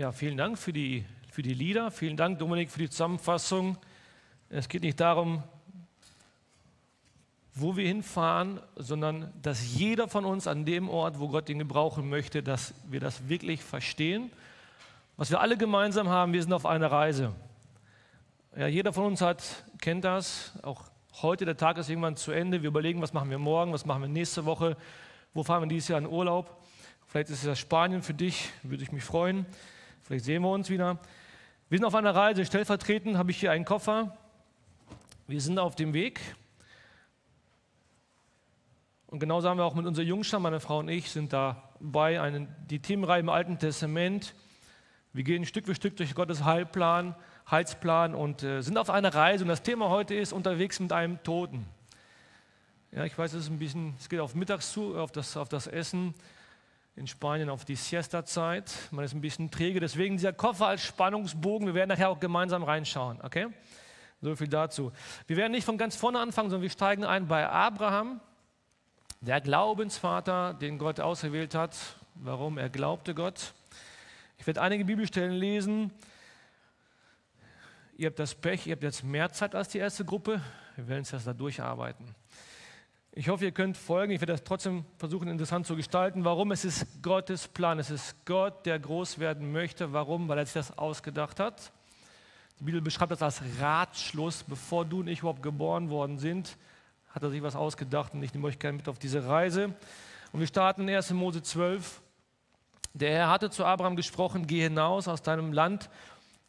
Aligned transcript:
Ja, 0.00 0.12
vielen 0.12 0.38
Dank 0.38 0.56
für 0.56 0.72
die, 0.72 1.04
für 1.30 1.42
die 1.42 1.52
Lieder. 1.52 1.90
Vielen 1.90 2.16
Dank, 2.16 2.38
Dominik, 2.38 2.70
für 2.70 2.78
die 2.78 2.88
Zusammenfassung. 2.88 3.76
Es 4.48 4.66
geht 4.66 4.82
nicht 4.82 4.98
darum, 4.98 5.42
wo 7.52 7.76
wir 7.76 7.86
hinfahren, 7.86 8.60
sondern 8.76 9.30
dass 9.42 9.76
jeder 9.76 10.08
von 10.08 10.24
uns 10.24 10.46
an 10.46 10.64
dem 10.64 10.88
Ort, 10.88 11.20
wo 11.20 11.28
Gott 11.28 11.50
ihn 11.50 11.58
gebrauchen 11.58 12.08
möchte, 12.08 12.42
dass 12.42 12.72
wir 12.88 12.98
das 12.98 13.28
wirklich 13.28 13.62
verstehen. 13.62 14.32
Was 15.18 15.30
wir 15.30 15.38
alle 15.38 15.58
gemeinsam 15.58 16.08
haben, 16.08 16.32
wir 16.32 16.42
sind 16.42 16.54
auf 16.54 16.64
einer 16.64 16.90
Reise. 16.90 17.34
Ja, 18.56 18.68
jeder 18.68 18.94
von 18.94 19.04
uns 19.04 19.20
hat, 19.20 19.66
kennt 19.82 20.06
das. 20.06 20.58
Auch 20.62 20.84
heute, 21.20 21.44
der 21.44 21.58
Tag 21.58 21.76
ist 21.76 21.90
irgendwann 21.90 22.16
zu 22.16 22.32
Ende. 22.32 22.62
Wir 22.62 22.68
überlegen, 22.68 23.02
was 23.02 23.12
machen 23.12 23.28
wir 23.28 23.38
morgen, 23.38 23.74
was 23.74 23.84
machen 23.84 24.00
wir 24.00 24.08
nächste 24.08 24.46
Woche, 24.46 24.78
wo 25.34 25.42
fahren 25.42 25.64
wir 25.64 25.68
dieses 25.68 25.88
Jahr 25.88 25.98
in 25.98 26.06
Urlaub. 26.06 26.56
Vielleicht 27.06 27.28
ist 27.28 27.44
es 27.44 27.58
Spanien 27.58 28.00
für 28.00 28.14
dich, 28.14 28.48
würde 28.62 28.82
ich 28.82 28.92
mich 28.92 29.04
freuen. 29.04 29.44
Vielleicht 30.10 30.24
sehen 30.24 30.42
wir 30.42 30.50
uns 30.50 30.68
wieder. 30.68 30.98
Wir 31.68 31.78
sind 31.78 31.84
auf 31.84 31.94
einer 31.94 32.12
Reise. 32.12 32.44
Stellvertretend 32.44 33.16
habe 33.16 33.30
ich 33.30 33.38
hier 33.38 33.52
einen 33.52 33.64
Koffer. 33.64 34.18
Wir 35.28 35.40
sind 35.40 35.56
auf 35.60 35.76
dem 35.76 35.94
Weg. 35.94 36.20
Und 39.06 39.20
genauso 39.20 39.48
haben 39.48 39.58
wir 39.58 39.64
auch 39.64 39.76
mit 39.76 39.86
unserer 39.86 40.04
Jungschar, 40.04 40.40
meine 40.40 40.58
Frau 40.58 40.80
und 40.80 40.88
ich, 40.88 41.12
sind 41.12 41.32
dabei, 41.32 42.20
eine, 42.20 42.48
die 42.68 42.80
Themenreihe 42.80 43.20
im 43.20 43.28
Alten 43.28 43.60
Testament. 43.60 44.34
Wir 45.12 45.22
gehen 45.22 45.46
Stück 45.46 45.66
für 45.66 45.76
Stück 45.76 45.96
durch 45.96 46.12
Gottes 46.16 46.42
Heilplan 46.42 47.14
Heilsplan 47.48 48.16
und 48.16 48.42
äh, 48.42 48.62
sind 48.62 48.78
auf 48.78 48.90
einer 48.90 49.14
Reise. 49.14 49.44
Und 49.44 49.48
das 49.48 49.62
Thema 49.62 49.90
heute 49.90 50.16
ist 50.16 50.32
unterwegs 50.32 50.80
mit 50.80 50.92
einem 50.92 51.22
Toten. 51.22 51.64
Ja, 52.90 53.04
ich 53.04 53.16
weiß, 53.16 53.32
es 53.34 53.44
ist 53.44 53.50
ein 53.50 53.60
bisschen, 53.60 53.94
es 54.00 54.08
geht 54.08 54.18
auf 54.18 54.34
mittags 54.34 54.72
zu, 54.72 54.98
auf 54.98 55.12
das, 55.12 55.36
auf 55.36 55.48
das 55.48 55.68
Essen 55.68 56.14
in 57.00 57.06
Spanien, 57.06 57.50
auf 57.50 57.64
die 57.64 57.74
Siesta-Zeit. 57.74 58.72
Man 58.92 59.04
ist 59.04 59.14
ein 59.14 59.20
bisschen 59.20 59.50
träge, 59.50 59.80
deswegen 59.80 60.16
dieser 60.16 60.32
Koffer 60.32 60.66
als 60.66 60.84
Spannungsbogen. 60.84 61.66
Wir 61.66 61.74
werden 61.74 61.88
nachher 61.88 62.10
auch 62.10 62.20
gemeinsam 62.20 62.62
reinschauen, 62.62 63.18
okay? 63.22 63.48
So 64.20 64.36
viel 64.36 64.48
dazu. 64.48 64.92
Wir 65.26 65.36
werden 65.36 65.52
nicht 65.52 65.64
von 65.64 65.78
ganz 65.78 65.96
vorne 65.96 66.20
anfangen, 66.20 66.50
sondern 66.50 66.62
wir 66.62 66.70
steigen 66.70 67.04
ein 67.04 67.26
bei 67.26 67.48
Abraham, 67.48 68.20
der 69.20 69.40
Glaubensvater, 69.40 70.54
den 70.54 70.78
Gott 70.78 71.00
auserwählt 71.00 71.54
hat. 71.54 71.74
Warum? 72.14 72.58
Er 72.58 72.68
glaubte 72.68 73.14
Gott. 73.14 73.54
Ich 74.38 74.46
werde 74.46 74.60
einige 74.60 74.84
Bibelstellen 74.84 75.32
lesen 75.32 75.90
Ihr 78.00 78.06
habt 78.06 78.18
das 78.18 78.34
Pech, 78.34 78.66
ihr 78.66 78.72
habt 78.72 78.82
jetzt 78.82 79.04
mehr 79.04 79.30
Zeit 79.30 79.54
als 79.54 79.68
die 79.68 79.76
erste 79.76 80.06
Gruppe. 80.06 80.40
Wir 80.74 80.88
werden 80.88 81.00
uns 81.00 81.10
das 81.10 81.24
da 81.24 81.34
durcharbeiten. 81.34 82.14
Ich 83.12 83.28
hoffe, 83.28 83.44
ihr 83.44 83.50
könnt 83.50 83.76
folgen. 83.76 84.12
Ich 84.12 84.20
werde 84.20 84.34
das 84.34 84.44
trotzdem 84.44 84.84
versuchen, 84.96 85.26
interessant 85.26 85.66
zu 85.66 85.74
gestalten. 85.74 86.24
Warum? 86.24 86.52
Es 86.52 86.64
ist 86.64 87.02
Gottes 87.02 87.48
Plan. 87.48 87.80
Es 87.80 87.90
ist 87.90 88.14
Gott, 88.24 88.64
der 88.66 88.78
groß 88.78 89.18
werden 89.18 89.50
möchte. 89.50 89.92
Warum? 89.92 90.28
Weil 90.28 90.38
er 90.38 90.46
sich 90.46 90.54
das 90.54 90.78
ausgedacht 90.78 91.40
hat. 91.40 91.72
Die 92.60 92.64
Bibel 92.64 92.80
beschreibt 92.80 93.10
das 93.10 93.20
als 93.20 93.42
Ratschluss. 93.60 94.44
Bevor 94.44 94.84
du 94.84 95.00
und 95.00 95.08
ich 95.08 95.20
überhaupt 95.20 95.42
geboren 95.42 95.90
worden 95.90 96.18
sind, 96.18 96.56
hat 97.08 97.24
er 97.24 97.30
sich 97.30 97.42
was 97.42 97.56
ausgedacht 97.56 98.14
und 98.14 98.22
ich 98.22 98.32
nehme 98.32 98.46
euch 98.46 98.60
gerne 98.60 98.76
mit 98.76 98.88
auf 98.88 99.00
diese 99.00 99.26
Reise. 99.26 99.74
Und 100.30 100.38
wir 100.38 100.46
starten 100.46 100.86
in 100.86 100.94
1. 100.94 101.10
Mose 101.10 101.42
12. 101.42 102.00
Der 102.94 103.10
Herr 103.10 103.30
hatte 103.30 103.50
zu 103.50 103.64
Abraham 103.64 103.96
gesprochen: 103.96 104.46
Geh 104.46 104.62
hinaus 104.62 105.08
aus 105.08 105.20
deinem 105.20 105.52
Land 105.52 105.90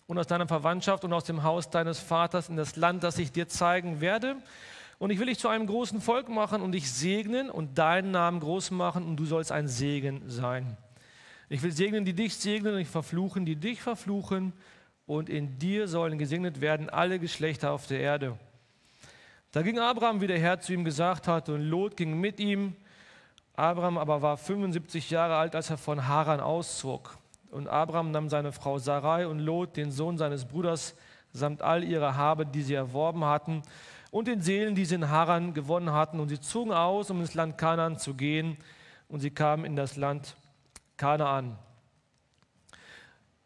und 0.05 0.19
aus 0.19 0.27
deiner 0.27 0.47
Verwandtschaft 0.47 1.03
und 1.05 1.13
aus 1.13 1.23
dem 1.23 1.41
Haus 1.41 1.71
deines 1.71 1.97
Vaters 1.97 2.49
in 2.49 2.55
das 2.55 2.75
Land, 2.75 3.03
das 3.03 3.17
ich 3.17 3.31
dir 3.31 3.47
zeigen 3.47 3.99
werde. 3.99 4.35
Und 5.01 5.09
ich 5.09 5.17
will 5.17 5.25
dich 5.25 5.39
zu 5.39 5.47
einem 5.47 5.65
großen 5.65 5.99
Volk 5.99 6.29
machen 6.29 6.61
und 6.61 6.73
dich 6.73 6.91
segnen 6.91 7.49
und 7.49 7.79
deinen 7.79 8.11
Namen 8.11 8.39
groß 8.39 8.69
machen 8.69 9.03
und 9.03 9.15
du 9.15 9.25
sollst 9.25 9.51
ein 9.51 9.67
Segen 9.67 10.21
sein. 10.27 10.77
Ich 11.49 11.63
will 11.63 11.71
segnen, 11.71 12.05
die 12.05 12.13
dich 12.13 12.35
segnen 12.35 12.75
und 12.75 12.81
ich 12.81 12.87
verfluchen, 12.87 13.43
die 13.43 13.55
dich 13.55 13.81
verfluchen 13.81 14.53
und 15.07 15.27
in 15.27 15.57
dir 15.57 15.87
sollen 15.87 16.19
gesegnet 16.19 16.61
werden 16.61 16.87
alle 16.87 17.17
Geschlechter 17.17 17.71
auf 17.71 17.87
der 17.87 17.99
Erde. 17.99 18.37
Da 19.51 19.63
ging 19.63 19.79
Abraham, 19.79 20.21
wie 20.21 20.27
der 20.27 20.37
Herr 20.37 20.59
zu 20.59 20.71
ihm 20.71 20.83
gesagt 20.83 21.27
hatte, 21.27 21.55
und 21.55 21.61
Lot 21.61 21.97
ging 21.97 22.19
mit 22.19 22.39
ihm. 22.39 22.75
Abraham 23.55 23.97
aber 23.97 24.21
war 24.21 24.37
75 24.37 25.09
Jahre 25.09 25.35
alt, 25.37 25.55
als 25.55 25.71
er 25.71 25.79
von 25.79 26.07
Haran 26.07 26.39
auszog. 26.39 27.17
Und 27.49 27.67
Abraham 27.67 28.11
nahm 28.11 28.29
seine 28.29 28.51
Frau 28.51 28.77
Sarai 28.77 29.25
und 29.25 29.39
Lot, 29.39 29.77
den 29.77 29.89
Sohn 29.89 30.19
seines 30.19 30.45
Bruders, 30.45 30.93
samt 31.33 31.63
all 31.63 31.83
ihrer 31.83 32.17
Habe, 32.17 32.45
die 32.45 32.61
sie 32.61 32.75
erworben 32.75 33.25
hatten, 33.25 33.63
und 34.11 34.27
den 34.27 34.41
Seelen, 34.41 34.75
die 34.75 34.85
sie 34.85 34.95
in 34.95 35.09
Haran 35.09 35.53
gewonnen 35.53 35.91
hatten. 35.91 36.19
Und 36.19 36.29
sie 36.29 36.39
zogen 36.39 36.73
aus, 36.73 37.09
um 37.09 37.21
ins 37.21 37.33
Land 37.33 37.57
Kanaan 37.57 37.97
zu 37.97 38.13
gehen. 38.13 38.57
Und 39.07 39.21
sie 39.21 39.31
kamen 39.31 39.65
in 39.65 39.75
das 39.75 39.95
Land 39.95 40.35
Kanaan. 40.97 41.57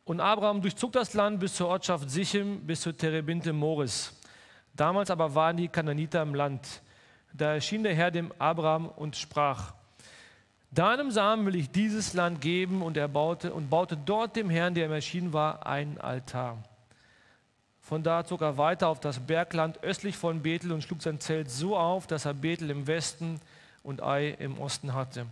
Und 0.03 0.19
Abraham 0.19 0.61
durchzog 0.61 0.91
das 0.91 1.13
Land 1.13 1.39
bis 1.39 1.55
zur 1.55 1.67
Ortschaft 1.67 2.09
Sichem, 2.09 2.65
bis 2.65 2.81
zur 2.81 2.97
Terebinte 2.97 3.53
Moris. 3.53 4.19
Damals 4.73 5.09
aber 5.09 5.33
waren 5.33 5.57
die 5.57 5.67
Kananiter 5.67 6.21
im 6.21 6.35
Land. 6.35 6.81
Da 7.33 7.53
erschien 7.53 7.83
der 7.83 7.95
Herr 7.95 8.11
dem 8.11 8.31
Abraham 8.39 8.89
und 8.89 9.15
sprach, 9.15 9.73
Deinem 10.71 11.09
Samen 11.09 11.45
will 11.45 11.55
ich 11.55 11.71
dieses 11.71 12.13
Land 12.13 12.41
geben 12.41 12.81
und 12.81 12.97
er 12.97 13.07
baute 13.07 13.53
und 13.53 13.69
baute 13.69 13.95
dort 13.95 14.35
dem 14.35 14.49
Herrn, 14.49 14.73
der 14.73 14.87
ihm 14.87 14.91
erschienen 14.91 15.31
war, 15.31 15.65
einen 15.65 15.97
Altar. 15.99 16.61
Von 17.85 18.01
da 18.01 18.25
zog 18.25 18.41
er 18.41 18.57
weiter 18.57 18.87
auf 18.87 18.99
das 18.99 19.19
Bergland 19.19 19.83
östlich 19.83 20.17
von 20.17 20.41
Bethel 20.41 20.71
und 20.71 20.81
schlug 20.81 21.03
sein 21.03 21.19
Zelt 21.19 21.51
so 21.51 21.77
auf, 21.77 22.07
dass 22.07 22.25
er 22.25 22.33
Bethel 22.33 22.71
im 22.71 22.87
Westen 22.87 23.39
und 23.83 24.01
Ai 24.01 24.29
im 24.39 24.59
Osten 24.59 24.95
hatte. 24.95 25.27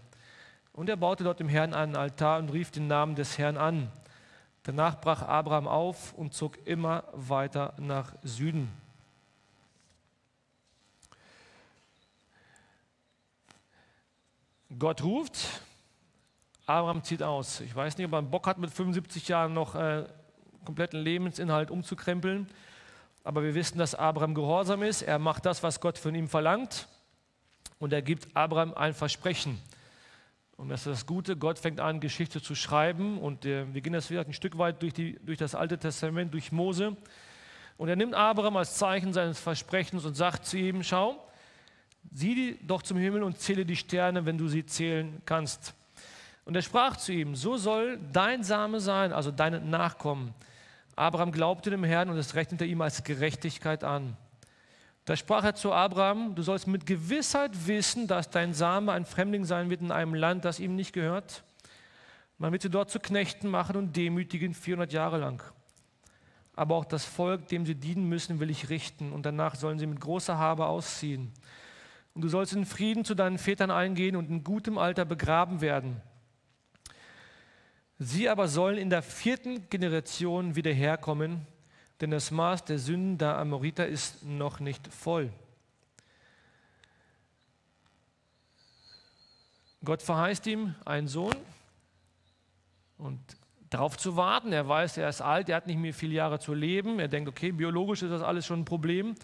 Und 0.72 0.88
er 0.88 0.96
baute 0.96 1.24
dort 1.24 1.40
dem 1.40 1.50
Herrn 1.50 1.74
einen 1.74 1.96
Altar 1.96 2.38
und 2.38 2.50
rief 2.50 2.70
den 2.70 2.86
Namen 2.86 3.16
des 3.16 3.40
Herrn 3.40 3.58
an. 3.58 3.92
Danach 4.62 5.02
brach 5.02 5.24
Abraham 5.24 5.68
auf 5.68 6.14
und 6.14 6.36
zog 6.36 6.60
immer 6.68 7.06
weiter 7.14 7.74
nach 7.80 8.14
Süden. 8.22 8.72
Gott 14.78 15.04
ruft, 15.04 15.40
Abraham 16.68 17.04
zieht 17.04 17.24
aus. 17.24 17.62
Ich 17.62 17.76
weiß 17.76 17.98
nicht, 17.98 18.06
ob 18.06 18.14
er 18.14 18.22
Bock 18.22 18.46
hat, 18.46 18.60
mit 18.60 18.70
75 18.70 19.28
Jahren 19.28 19.56
noch 19.56 19.74
äh, 19.74 20.06
kompletten 20.66 21.00
Lebensinhalt 21.00 21.72
umzukrempeln. 21.72 22.48
Aber 23.24 23.44
wir 23.44 23.56
wissen, 23.56 23.78
dass 23.78 23.96
Abraham 23.96 24.36
gehorsam 24.36 24.84
ist. 24.84 25.02
Er 25.02 25.20
macht 25.20 25.46
das, 25.46 25.64
was 25.64 25.80
Gott 25.80 25.98
von 25.98 26.14
ihm 26.14 26.28
verlangt. 26.28 26.88
Und 27.80 27.94
er 27.94 28.02
gibt 28.02 28.36
Abraham 28.36 28.74
ein 28.74 28.94
Versprechen. 28.94 29.60
Und 30.58 30.70
das 30.70 30.82
ist 30.82 30.88
das 30.88 31.06
Gute. 31.06 31.36
Gott 31.36 31.60
fängt 31.60 31.80
an, 31.80 32.00
Geschichte 32.00 32.42
zu 32.42 32.56
schreiben. 32.56 33.18
Und 33.18 33.46
äh, 33.46 33.74
wir 33.74 33.82
gehen 33.82 33.94
das 33.94 34.10
wieder 34.10 34.26
ein 34.26 34.34
Stück 34.34 34.58
weit 34.58 34.82
durch, 34.82 34.94
die, 34.94 35.20
durch 35.26 35.38
das 35.38 35.56
Alte 35.56 35.78
Testament, 35.78 36.34
durch 36.34 36.52
Mose. 36.52 36.96
Und 37.78 37.90
er 37.90 37.96
nimmt 37.96 38.14
Abraham 38.14 38.58
als 38.58 38.76
Zeichen 38.76 39.14
seines 39.14 39.40
Versprechens 39.40 40.06
und 40.06 40.16
sagt 40.16 40.46
zu 40.46 40.58
ihm: 40.58 40.84
Schau, 40.84 41.26
sieh 42.12 42.60
doch 42.62 42.82
zum 42.82 42.98
Himmel 42.98 43.24
und 43.24 43.40
zähle 43.40 43.66
die 43.66 43.76
Sterne, 43.76 44.26
wenn 44.26 44.38
du 44.38 44.48
sie 44.48 44.66
zählen 44.66 45.22
kannst. 45.26 45.74
Und 46.46 46.56
er 46.56 46.62
sprach 46.62 46.98
zu 46.98 47.14
ihm, 47.14 47.36
so 47.36 47.58
soll 47.58 48.00
dein 48.12 48.44
Same 48.44 48.80
sein, 48.80 49.14
also 49.14 49.32
deine 49.32 49.62
Nachkommen. 49.62 50.34
Abraham 50.96 51.32
glaubte 51.32 51.70
dem 51.70 51.84
Herrn 51.84 52.10
und 52.10 52.18
es 52.18 52.36
rechnete 52.36 52.66
ihm 52.66 52.82
als 52.82 53.04
Gerechtigkeit 53.04 53.84
an. 53.84 54.16
Da 55.06 55.18
sprach 55.18 55.44
er 55.44 55.56
zu 55.56 55.74
Abraham, 55.74 56.34
du 56.36 56.44
sollst 56.44 56.68
mit 56.68 56.86
Gewissheit 56.86 57.68
wissen, 57.68 58.08
dass 58.08 58.30
dein 58.30 58.54
Same 58.54 58.92
ein 58.92 59.06
Fremdling 59.06 59.44
sein 59.44 59.70
wird 59.70 59.82
in 59.82 59.92
einem 59.92 60.14
Land, 60.14 60.46
das 60.46 60.60
ihm 60.60 60.76
nicht 60.76 60.94
gehört. 60.94 61.44
Man 62.38 62.52
wird 62.52 62.62
sie 62.62 62.70
dort 62.70 62.90
zu 62.90 63.00
Knechten 63.00 63.50
machen 63.50 63.76
und 63.76 63.96
demütigen 63.96 64.54
400 64.54 64.94
Jahre 64.94 65.18
lang. 65.18 65.44
Aber 66.56 66.76
auch 66.76 66.86
das 66.86 67.04
Volk, 67.04 67.48
dem 67.48 67.66
sie 67.66 67.76
dienen 67.76 68.08
müssen, 68.08 68.40
will 68.40 68.50
ich 68.50 68.70
richten 68.70 69.12
und 69.12 69.26
danach 69.26 69.56
sollen 69.56 69.80
sie 69.80 69.88
mit 69.88 70.00
großer 70.00 70.38
Habe 70.38 70.68
ausziehen. 70.68 71.32
Und 72.14 72.22
du 72.22 72.30
sollst 72.30 72.54
in 72.54 72.66
Frieden 72.66 73.04
zu 73.04 73.16
deinen 73.16 73.40
Vätern 73.40 73.72
eingehen 73.72 74.16
und 74.16 74.30
in 74.30 74.44
gutem 74.44 74.78
Alter 74.78 75.04
begraben 75.04 75.62
werden. 75.62 76.02
Sie 78.00 78.28
aber 78.28 78.48
sollen 78.48 78.78
in 78.78 78.90
der 78.90 79.02
vierten 79.02 79.70
Generation 79.70 80.56
wieder 80.56 80.72
herkommen, 80.72 81.46
denn 82.02 82.12
das 82.12 82.32
Maß 82.32 82.66
der 82.66 82.80
Sünden 82.80 83.18
der 83.18 83.38
Amoriter 83.38 83.88
ist 83.88 84.24
noch 84.24 84.60
nicht 84.60 84.88
voll. 84.88 85.32
Gott 89.86 90.02
verheißt 90.02 90.48
ihm 90.48 90.76
einen 90.86 91.08
Sohn 91.08 91.36
und 92.98 93.20
darauf 93.70 93.98
zu 93.98 94.16
warten. 94.16 94.54
Er 94.54 94.68
weiß, 94.68 94.98
er 94.98 95.10
ist 95.10 95.22
alt, 95.22 95.50
er 95.50 95.58
hat 95.58 95.68
nicht 95.68 95.80
mehr 95.80 95.94
viele 95.94 96.14
Jahre 96.14 96.40
zu 96.40 96.54
leben. 96.54 97.00
Er 97.00 97.10
denkt, 97.10 97.30
okay, 97.30 97.52
biologisch 97.52 98.02
ist 98.02 98.12
das 98.12 98.22
alles 98.22 98.46
schon 98.46 98.62
ein 98.62 98.66
Problem. 98.66 99.16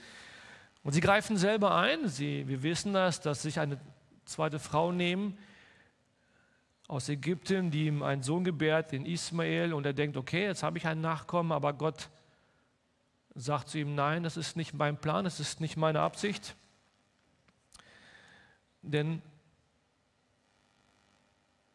Und 0.84 0.94
sie 0.94 1.02
greifen 1.02 1.38
selber 1.38 1.76
ein. 1.76 2.08
Sie, 2.08 2.48
wir 2.48 2.62
wissen 2.62 2.94
das, 2.94 3.22
dass 3.22 3.42
sich 3.42 3.60
eine 3.60 3.80
zweite 4.26 4.60
Frau 4.60 4.92
nehmen 4.92 5.38
aus 6.90 7.08
Ägypten, 7.08 7.70
die 7.70 7.86
ihm 7.86 8.02
einen 8.02 8.24
Sohn 8.24 8.44
gebärt, 8.44 8.92
den 8.92 9.06
Ismael. 9.06 9.74
Und 9.74 9.86
er 9.86 9.94
denkt, 9.94 10.18
okay, 10.18 10.46
jetzt 10.46 10.64
habe 10.64 10.80
ich 10.80 10.88
einen 10.88 11.02
Nachkommen, 11.02 11.52
aber 11.52 11.72
Gott 11.74 12.10
sagt 13.36 13.70
zu 13.70 13.78
ihm, 13.78 13.94
nein, 13.94 14.24
das 14.24 14.38
ist 14.38 14.58
nicht 14.58 14.74
mein 14.74 14.98
Plan, 14.98 15.24
das 15.24 15.40
ist 15.40 15.62
nicht 15.62 15.78
meine 15.78 16.02
Absicht. 16.02 16.56
Denn 18.82 19.22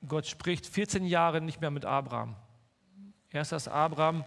Gott 0.06 0.26
spricht 0.26 0.66
14 0.66 1.06
Jahre 1.06 1.40
nicht 1.40 1.60
mehr 1.60 1.70
mit 1.70 1.84
Abraham. 1.84 2.34
Erst 3.30 3.52
als 3.52 3.68
Abraham 3.68 4.24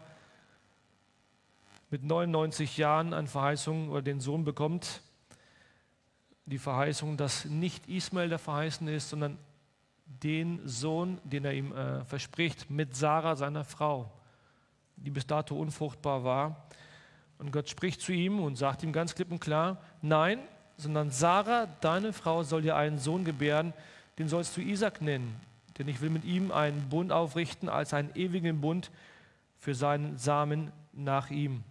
mit 1.90 2.02
99 2.02 2.78
Jahren 2.78 3.14
eine 3.14 3.28
Verheißung 3.28 3.90
oder 3.90 4.02
den 4.02 4.22
Sohn 4.22 4.46
bekommt, 4.46 5.02
die 6.46 6.58
Verheißung, 6.58 7.18
dass 7.18 7.44
nicht 7.44 7.90
Ismael 7.90 8.30
der 8.30 8.40
verheißen 8.40 8.88
ist, 8.88 9.10
sondern 9.10 9.38
den 10.24 10.68
Sohn, 10.68 11.20
den 11.24 11.46
er 11.46 11.54
ihm 11.54 11.72
äh, 11.72 12.04
verspricht, 12.06 12.70
mit 12.70 12.96
Sarah, 12.96 13.36
seiner 13.36 13.64
Frau, 13.64 14.12
die 14.96 15.12
bis 15.12 15.28
dato 15.28 15.56
unfruchtbar 15.56 16.24
war. 16.24 16.68
Und 17.38 17.52
Gott 17.52 17.70
spricht 17.70 18.02
zu 18.02 18.12
ihm 18.12 18.40
und 18.40 18.56
sagt 18.56 18.84
ihm 18.84 18.92
ganz 18.92 19.14
klipp 19.14 19.32
und 19.32 19.40
klar, 19.40 19.78
nein, 20.02 20.40
sondern 20.78 21.12
Sarah, 21.12 21.68
deine 21.82 22.14
Frau, 22.14 22.44
soll 22.44 22.64
dir 22.64 22.76
einen 22.76 22.98
Sohn 22.98 23.26
gebären, 23.26 23.74
den 24.18 24.28
sollst 24.28 24.58
du 24.58 24.62
Isaac 24.62 25.02
nennen, 25.02 25.40
denn 25.78 25.88
ich 25.88 26.02
will 26.02 26.10
mit 26.10 26.26
ihm 26.26 26.52
einen 26.52 26.90
Bund 26.90 27.12
aufrichten 27.12 27.70
als 27.70 27.94
einen 27.94 28.16
ewigen 28.16 28.62
Bund 28.62 28.92
für 29.58 29.76
seinen 29.76 30.18
Samen 30.18 30.72
nach 30.94 31.30
ihm. 31.30 31.64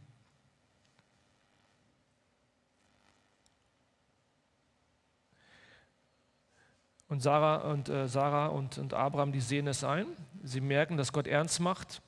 Und 7.09 7.21
Sarah 7.23 7.71
und, 7.71 7.89
äh, 7.89 8.09
Sarah 8.09 8.47
und, 8.47 8.79
und 8.79 8.93
Abraham, 8.95 9.33
die 9.33 9.41
sehen 9.41 9.69
es 9.69 9.85
ein. 9.85 10.07
Sie 10.43 10.61
merken, 10.61 10.97
dass 10.97 11.13
Gott 11.13 11.27
ernst 11.27 11.61
macht. 11.61 12.03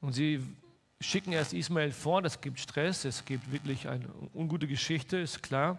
Und 0.00 0.12
sie 0.12 0.42
schicken 1.00 1.32
erst 1.32 1.52
Ismael 1.52 1.92
vor. 1.92 2.22
Das 2.22 2.40
gibt 2.40 2.58
Stress, 2.58 3.04
es 3.04 3.24
gibt 3.24 3.52
wirklich 3.52 3.88
eine 3.88 4.08
ungute 4.34 4.66
Geschichte, 4.66 5.18
ist 5.18 5.42
klar. 5.42 5.78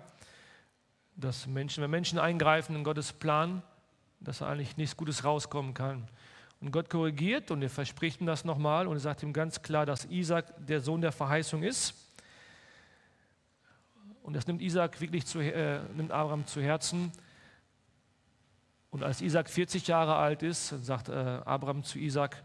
Dass 1.15 1.45
Menschen, 1.47 1.83
wenn 1.83 1.91
Menschen 1.91 2.17
eingreifen 2.17 2.75
in 2.75 2.83
Gottes 2.83 3.11
Plan, 3.11 3.61
dass 4.21 4.39
da 4.39 4.47
eigentlich 4.47 4.77
nichts 4.77 4.95
Gutes 4.95 5.23
rauskommen 5.23 5.73
kann. 5.73 6.07
Und 6.61 6.71
Gott 6.71 6.89
korrigiert 6.89 7.51
und 7.51 7.61
er 7.61 7.69
verspricht 7.69 8.21
ihm 8.21 8.27
das 8.27 8.45
nochmal 8.45 8.87
und 8.87 8.95
er 8.95 9.01
sagt 9.01 9.21
ihm 9.21 9.33
ganz 9.33 9.61
klar, 9.61 9.85
dass 9.85 10.05
Isaac 10.05 10.53
der 10.65 10.79
Sohn 10.79 11.01
der 11.01 11.11
Verheißung 11.11 11.61
ist. 11.61 11.93
Und 14.23 14.33
das 14.33 14.47
nimmt 14.47 14.61
Isaac 14.61 15.01
wirklich 15.01 15.25
zu, 15.25 15.39
äh, 15.39 15.81
nimmt 15.93 16.11
Abraham 16.11 16.47
zu 16.47 16.61
Herzen. 16.61 17.11
Und 18.93 19.01
als 19.01 19.21
Isaac 19.21 19.49
40 19.49 19.87
Jahre 19.87 20.17
alt 20.17 20.43
ist, 20.43 20.69
sagt 20.85 21.09
äh, 21.09 21.13
Abraham 21.13 21.83
zu 21.83 21.97
Isaac, 21.97 22.43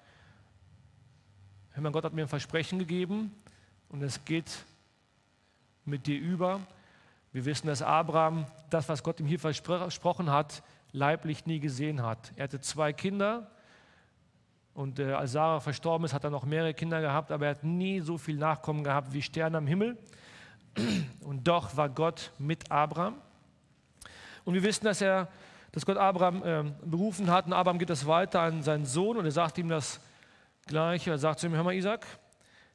hör 1.72 1.82
mal, 1.82 1.92
Gott 1.92 2.04
hat 2.04 2.14
mir 2.14 2.22
ein 2.22 2.28
Versprechen 2.28 2.78
gegeben 2.78 3.34
und 3.90 4.02
es 4.02 4.24
geht 4.24 4.64
mit 5.84 6.06
dir 6.06 6.18
über. 6.18 6.60
Wir 7.32 7.44
wissen, 7.44 7.66
dass 7.66 7.82
Abraham 7.82 8.46
das, 8.70 8.88
was 8.88 9.02
Gott 9.02 9.20
ihm 9.20 9.26
hier 9.26 9.38
versprochen 9.38 10.30
hat, 10.30 10.62
leiblich 10.92 11.44
nie 11.44 11.60
gesehen 11.60 12.02
hat. 12.02 12.32
Er 12.36 12.44
hatte 12.44 12.62
zwei 12.62 12.94
Kinder 12.94 13.50
und 14.72 15.00
äh, 15.00 15.12
als 15.12 15.32
Sarah 15.32 15.60
verstorben 15.60 16.06
ist, 16.06 16.14
hat 16.14 16.24
er 16.24 16.30
noch 16.30 16.46
mehrere 16.46 16.72
Kinder 16.72 17.02
gehabt, 17.02 17.30
aber 17.30 17.44
er 17.44 17.50
hat 17.56 17.64
nie 17.64 18.00
so 18.00 18.16
viel 18.16 18.38
Nachkommen 18.38 18.84
gehabt 18.84 19.12
wie 19.12 19.20
Sterne 19.20 19.58
am 19.58 19.66
Himmel. 19.66 19.98
Und 21.20 21.46
doch 21.46 21.76
war 21.76 21.90
Gott 21.90 22.32
mit 22.38 22.70
Abraham. 22.70 23.16
Und 24.46 24.54
wir 24.54 24.62
wissen, 24.62 24.86
dass 24.86 25.02
er 25.02 25.28
dass 25.72 25.84
Gott 25.84 25.96
Abraham 25.96 26.42
äh, 26.42 26.64
berufen 26.84 27.30
hat. 27.30 27.46
Und 27.46 27.52
Abraham 27.52 27.78
geht 27.78 27.90
das 27.90 28.06
weiter 28.06 28.40
an 28.40 28.62
seinen 28.62 28.86
Sohn 28.86 29.16
und 29.16 29.24
er 29.24 29.32
sagt 29.32 29.58
ihm 29.58 29.68
das 29.68 30.00
Gleiche. 30.66 31.10
Er 31.10 31.18
sagt 31.18 31.40
zu 31.40 31.46
ihm: 31.46 31.54
Hör 31.54 31.64
mal, 31.64 31.74
Isaac, 31.74 32.06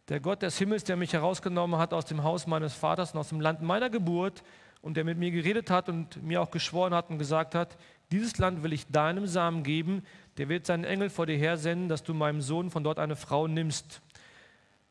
der 0.10 0.20
Gott 0.20 0.42
des 0.42 0.58
Himmels, 0.58 0.84
der 0.84 0.96
mich 0.96 1.14
herausgenommen 1.14 1.80
hat 1.80 1.94
aus 1.94 2.06
dem 2.06 2.24
Haus 2.24 2.48
meines 2.48 2.74
Vaters 2.74 3.14
und 3.14 3.20
aus 3.20 3.30
dem 3.30 3.42
Land 3.42 3.62
meiner 3.62 3.90
Geburt 3.90 4.44
und 4.82 4.98
der 4.98 5.06
mit 5.06 5.18
mir 5.18 5.32
geredet 5.32 5.70
hat 5.70 5.90
und 5.90 6.22
mir 6.22 6.42
auch 6.42 6.52
geschworen 6.52 6.94
hat 6.94 7.10
und 7.10 7.18
gesagt 7.18 7.56
hat: 7.56 7.78
Dieses 8.12 8.38
Land 8.38 8.64
will 8.64 8.74
ich 8.74 8.88
deinem 8.88 9.28
Samen 9.28 9.64
geben. 9.64 10.04
Der 10.38 10.50
wird 10.50 10.66
seinen 10.66 10.84
Engel 10.84 11.10
vor 11.10 11.26
dir 11.26 11.38
hersenden, 11.38 11.90
dass 11.90 12.04
du 12.04 12.14
meinem 12.14 12.42
Sohn 12.42 12.70
von 12.70 12.84
dort 12.84 13.00
eine 13.00 13.16
Frau 13.16 13.48
nimmst. 13.48 14.02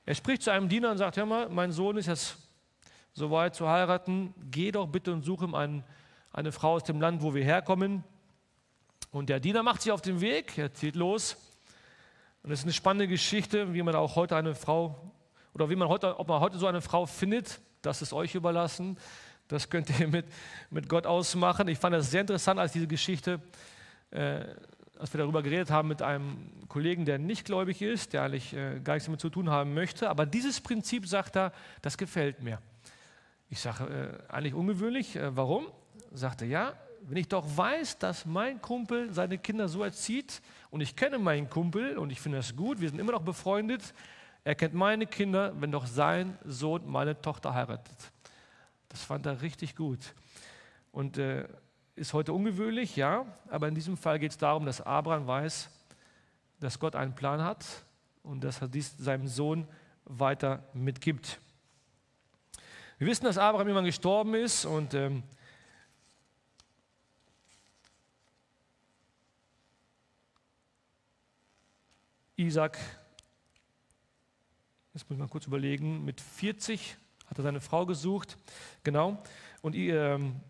Er 0.06 0.14
spricht 0.14 0.42
zu 0.42 0.50
einem 0.50 0.68
Diener 0.68 0.90
und 0.90 0.98
sagt: 0.98 1.16
Hör 1.16 1.26
mal, 1.26 1.48
mein 1.48 1.72
Sohn 1.72 1.96
ist 1.96 2.06
jetzt 2.06 2.36
soweit 3.12 3.54
zu 3.54 3.68
heiraten. 3.68 4.34
Geh 4.50 4.72
doch 4.72 4.86
bitte 4.86 5.12
und 5.12 5.22
suche 5.22 5.44
ihm 5.44 5.54
einen 5.54 5.84
eine 6.32 6.52
Frau 6.52 6.74
aus 6.74 6.84
dem 6.84 7.00
Land, 7.00 7.22
wo 7.22 7.34
wir 7.34 7.44
herkommen. 7.44 8.04
Und 9.10 9.28
der 9.28 9.40
Diener 9.40 9.62
macht 9.62 9.82
sich 9.82 9.92
auf 9.92 10.00
den 10.00 10.20
Weg, 10.20 10.56
er 10.56 10.72
zieht 10.72 10.96
los. 10.96 11.36
Und 12.42 12.50
es 12.50 12.60
ist 12.60 12.64
eine 12.64 12.72
spannende 12.72 13.08
Geschichte, 13.08 13.74
wie 13.74 13.82
man 13.82 13.94
auch 13.94 14.16
heute 14.16 14.36
eine 14.36 14.54
Frau, 14.54 15.12
oder 15.54 15.68
wie 15.68 15.76
man 15.76 15.88
heute, 15.88 16.18
ob 16.18 16.28
man 16.28 16.40
heute 16.40 16.58
so 16.58 16.66
eine 16.66 16.80
Frau 16.80 17.06
findet, 17.06 17.60
das 17.82 18.00
ist 18.00 18.12
euch 18.12 18.34
überlassen. 18.34 18.96
Das 19.48 19.68
könnt 19.68 19.90
ihr 20.00 20.08
mit, 20.08 20.24
mit 20.70 20.88
Gott 20.88 21.06
ausmachen. 21.06 21.68
Ich 21.68 21.78
fand 21.78 21.94
das 21.94 22.10
sehr 22.10 22.22
interessant, 22.22 22.58
als 22.58 22.72
diese 22.72 22.86
Geschichte, 22.86 23.40
äh, 24.10 24.44
als 24.98 25.12
wir 25.12 25.18
darüber 25.18 25.42
geredet 25.42 25.70
haben 25.70 25.88
mit 25.88 26.00
einem 26.00 26.66
Kollegen, 26.68 27.04
der 27.04 27.18
nicht 27.18 27.44
gläubig 27.44 27.82
ist, 27.82 28.14
der 28.14 28.22
eigentlich 28.22 28.54
äh, 28.54 28.80
gar 28.80 28.94
nichts 28.94 29.06
damit 29.06 29.20
zu 29.20 29.28
tun 29.28 29.50
haben 29.50 29.74
möchte. 29.74 30.08
Aber 30.08 30.24
dieses 30.24 30.60
Prinzip, 30.60 31.06
sagt 31.06 31.36
er, 31.36 31.52
das 31.82 31.98
gefällt 31.98 32.42
mir. 32.42 32.60
Ich 33.50 33.60
sage, 33.60 34.22
äh, 34.28 34.32
eigentlich 34.32 34.54
ungewöhnlich. 34.54 35.16
Äh, 35.16 35.36
warum? 35.36 35.66
Sagte, 36.12 36.44
ja, 36.44 36.74
wenn 37.02 37.16
ich 37.16 37.28
doch 37.28 37.44
weiß, 37.56 37.98
dass 37.98 38.26
mein 38.26 38.60
Kumpel 38.62 39.12
seine 39.12 39.38
Kinder 39.38 39.68
so 39.68 39.82
erzieht 39.82 40.40
und 40.70 40.80
ich 40.80 40.94
kenne 40.94 41.18
meinen 41.18 41.50
Kumpel 41.50 41.98
und 41.98 42.10
ich 42.10 42.20
finde 42.20 42.38
das 42.38 42.54
gut, 42.54 42.80
wir 42.80 42.88
sind 42.88 42.98
immer 42.98 43.12
noch 43.12 43.22
befreundet, 43.22 43.94
er 44.44 44.54
kennt 44.54 44.74
meine 44.74 45.06
Kinder, 45.06 45.52
wenn 45.60 45.72
doch 45.72 45.86
sein 45.86 46.38
Sohn 46.44 46.86
meine 46.86 47.20
Tochter 47.20 47.54
heiratet. 47.54 47.96
Das 48.88 49.02
fand 49.02 49.26
er 49.26 49.40
richtig 49.40 49.76
gut. 49.76 50.14
Und 50.90 51.18
äh, 51.18 51.48
ist 51.94 52.12
heute 52.12 52.32
ungewöhnlich, 52.32 52.96
ja, 52.96 53.26
aber 53.48 53.68
in 53.68 53.74
diesem 53.74 53.96
Fall 53.96 54.18
geht 54.18 54.32
es 54.32 54.38
darum, 54.38 54.66
dass 54.66 54.80
Abraham 54.80 55.26
weiß, 55.26 55.70
dass 56.60 56.78
Gott 56.78 56.96
einen 56.96 57.14
Plan 57.14 57.42
hat 57.42 57.64
und 58.22 58.42
dass 58.44 58.60
er 58.60 58.68
dies 58.68 58.96
seinem 58.98 59.26
Sohn 59.26 59.66
weiter 60.04 60.64
mitgibt. 60.74 61.40
Wir 62.98 63.06
wissen, 63.06 63.24
dass 63.24 63.38
Abraham 63.38 63.66
irgendwann 63.66 63.84
gestorben 63.84 64.34
ist 64.34 64.64
und 64.64 64.94
ähm, 64.94 65.22
Isaac, 72.42 72.76
jetzt 74.92 75.08
muss 75.08 75.14
ich 75.14 75.18
mal 75.18 75.28
kurz 75.28 75.46
überlegen, 75.46 76.04
mit 76.04 76.20
40 76.20 76.96
hat 77.26 77.38
er 77.38 77.44
seine 77.44 77.60
Frau 77.60 77.86
gesucht, 77.86 78.36
genau. 78.82 79.22
Und 79.60 79.76
ähm, 79.76 80.40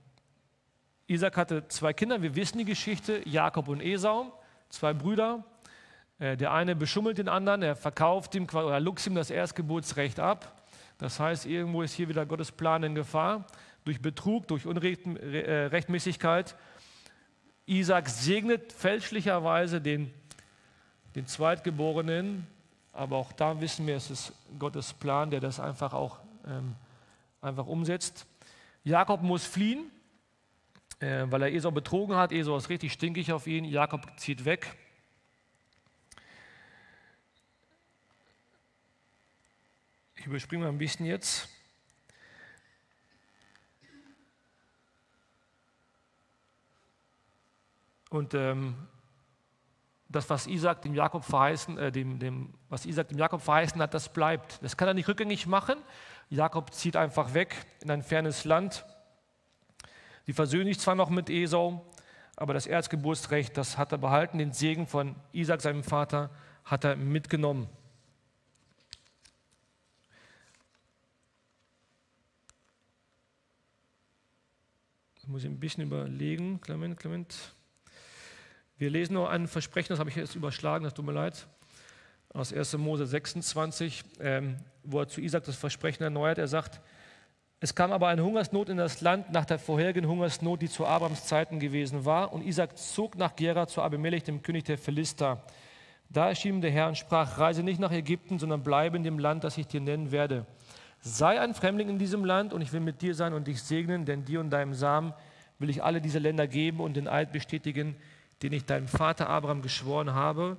Isaac 1.06 1.36
hatte 1.36 1.68
zwei 1.68 1.92
Kinder, 1.92 2.22
wir 2.22 2.34
wissen 2.34 2.56
die 2.56 2.64
Geschichte, 2.64 3.20
Jakob 3.28 3.68
und 3.68 3.82
Esau, 3.82 4.32
zwei 4.70 4.94
Brüder. 4.94 5.44
Äh, 6.18 6.38
der 6.38 6.52
eine 6.52 6.74
beschummelt 6.74 7.18
den 7.18 7.28
anderen, 7.28 7.60
er 7.60 7.76
verkauft 7.76 8.34
ihm 8.34 8.44
oder 8.44 8.80
luchst 8.80 9.06
ihm 9.06 9.14
das 9.14 9.28
Erstgeburtsrecht 9.28 10.18
ab. 10.18 10.62
Das 10.96 11.20
heißt, 11.20 11.44
irgendwo 11.44 11.82
ist 11.82 11.92
hier 11.92 12.08
wieder 12.08 12.24
Gottes 12.24 12.52
Plan 12.52 12.82
in 12.84 12.94
Gefahr, 12.94 13.46
durch 13.84 14.00
Betrug, 14.00 14.48
durch 14.48 14.64
Unrechtmäßigkeit. 14.66 16.52
Äh, 16.52 16.54
Isaac 17.66 18.08
segnet 18.08 18.72
fälschlicherweise 18.72 19.82
den 19.82 20.10
den 21.14 21.26
Zweitgeborenen, 21.26 22.46
aber 22.92 23.16
auch 23.16 23.32
da 23.32 23.60
wissen 23.60 23.86
wir, 23.86 23.96
es 23.96 24.10
ist 24.10 24.32
Gottes 24.58 24.92
Plan, 24.92 25.30
der 25.30 25.40
das 25.40 25.60
einfach 25.60 25.92
auch 25.92 26.18
ähm, 26.46 26.74
einfach 27.40 27.66
umsetzt. 27.66 28.26
Jakob 28.84 29.22
muss 29.22 29.44
fliehen, 29.44 29.90
äh, 31.00 31.24
weil 31.26 31.42
er 31.42 31.52
Esau 31.52 31.70
betrogen 31.70 32.16
hat. 32.16 32.32
Esau 32.32 32.56
ist 32.56 32.68
richtig 32.68 32.92
stinkig 32.92 33.32
auf 33.32 33.46
ihn. 33.46 33.64
Jakob 33.64 34.06
zieht 34.18 34.44
weg. 34.44 34.76
Ich 40.16 40.26
überspringe 40.26 40.64
mal 40.64 40.70
ein 40.70 40.78
bisschen 40.78 41.06
jetzt. 41.06 41.48
Und 48.08 48.34
ähm, 48.34 48.76
das, 50.12 50.28
was 50.30 50.46
Isaac 50.46 50.82
dem 50.82 50.94
Jakob 50.94 51.24
verheißen, 51.24 51.78
äh, 51.78 51.90
dem, 51.90 52.18
dem, 52.18 52.54
was 52.68 52.86
Isaac 52.86 53.08
dem 53.08 53.18
Jakob 53.18 53.40
verheißen 53.40 53.80
hat, 53.80 53.94
das 53.94 54.12
bleibt. 54.12 54.62
Das 54.62 54.76
kann 54.76 54.88
er 54.88 54.94
nicht 54.94 55.08
rückgängig 55.08 55.46
machen. 55.46 55.78
Jakob 56.28 56.72
zieht 56.72 56.96
einfach 56.96 57.34
weg 57.34 57.56
in 57.80 57.90
ein 57.90 58.02
fernes 58.02 58.44
Land. 58.44 58.84
Sie 60.26 60.32
versöhnen 60.32 60.66
sich 60.66 60.78
zwar 60.78 60.94
noch 60.94 61.10
mit 61.10 61.28
Esau, 61.30 61.84
aber 62.36 62.54
das 62.54 62.66
Erzgeburtsrecht, 62.66 63.56
das 63.56 63.76
hat 63.76 63.92
er 63.92 63.98
behalten. 63.98 64.38
Den 64.38 64.52
Segen 64.52 64.86
von 64.86 65.16
Isaac, 65.32 65.60
seinem 65.60 65.82
Vater, 65.82 66.30
hat 66.64 66.84
er 66.84 66.96
mitgenommen. 66.96 67.68
Muss 75.26 75.44
ich 75.44 75.50
ein 75.50 75.60
bisschen 75.60 75.84
überlegen. 75.84 76.60
Clement, 76.60 76.98
Clement. 76.98 77.54
Wir 78.78 78.90
lesen 78.90 79.14
noch 79.14 79.28
ein 79.28 79.46
Versprechen, 79.46 79.90
das 79.90 79.98
habe 79.98 80.10
ich 80.10 80.16
jetzt 80.16 80.34
überschlagen, 80.34 80.84
das 80.84 80.94
tut 80.94 81.04
mir 81.04 81.12
leid, 81.12 81.46
aus 82.32 82.52
1. 82.52 82.78
Mose 82.78 83.06
26, 83.06 84.04
ähm, 84.20 84.56
wo 84.82 85.00
er 85.00 85.08
zu 85.08 85.20
Isaac 85.20 85.44
das 85.44 85.56
Versprechen 85.56 86.02
erneuert. 86.02 86.38
Er 86.38 86.48
sagt, 86.48 86.80
es 87.60 87.76
kam 87.76 87.92
aber 87.92 88.08
eine 88.08 88.24
Hungersnot 88.24 88.68
in 88.70 88.76
das 88.76 89.02
Land 89.02 89.30
nach 89.30 89.44
der 89.44 89.58
vorherigen 89.58 90.08
Hungersnot, 90.08 90.62
die 90.62 90.68
zu 90.68 90.84
Abrams 90.84 91.26
Zeiten 91.26 91.60
gewesen 91.60 92.04
war. 92.04 92.32
Und 92.32 92.44
Isaac 92.44 92.76
zog 92.76 93.16
nach 93.16 93.36
Gera 93.36 93.68
zu 93.68 93.82
Abimelech, 93.82 94.24
dem 94.24 94.42
König 94.42 94.64
der 94.64 94.78
Philister. 94.78 95.44
Da 96.08 96.28
erschien 96.28 96.56
ihm 96.56 96.60
der 96.60 96.72
Herr 96.72 96.88
und 96.88 96.98
sprach, 96.98 97.38
reise 97.38 97.62
nicht 97.62 97.78
nach 97.78 97.92
Ägypten, 97.92 98.38
sondern 98.38 98.64
bleibe 98.64 98.96
in 98.96 99.04
dem 99.04 99.18
Land, 99.18 99.44
das 99.44 99.58
ich 99.58 99.68
dir 99.68 99.80
nennen 99.80 100.10
werde. 100.10 100.44
Sei 101.00 101.40
ein 101.40 101.54
Fremdling 101.54 101.88
in 101.88 101.98
diesem 101.98 102.24
Land 102.24 102.52
und 102.52 102.62
ich 102.62 102.72
will 102.72 102.80
mit 102.80 103.00
dir 103.00 103.14
sein 103.14 103.32
und 103.32 103.46
dich 103.46 103.62
segnen, 103.62 104.06
denn 104.06 104.24
dir 104.24 104.40
und 104.40 104.50
deinem 104.50 104.74
Samen 104.74 105.14
will 105.58 105.70
ich 105.70 105.82
alle 105.82 106.00
diese 106.00 106.18
Länder 106.18 106.48
geben 106.48 106.80
und 106.80 106.94
den 106.96 107.06
Eid 107.06 107.32
bestätigen, 107.32 107.96
den 108.42 108.52
ich 108.52 108.64
deinem 108.64 108.88
Vater 108.88 109.28
Abraham 109.28 109.62
geschworen 109.62 110.14
habe. 110.14 110.56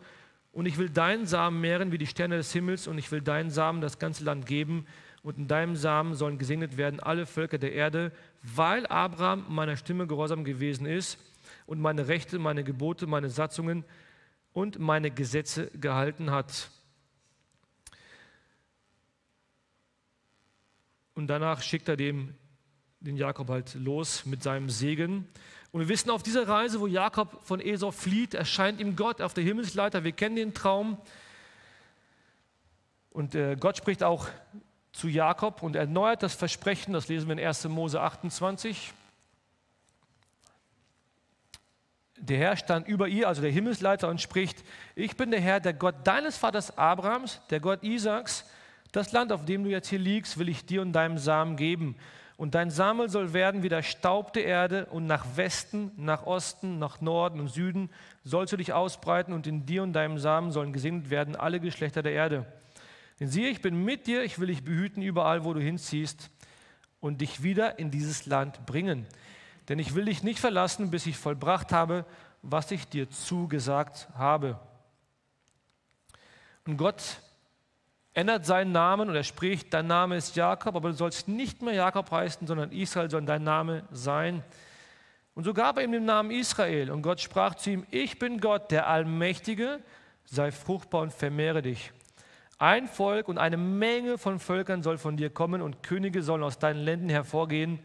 Und 0.51 0.65
ich 0.65 0.77
will 0.77 0.89
deinen 0.89 1.25
Samen 1.25 1.61
mehren 1.61 1.91
wie 1.91 1.97
die 1.97 2.07
Sterne 2.07 2.37
des 2.37 2.53
Himmels 2.53 2.87
und 2.87 2.97
ich 2.97 3.11
will 3.11 3.21
deinen 3.21 3.49
Samen 3.49 3.81
das 3.81 3.99
ganze 3.99 4.23
Land 4.23 4.45
geben 4.45 4.85
und 5.23 5.37
in 5.37 5.47
deinem 5.47 5.75
Samen 5.75 6.15
sollen 6.15 6.37
gesegnet 6.37 6.77
werden 6.77 6.99
alle 6.99 7.25
Völker 7.25 7.57
der 7.57 7.71
Erde, 7.71 8.11
weil 8.41 8.85
Abraham 8.87 9.45
meiner 9.47 9.77
Stimme 9.77 10.05
gehorsam 10.05 10.43
gewesen 10.43 10.85
ist 10.85 11.17
und 11.65 11.79
meine 11.79 12.09
Rechte, 12.09 12.39
meine 12.39 12.63
Gebote, 12.63 13.07
meine 13.07 13.29
Satzungen 13.29 13.85
und 14.51 14.79
meine 14.79 15.11
Gesetze 15.11 15.71
gehalten 15.71 16.29
hat. 16.29 16.69
Und 21.15 21.27
danach 21.27 21.61
schickt 21.61 21.87
er 21.87 21.95
dem, 21.95 22.35
den 22.99 23.15
Jakob 23.15 23.49
halt 23.49 23.75
los 23.75 24.25
mit 24.25 24.43
seinem 24.43 24.69
Segen. 24.69 25.27
Und 25.73 25.79
wir 25.79 25.89
wissen, 25.89 26.11
auf 26.11 26.21
dieser 26.21 26.47
Reise, 26.47 26.79
wo 26.79 26.85
Jakob 26.85 27.43
von 27.43 27.59
Esau 27.59 27.89
flieht, 27.89 28.35
erscheint 28.35 28.79
ihm 28.79 28.95
Gott 28.95 29.21
auf 29.21 29.33
der 29.33 29.43
Himmelsleiter. 29.43 30.03
Wir 30.03 30.11
kennen 30.11 30.35
den 30.35 30.53
Traum. 30.53 30.99
Und 33.09 33.33
äh, 33.33 33.55
Gott 33.59 33.77
spricht 33.77 34.03
auch 34.03 34.27
zu 34.91 35.07
Jakob 35.07 35.63
und 35.63 35.75
erneuert 35.75 36.21
das 36.21 36.35
Versprechen, 36.35 36.93
das 36.93 37.07
lesen 37.07 37.27
wir 37.27 37.39
in 37.39 37.43
1. 37.43 37.67
Mose 37.69 37.99
28. 37.99 38.93
Der 42.17 42.37
Herr 42.37 42.55
stand 42.55 42.87
über 42.87 43.07
ihr, 43.07 43.27
also 43.27 43.41
der 43.41 43.49
Himmelsleiter, 43.49 44.09
und 44.09 44.21
spricht, 44.21 44.63
ich 44.93 45.17
bin 45.17 45.31
der 45.31 45.41
Herr, 45.41 45.59
der 45.59 45.73
Gott 45.73 45.95
deines 46.03 46.37
Vaters 46.37 46.77
Abrahams, 46.77 47.41
der 47.49 47.59
Gott 47.59 47.81
Isaaks. 47.81 48.45
Das 48.91 49.11
Land, 49.11 49.31
auf 49.31 49.45
dem 49.45 49.63
du 49.63 49.71
jetzt 49.71 49.89
hier 49.89 49.97
liegst, 49.97 50.37
will 50.37 50.49
ich 50.49 50.67
dir 50.67 50.83
und 50.83 50.93
deinem 50.93 51.17
Samen 51.17 51.57
geben. 51.57 51.95
Und 52.35 52.55
dein 52.55 52.71
Samen 52.71 53.09
soll 53.09 53.33
werden 53.33 53.63
wie 53.63 53.69
der 53.69 53.83
Staub 53.83 54.33
der 54.33 54.45
Erde 54.45 54.87
und 54.87 55.05
nach 55.05 55.25
Westen, 55.35 55.91
nach 55.97 56.25
Osten, 56.25 56.79
nach 56.79 56.99
Norden 56.99 57.39
und 57.39 57.49
Süden 57.49 57.89
sollst 58.23 58.53
du 58.53 58.57
dich 58.57 58.73
ausbreiten 58.73 59.33
und 59.33 59.47
in 59.47 59.65
dir 59.65 59.83
und 59.83 59.93
deinem 59.93 60.17
Samen 60.17 60.51
sollen 60.51 60.73
gesegnet 60.73 61.09
werden 61.09 61.35
alle 61.35 61.59
Geschlechter 61.59 62.01
der 62.01 62.13
Erde. 62.13 62.45
Denn 63.19 63.27
siehe, 63.27 63.49
ich 63.49 63.61
bin 63.61 63.83
mit 63.83 64.07
dir, 64.07 64.23
ich 64.23 64.39
will 64.39 64.47
dich 64.47 64.63
behüten 64.63 65.03
überall, 65.03 65.43
wo 65.45 65.53
du 65.53 65.61
hinziehst 65.61 66.31
und 66.99 67.21
dich 67.21 67.43
wieder 67.43 67.77
in 67.79 67.91
dieses 67.91 68.25
Land 68.25 68.65
bringen 68.65 69.05
denn 69.69 69.79
ich 69.79 69.95
will 69.95 70.05
dich 70.05 70.23
nicht 70.23 70.39
verlassen, 70.39 70.91
bis 70.91 71.05
ich 71.05 71.17
vollbracht 71.17 71.71
habe, 71.71 72.05
was 72.41 72.71
ich 72.71 72.87
dir 72.87 73.09
zugesagt 73.09 74.09
habe. 74.15 74.59
Und 76.65 76.77
Gott 76.77 77.21
ändert 78.13 78.45
seinen 78.45 78.71
Namen 78.71 79.09
und 79.09 79.15
er 79.15 79.23
spricht, 79.23 79.73
dein 79.73 79.87
Name 79.87 80.17
ist 80.17 80.35
Jakob, 80.35 80.75
aber 80.75 80.89
du 80.89 80.95
sollst 80.95 81.27
nicht 81.27 81.61
mehr 81.61 81.73
Jakob 81.73 82.11
heißen, 82.11 82.45
sondern 82.45 82.71
Israel 82.71 83.09
soll 83.09 83.23
dein 83.23 83.43
Name 83.43 83.83
sein. 83.91 84.43
Und 85.35 85.45
so 85.45 85.53
gab 85.53 85.77
er 85.77 85.83
ihm 85.83 85.91
den 85.91 86.05
Namen 86.05 86.29
Israel 86.29 86.91
und 86.91 87.01
Gott 87.01 87.19
sprach 87.19 87.55
zu 87.55 87.71
ihm, 87.71 87.85
ich 87.89 88.19
bin 88.19 88.39
Gott, 88.39 88.69
der 88.69 88.87
Allmächtige, 88.87 89.79
sei 90.25 90.51
fruchtbar 90.51 91.01
und 91.01 91.13
vermehre 91.13 91.61
dich. 91.63 91.91
Ein 92.59 92.87
Volk 92.87 93.27
und 93.27 93.39
eine 93.39 93.57
Menge 93.57 94.17
von 94.19 94.39
Völkern 94.39 94.83
soll 94.83 94.99
von 94.99 95.17
dir 95.17 95.31
kommen 95.31 95.61
und 95.61 95.81
Könige 95.81 96.21
sollen 96.21 96.43
aus 96.43 96.59
deinen 96.59 96.79
Ländern 96.79 97.09
hervorgehen. 97.09 97.79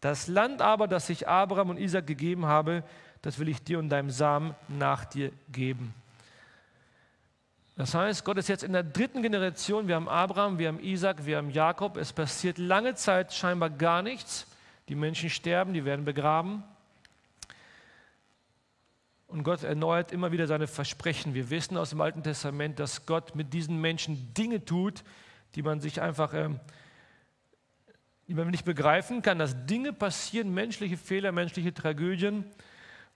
Das 0.00 0.26
Land 0.26 0.62
aber, 0.62 0.88
das 0.88 1.08
ich 1.10 1.28
Abraham 1.28 1.70
und 1.70 1.78
Isaac 1.78 2.06
gegeben 2.06 2.46
habe, 2.46 2.82
das 3.22 3.38
will 3.38 3.48
ich 3.48 3.62
dir 3.62 3.78
und 3.78 3.88
deinem 3.88 4.10
Samen 4.10 4.54
nach 4.68 5.04
dir 5.04 5.30
geben. 5.52 5.94
Das 7.80 7.94
heißt, 7.94 8.26
Gott 8.26 8.36
ist 8.36 8.50
jetzt 8.50 8.62
in 8.62 8.74
der 8.74 8.82
dritten 8.82 9.22
Generation. 9.22 9.88
Wir 9.88 9.94
haben 9.94 10.06
Abraham, 10.06 10.58
wir 10.58 10.68
haben 10.68 10.80
Isaac, 10.80 11.24
wir 11.24 11.38
haben 11.38 11.48
Jakob. 11.48 11.96
Es 11.96 12.12
passiert 12.12 12.58
lange 12.58 12.94
Zeit 12.94 13.32
scheinbar 13.32 13.70
gar 13.70 14.02
nichts. 14.02 14.46
Die 14.90 14.94
Menschen 14.94 15.30
sterben, 15.30 15.72
die 15.72 15.86
werden 15.86 16.04
begraben. 16.04 16.62
Und 19.28 19.44
Gott 19.44 19.62
erneuert 19.62 20.12
immer 20.12 20.30
wieder 20.30 20.46
seine 20.46 20.66
Versprechen. 20.66 21.32
Wir 21.32 21.48
wissen 21.48 21.78
aus 21.78 21.88
dem 21.88 22.02
Alten 22.02 22.22
Testament, 22.22 22.78
dass 22.78 23.06
Gott 23.06 23.34
mit 23.34 23.54
diesen 23.54 23.80
Menschen 23.80 24.34
Dinge 24.34 24.62
tut, 24.62 25.02
die 25.54 25.62
man 25.62 25.80
sich 25.80 26.02
einfach 26.02 26.34
äh, 26.34 26.50
die 28.28 28.34
man 28.34 28.50
nicht 28.50 28.66
begreifen 28.66 29.22
kann, 29.22 29.38
dass 29.38 29.64
Dinge 29.64 29.94
passieren, 29.94 30.52
menschliche 30.52 30.98
Fehler, 30.98 31.32
menschliche 31.32 31.72
Tragödien. 31.72 32.44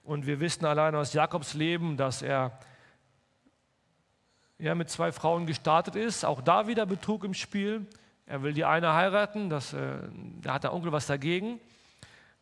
Und 0.05 0.27
wir 0.27 0.41
wissen 0.41 0.65
allein 0.65 0.95
aus 0.95 1.13
Jakobs 1.13 1.53
Leben, 1.53 1.99
dass 1.99 2.23
er 2.23 2.59
ja, 4.59 4.75
mit 4.75 4.89
zwei 4.91 5.13
Frauen 5.13 5.47
gestartet 5.47 5.97
ist. 5.97 6.25
Auch 6.25 6.41
da 6.41 6.67
wieder 6.67 6.87
Betrug 6.87 7.25
im 7.25 7.35
Spiel. 7.35 7.87
Er 8.27 8.43
will 8.43 8.53
die 8.53 8.65
eine 8.65 8.95
heiraten, 8.95 9.51
das, 9.51 9.73
äh, 9.73 9.99
da 10.41 10.55
hat 10.55 10.65
der 10.65 10.73
Onkel 10.73 10.93
was 10.93 11.07
dagegen. 11.07 11.61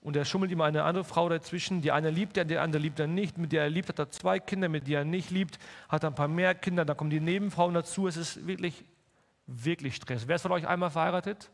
Und 0.01 0.17
er 0.17 0.25
schummelt 0.25 0.51
ihm 0.51 0.61
eine 0.61 0.83
andere 0.83 1.05
Frau 1.05 1.29
dazwischen. 1.29 1.81
Die 1.81 1.93
eine 1.93 2.11
liebt 2.11 2.37
er, 2.37 2.45
die 2.45 2.59
andere 2.59 2.83
liebt 2.83 2.99
er 2.99 3.07
nicht. 3.07 3.39
Mit 3.39 3.53
der 3.53 3.63
er 3.63 3.71
liebt, 3.71 3.89
hat 3.89 3.99
er 3.99 4.11
zwei 4.11 4.41
Kinder, 4.41 4.69
mit 4.69 4.89
der 4.89 5.01
er 5.01 5.05
nicht 5.05 5.31
liebt, 5.31 5.59
hat 5.89 6.03
er 6.03 6.11
ein 6.11 6.15
paar 6.15 6.29
mehr 6.29 6.55
Kinder. 6.55 6.85
Dann 6.85 6.97
kommen 6.97 7.11
die 7.11 7.21
Nebenfrauen 7.21 7.75
dazu. 7.75 8.09
Es 8.09 8.17
ist 8.17 8.47
wirklich, 8.47 8.85
wirklich 9.47 9.95
Stress. 9.95 10.27
Wer 10.27 10.37
ist 10.37 10.43
von 10.43 10.53
euch 10.53 10.67
einmal 10.67 10.91
verheiratet? 10.91 11.51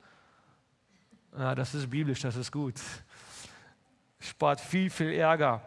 Ja, 1.36 1.54
das 1.54 1.74
ist 1.74 1.90
biblisch, 1.90 2.20
das 2.20 2.36
ist 2.36 2.50
gut. 2.50 2.74
Spart 4.18 4.60
viel, 4.60 4.88
viel 4.88 5.12
Ärger. 5.12 5.62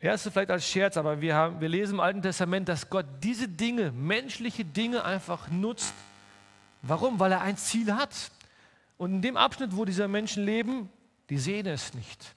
Ja, 0.00 0.12
ist 0.12 0.28
vielleicht 0.28 0.50
als 0.50 0.68
Scherz, 0.68 0.96
aber 0.96 1.20
wir, 1.20 1.34
haben, 1.34 1.60
wir 1.60 1.68
lesen 1.68 1.94
im 1.94 2.00
Alten 2.00 2.20
Testament, 2.20 2.68
dass 2.68 2.90
Gott 2.90 3.06
diese 3.22 3.48
Dinge, 3.48 3.92
menschliche 3.92 4.64
Dinge 4.64 5.04
einfach 5.04 5.48
nutzt. 5.48 5.94
Warum? 6.82 7.18
Weil 7.18 7.32
er 7.32 7.40
ein 7.40 7.56
Ziel 7.56 7.94
hat. 7.94 8.30
Und 8.98 9.14
in 9.14 9.22
dem 9.22 9.36
Abschnitt, 9.36 9.74
wo 9.74 9.84
diese 9.84 10.06
Menschen 10.06 10.44
leben, 10.44 10.90
die 11.30 11.38
sehen 11.38 11.66
es 11.66 11.94
nicht. 11.94 12.34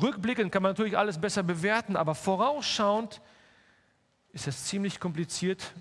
Rückblickend 0.00 0.52
kann 0.52 0.62
man 0.62 0.70
natürlich 0.70 0.96
alles 0.96 1.20
besser 1.20 1.42
bewerten, 1.42 1.96
aber 1.96 2.14
vorausschauend 2.14 3.20
ist 4.32 4.46
es 4.46 4.66
ziemlich 4.66 5.00
kompliziert. 5.00 5.74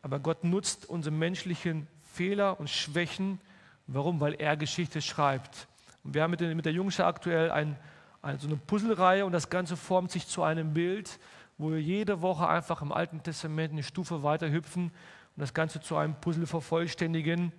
Aber 0.00 0.18
Gott 0.18 0.44
nutzt 0.44 0.88
unsere 0.88 1.14
menschlichen 1.14 1.86
Fehler 2.14 2.58
und 2.58 2.68
Schwächen. 2.68 3.40
Warum? 3.86 4.20
Weil 4.20 4.34
er 4.34 4.56
Geschichte 4.56 5.00
schreibt. 5.00 5.68
Und 6.02 6.14
wir 6.14 6.22
haben 6.22 6.30
mit, 6.30 6.64
der 6.64 6.72
Jungschar 6.72 7.06
aktuell 7.06 7.50
ein, 7.50 7.76
so 8.38 8.46
eine 8.46 8.56
Puzzlereihe 8.56 9.26
und 9.26 9.32
das 9.32 9.50
Ganze 9.50 9.76
formt 9.76 10.12
sich 10.12 10.26
zu 10.28 10.42
einem 10.42 10.72
Bild, 10.72 11.18
wo 11.58 11.72
wir 11.72 11.80
jede 11.80 12.22
Woche 12.22 12.48
einfach 12.48 12.80
im 12.82 12.92
Alten 12.92 13.22
Testament 13.22 13.72
eine 13.72 13.82
Stufe 13.82 14.22
weiter 14.22 14.50
hüpfen 14.50 14.84
und 14.84 15.40
das 15.40 15.54
Ganze 15.54 15.80
zu 15.80 15.96
einem 15.96 16.14
Puzzle 16.14 16.46
vervollständigen. 16.46 17.52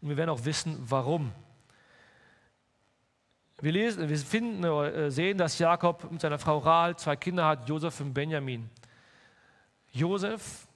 Und 0.00 0.08
wir 0.10 0.16
werden 0.16 0.30
auch 0.30 0.44
wissen, 0.44 0.76
warum. 0.80 1.32
Wir, 3.60 3.72
lesen, 3.72 4.08
wir 4.08 4.18
finden, 4.18 4.62
äh, 4.64 5.10
sehen, 5.10 5.38
dass 5.38 5.58
Jakob 5.58 6.10
mit 6.10 6.20
seiner 6.20 6.38
Frau 6.38 6.58
Rahel 6.58 6.96
zwei 6.96 7.16
Kinder 7.16 7.46
hat, 7.46 7.66
Josef 7.68 8.00
und 8.00 8.12
Benjamin. 8.12 8.68
Josef 9.92 10.66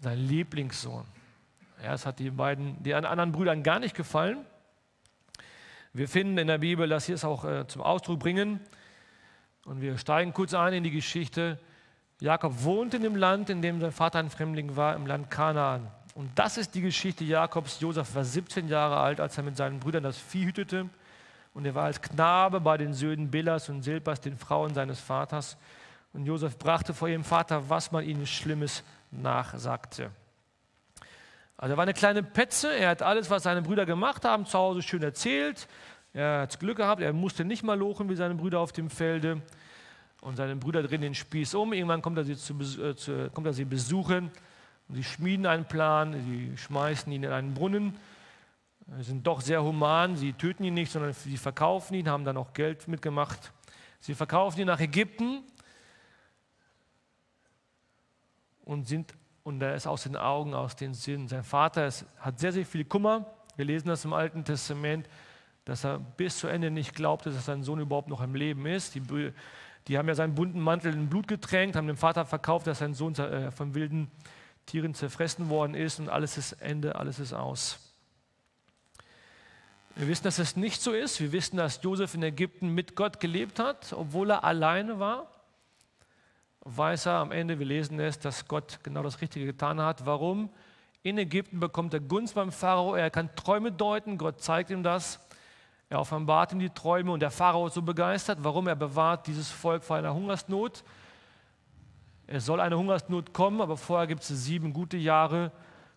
sein 0.00 0.18
Lieblingssohn. 0.18 1.04
Ja, 1.82 1.92
das 1.92 2.04
hat 2.04 2.18
die 2.18 2.30
beiden, 2.30 2.82
die 2.82 2.94
anderen 2.94 3.30
Brüdern 3.30 3.62
gar 3.62 3.78
nicht 3.78 3.94
gefallen. 3.94 4.44
Wir 5.92 6.08
finden 6.08 6.38
in 6.38 6.46
der 6.46 6.58
Bibel, 6.58 6.88
dass 6.88 7.06
sie 7.06 7.12
es 7.12 7.24
auch 7.24 7.44
äh, 7.44 7.66
zum 7.66 7.82
Ausdruck 7.82 8.20
bringen. 8.20 8.60
Und 9.64 9.80
wir 9.80 9.98
steigen 9.98 10.32
kurz 10.32 10.54
ein 10.54 10.72
in 10.72 10.84
die 10.84 10.90
Geschichte. 10.90 11.58
Jakob 12.20 12.62
wohnt 12.62 12.94
in 12.94 13.02
dem 13.02 13.16
Land, 13.16 13.50
in 13.50 13.60
dem 13.60 13.80
sein 13.80 13.92
Vater 13.92 14.20
ein 14.20 14.30
Fremdling 14.30 14.76
war, 14.76 14.94
im 14.94 15.06
Land 15.06 15.30
Kanaan. 15.30 15.90
Und 16.14 16.30
das 16.38 16.58
ist 16.58 16.74
die 16.74 16.80
Geschichte 16.80 17.24
Jakobs. 17.24 17.80
Josef 17.80 18.14
war 18.14 18.24
17 18.24 18.68
Jahre 18.68 18.98
alt, 18.98 19.20
als 19.20 19.36
er 19.36 19.42
mit 19.42 19.56
seinen 19.56 19.80
Brüdern 19.80 20.02
das 20.02 20.16
Vieh 20.16 20.46
hütete. 20.46 20.88
Und 21.54 21.64
er 21.64 21.74
war 21.74 21.84
als 21.84 22.00
Knabe 22.00 22.60
bei 22.60 22.76
den 22.76 22.94
Söhnen 22.94 23.30
Billas 23.30 23.68
und 23.68 23.82
Silpas, 23.82 24.20
den 24.20 24.36
Frauen 24.36 24.74
seines 24.74 25.00
Vaters. 25.00 25.56
Und 26.12 26.24
Josef 26.24 26.56
brachte 26.56 26.94
vor 26.94 27.08
ihrem 27.08 27.24
Vater, 27.24 27.68
was 27.68 27.90
man 27.90 28.04
ihnen 28.04 28.26
Schlimmes 28.26 28.84
nachsagte. 29.10 30.10
Also 31.60 31.74
er 31.74 31.76
war 31.76 31.82
eine 31.82 31.92
kleine 31.92 32.22
Petze, 32.22 32.74
er 32.74 32.88
hat 32.88 33.02
alles, 33.02 33.28
was 33.28 33.42
seine 33.42 33.60
Brüder 33.60 33.84
gemacht 33.84 34.24
haben, 34.24 34.46
zu 34.46 34.56
Hause 34.56 34.80
schön 34.80 35.02
erzählt. 35.02 35.68
Er 36.14 36.40
hat 36.40 36.58
Glück 36.58 36.78
gehabt, 36.78 37.02
er 37.02 37.12
musste 37.12 37.44
nicht 37.44 37.62
mal 37.62 37.78
lochen 37.78 38.08
wie 38.08 38.14
seine 38.14 38.34
Brüder 38.34 38.60
auf 38.60 38.72
dem 38.72 38.88
Felde. 38.88 39.42
Und 40.22 40.36
seine 40.36 40.56
Brüder 40.56 40.82
drehen 40.82 41.02
den 41.02 41.14
Spieß 41.14 41.54
um. 41.56 41.74
Irgendwann 41.74 42.00
kommt 42.00 42.16
er 42.16 42.24
sie, 42.24 42.34
zu, 42.34 42.54
äh, 42.54 42.96
zu, 42.96 43.28
kommt 43.34 43.46
er 43.46 43.52
sie 43.52 43.66
besuchen. 43.66 44.30
Und 44.88 44.94
sie 44.94 45.04
schmieden 45.04 45.44
einen 45.44 45.66
Plan, 45.66 46.14
sie 46.14 46.56
schmeißen 46.56 47.12
ihn 47.12 47.24
in 47.24 47.30
einen 47.30 47.52
Brunnen. 47.52 47.94
Sie 48.96 49.02
sind 49.02 49.26
doch 49.26 49.42
sehr 49.42 49.62
human, 49.62 50.16
sie 50.16 50.32
töten 50.32 50.64
ihn 50.64 50.72
nicht, 50.72 50.90
sondern 50.90 51.12
sie 51.12 51.36
verkaufen 51.36 51.92
ihn, 51.92 52.08
haben 52.08 52.24
dann 52.24 52.38
auch 52.38 52.54
Geld 52.54 52.88
mitgemacht. 52.88 53.52
Sie 54.00 54.14
verkaufen 54.14 54.60
ihn 54.60 54.66
nach 54.66 54.80
Ägypten 54.80 55.42
und 58.64 58.88
sind 58.88 59.12
und 59.42 59.62
er 59.62 59.74
ist 59.74 59.86
aus 59.86 60.04
den 60.04 60.16
Augen, 60.16 60.54
aus 60.54 60.76
den 60.76 60.94
Sinnen. 60.94 61.28
Sein 61.28 61.44
Vater 61.44 61.86
ist, 61.86 62.04
hat 62.18 62.38
sehr, 62.38 62.52
sehr 62.52 62.66
viel 62.66 62.84
Kummer. 62.84 63.26
Wir 63.56 63.64
lesen 63.64 63.88
das 63.88 64.04
im 64.04 64.12
Alten 64.12 64.44
Testament, 64.44 65.08
dass 65.64 65.84
er 65.84 65.98
bis 65.98 66.38
zu 66.38 66.48
Ende 66.48 66.70
nicht 66.70 66.94
glaubte, 66.94 67.30
dass 67.30 67.46
sein 67.46 67.62
Sohn 67.62 67.80
überhaupt 67.80 68.08
noch 68.08 68.22
im 68.22 68.34
Leben 68.34 68.66
ist. 68.66 68.94
Die, 68.94 69.32
die 69.88 69.98
haben 69.98 70.08
ja 70.08 70.14
seinen 70.14 70.34
bunten 70.34 70.60
Mantel 70.60 70.92
in 70.92 71.08
Blut 71.08 71.28
getränkt, 71.28 71.76
haben 71.76 71.86
dem 71.86 71.96
Vater 71.96 72.24
verkauft, 72.24 72.66
dass 72.66 72.78
sein 72.78 72.94
Sohn 72.94 73.14
äh, 73.14 73.50
von 73.50 73.74
wilden 73.74 74.10
Tieren 74.66 74.94
zerfressen 74.94 75.48
worden 75.48 75.74
ist 75.74 75.98
und 75.98 76.08
alles 76.08 76.36
ist 76.38 76.52
Ende, 76.52 76.94
alles 76.94 77.18
ist 77.18 77.32
aus. 77.32 77.90
Wir 79.96 80.06
wissen, 80.08 80.24
dass 80.24 80.38
es 80.38 80.56
nicht 80.56 80.80
so 80.80 80.92
ist. 80.92 81.20
Wir 81.20 81.32
wissen, 81.32 81.56
dass 81.56 81.82
Josef 81.82 82.14
in 82.14 82.22
Ägypten 82.22 82.68
mit 82.68 82.94
Gott 82.94 83.20
gelebt 83.20 83.58
hat, 83.58 83.92
obwohl 83.92 84.30
er 84.30 84.44
alleine 84.44 84.98
war. 84.98 85.39
Weiß 86.76 87.06
er 87.06 87.14
am 87.14 87.32
Ende, 87.32 87.58
wir 87.58 87.66
lesen 87.66 87.98
es, 87.98 88.20
dass 88.20 88.46
Gott 88.46 88.78
genau 88.84 89.02
das 89.02 89.20
Richtige 89.20 89.44
getan 89.44 89.80
hat. 89.80 90.06
Warum? 90.06 90.50
In 91.02 91.18
Ägypten 91.18 91.58
bekommt 91.58 91.94
er 91.94 92.00
Gunst 92.00 92.36
beim 92.36 92.52
Pharao. 92.52 92.94
Er 92.94 93.10
kann 93.10 93.34
Träume 93.34 93.72
deuten. 93.72 94.18
Gott 94.18 94.40
zeigt 94.40 94.70
ihm 94.70 94.84
das. 94.84 95.18
Er 95.88 95.98
offenbart 95.98 96.52
ihm 96.52 96.60
die 96.60 96.70
Träume 96.70 97.10
und 97.10 97.20
der 97.20 97.32
Pharao 97.32 97.66
ist 97.66 97.74
so 97.74 97.82
begeistert. 97.82 98.38
Warum? 98.42 98.68
Er 98.68 98.76
bewahrt 98.76 99.26
dieses 99.26 99.50
Volk 99.50 99.82
vor 99.82 99.96
einer 99.96 100.14
Hungersnot. 100.14 100.84
Es 102.28 102.46
soll 102.46 102.60
eine 102.60 102.78
Hungersnot 102.78 103.32
kommen, 103.32 103.60
aber 103.60 103.76
vorher 103.76 104.06
gibt 104.06 104.22
es 104.22 104.28
sieben 104.28 104.72
gute 104.72 104.96
Jahre 104.96 105.50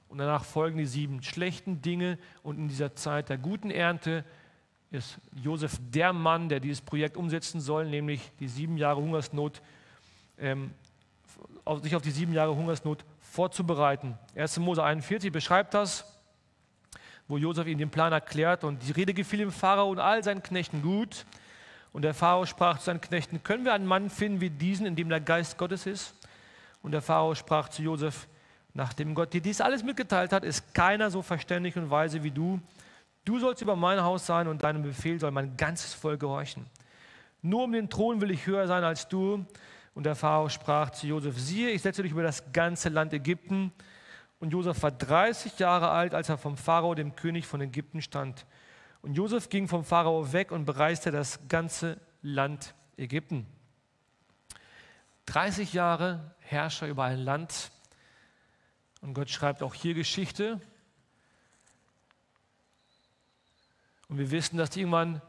und 0.09 0.17
danach 0.17 0.43
folgen 0.43 0.79
die 0.79 0.87
sieben 0.87 1.21
schlechten 1.21 1.83
Dinge. 1.83 2.17
Und 2.41 2.57
in 2.57 2.67
dieser 2.67 2.95
Zeit 2.95 3.29
der 3.29 3.37
guten 3.37 3.69
Ernte 3.69 4.25
ist 4.89 5.19
Josef 5.35 5.77
der 5.91 6.13
Mann, 6.13 6.49
der 6.49 6.59
dieses 6.59 6.81
Projekt 6.81 7.15
umsetzen 7.15 7.61
soll, 7.61 7.87
nämlich 7.87 8.31
die 8.39 8.47
sieben 8.47 8.77
Jahre 8.77 9.01
Hungersnot, 9.01 9.61
ähm, 10.37 10.71
auf, 11.65 11.81
sich 11.81 11.95
auf 11.95 12.01
die 12.01 12.11
sieben 12.11 12.33
Jahre 12.33 12.55
Hungersnot 12.55 13.05
vorzubereiten. 13.19 14.17
1. 14.35 14.59
Mose 14.59 14.83
41 14.83 15.31
beschreibt 15.31 15.73
das 15.73 16.05
wo 17.27 17.37
Josef 17.37 17.67
ihm 17.67 17.77
den 17.77 17.89
Plan 17.89 18.11
erklärt. 18.11 18.63
Und 18.63 18.85
die 18.87 18.91
Rede 18.91 19.13
gefiel 19.13 19.39
dem 19.39 19.51
Pharao 19.51 19.89
und 19.89 19.99
all 19.99 20.23
seinen 20.23 20.43
Knechten 20.43 20.81
gut. 20.81 21.25
Und 21.91 22.01
der 22.03 22.13
Pharao 22.13 22.45
sprach 22.45 22.79
zu 22.79 22.85
seinen 22.85 23.01
Knechten: 23.01 23.43
Können 23.43 23.65
wir 23.65 23.73
einen 23.73 23.85
Mann 23.85 24.09
finden 24.09 24.41
wie 24.41 24.49
diesen, 24.49 24.85
in 24.85 24.95
dem 24.95 25.09
der 25.09 25.19
Geist 25.19 25.57
Gottes 25.57 25.85
ist? 25.85 26.13
Und 26.81 26.91
der 26.91 27.01
Pharao 27.01 27.35
sprach 27.35 27.69
zu 27.69 27.81
Josef: 27.81 28.27
Nachdem 28.73 29.15
Gott 29.15 29.33
dir 29.33 29.41
dies 29.41 29.61
alles 29.61 29.83
mitgeteilt 29.83 30.33
hat, 30.33 30.43
ist 30.43 30.73
keiner 30.73 31.11
so 31.11 31.21
verständig 31.21 31.77
und 31.77 31.89
weise 31.89 32.23
wie 32.23 32.31
du. 32.31 32.59
Du 33.25 33.39
sollst 33.39 33.61
über 33.61 33.75
mein 33.75 34.03
Haus 34.03 34.25
sein 34.25 34.47
und 34.47 34.63
deinem 34.63 34.83
Befehl 34.83 35.19
soll 35.19 35.31
mein 35.31 35.55
ganzes 35.55 35.93
Volk 35.93 36.19
gehorchen. 36.19 36.65
Nur 37.41 37.63
um 37.63 37.71
den 37.71 37.89
Thron 37.89 38.19
will 38.19 38.31
ich 38.31 38.45
höher 38.45 38.67
sein 38.67 38.83
als 38.83 39.07
du. 39.07 39.45
Und 39.93 40.05
der 40.05 40.15
Pharao 40.15 40.49
sprach 40.49 40.89
zu 40.89 41.07
Josef: 41.07 41.39
Siehe, 41.39 41.69
ich 41.69 41.81
setze 41.81 42.03
dich 42.03 42.11
über 42.11 42.23
das 42.23 42.51
ganze 42.51 42.89
Land 42.89 43.13
Ägypten. 43.13 43.71
Und 44.39 44.51
Josef 44.51 44.81
war 44.83 44.91
30 44.91 45.59
Jahre 45.59 45.89
alt, 45.89 46.13
als 46.13 46.29
er 46.29 46.37
vom 46.37 46.57
Pharao, 46.57 46.95
dem 46.95 47.15
König 47.15 47.47
von 47.47 47.61
Ägypten, 47.61 48.01
stand. 48.01 48.45
Und 49.01 49.15
Josef 49.15 49.49
ging 49.49 49.67
vom 49.67 49.85
Pharao 49.85 50.33
weg 50.33 50.51
und 50.51 50.65
bereiste 50.65 51.11
das 51.11 51.47
ganze 51.47 51.99
Land 52.21 52.73
Ägypten. 52.97 53.47
30 55.27 55.73
Jahre 55.73 56.35
Herrscher 56.39 56.87
über 56.87 57.05
ein 57.05 57.19
Land. 57.19 57.71
Und 59.01 59.13
Gott 59.13 59.29
schreibt 59.29 59.63
auch 59.63 59.73
hier 59.73 59.93
Geschichte. 59.93 60.59
Und 64.09 64.17
wir 64.17 64.31
wissen, 64.31 64.57
dass 64.57 64.75
irgendwann 64.75 65.21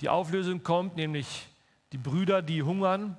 die 0.00 0.08
Auflösung 0.08 0.62
kommt, 0.62 0.96
nämlich 0.96 1.48
die 1.92 1.98
Brüder, 1.98 2.42
die 2.42 2.62
hungern, 2.62 3.16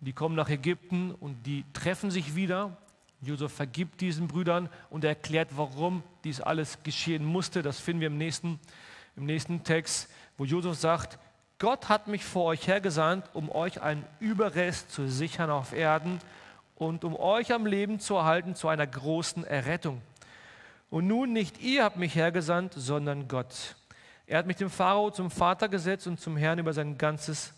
die 0.00 0.12
kommen 0.12 0.36
nach 0.36 0.48
Ägypten 0.48 1.12
und 1.12 1.46
die 1.46 1.64
treffen 1.72 2.10
sich 2.10 2.34
wieder 2.34 2.76
Josef 3.20 3.52
vergibt 3.52 4.00
diesen 4.00 4.28
Brüdern 4.28 4.68
und 4.90 5.04
erklärt, 5.04 5.48
warum 5.56 6.02
dies 6.24 6.40
alles 6.40 6.82
geschehen 6.84 7.24
musste. 7.24 7.62
Das 7.62 7.80
finden 7.80 8.00
wir 8.00 8.06
im 8.06 8.18
nächsten, 8.18 8.60
im 9.16 9.26
nächsten 9.26 9.64
Text, 9.64 10.08
wo 10.36 10.44
Josef 10.44 10.76
sagt, 10.76 11.18
Gott 11.58 11.88
hat 11.88 12.06
mich 12.06 12.24
vor 12.24 12.44
euch 12.44 12.68
hergesandt, 12.68 13.28
um 13.32 13.50
euch 13.50 13.82
einen 13.82 14.04
Überrest 14.20 14.92
zu 14.92 15.08
sichern 15.08 15.50
auf 15.50 15.72
Erden 15.72 16.20
und 16.76 17.04
um 17.04 17.16
euch 17.16 17.52
am 17.52 17.66
Leben 17.66 17.98
zu 17.98 18.14
erhalten 18.14 18.54
zu 18.54 18.68
einer 18.68 18.86
großen 18.86 19.44
Errettung. 19.44 20.00
Und 20.88 21.08
nun 21.08 21.32
nicht 21.32 21.60
ihr 21.60 21.82
habt 21.82 21.96
mich 21.96 22.14
hergesandt, 22.14 22.74
sondern 22.74 23.26
Gott. 23.26 23.74
Er 24.28 24.38
hat 24.38 24.46
mich 24.46 24.56
dem 24.56 24.70
Pharao 24.70 25.10
zum 25.10 25.32
Vater 25.32 25.68
gesetzt 25.68 26.06
und 26.06 26.20
zum 26.20 26.36
Herrn 26.36 26.60
über 26.60 26.72
sein 26.72 26.96
ganzes 26.96 27.52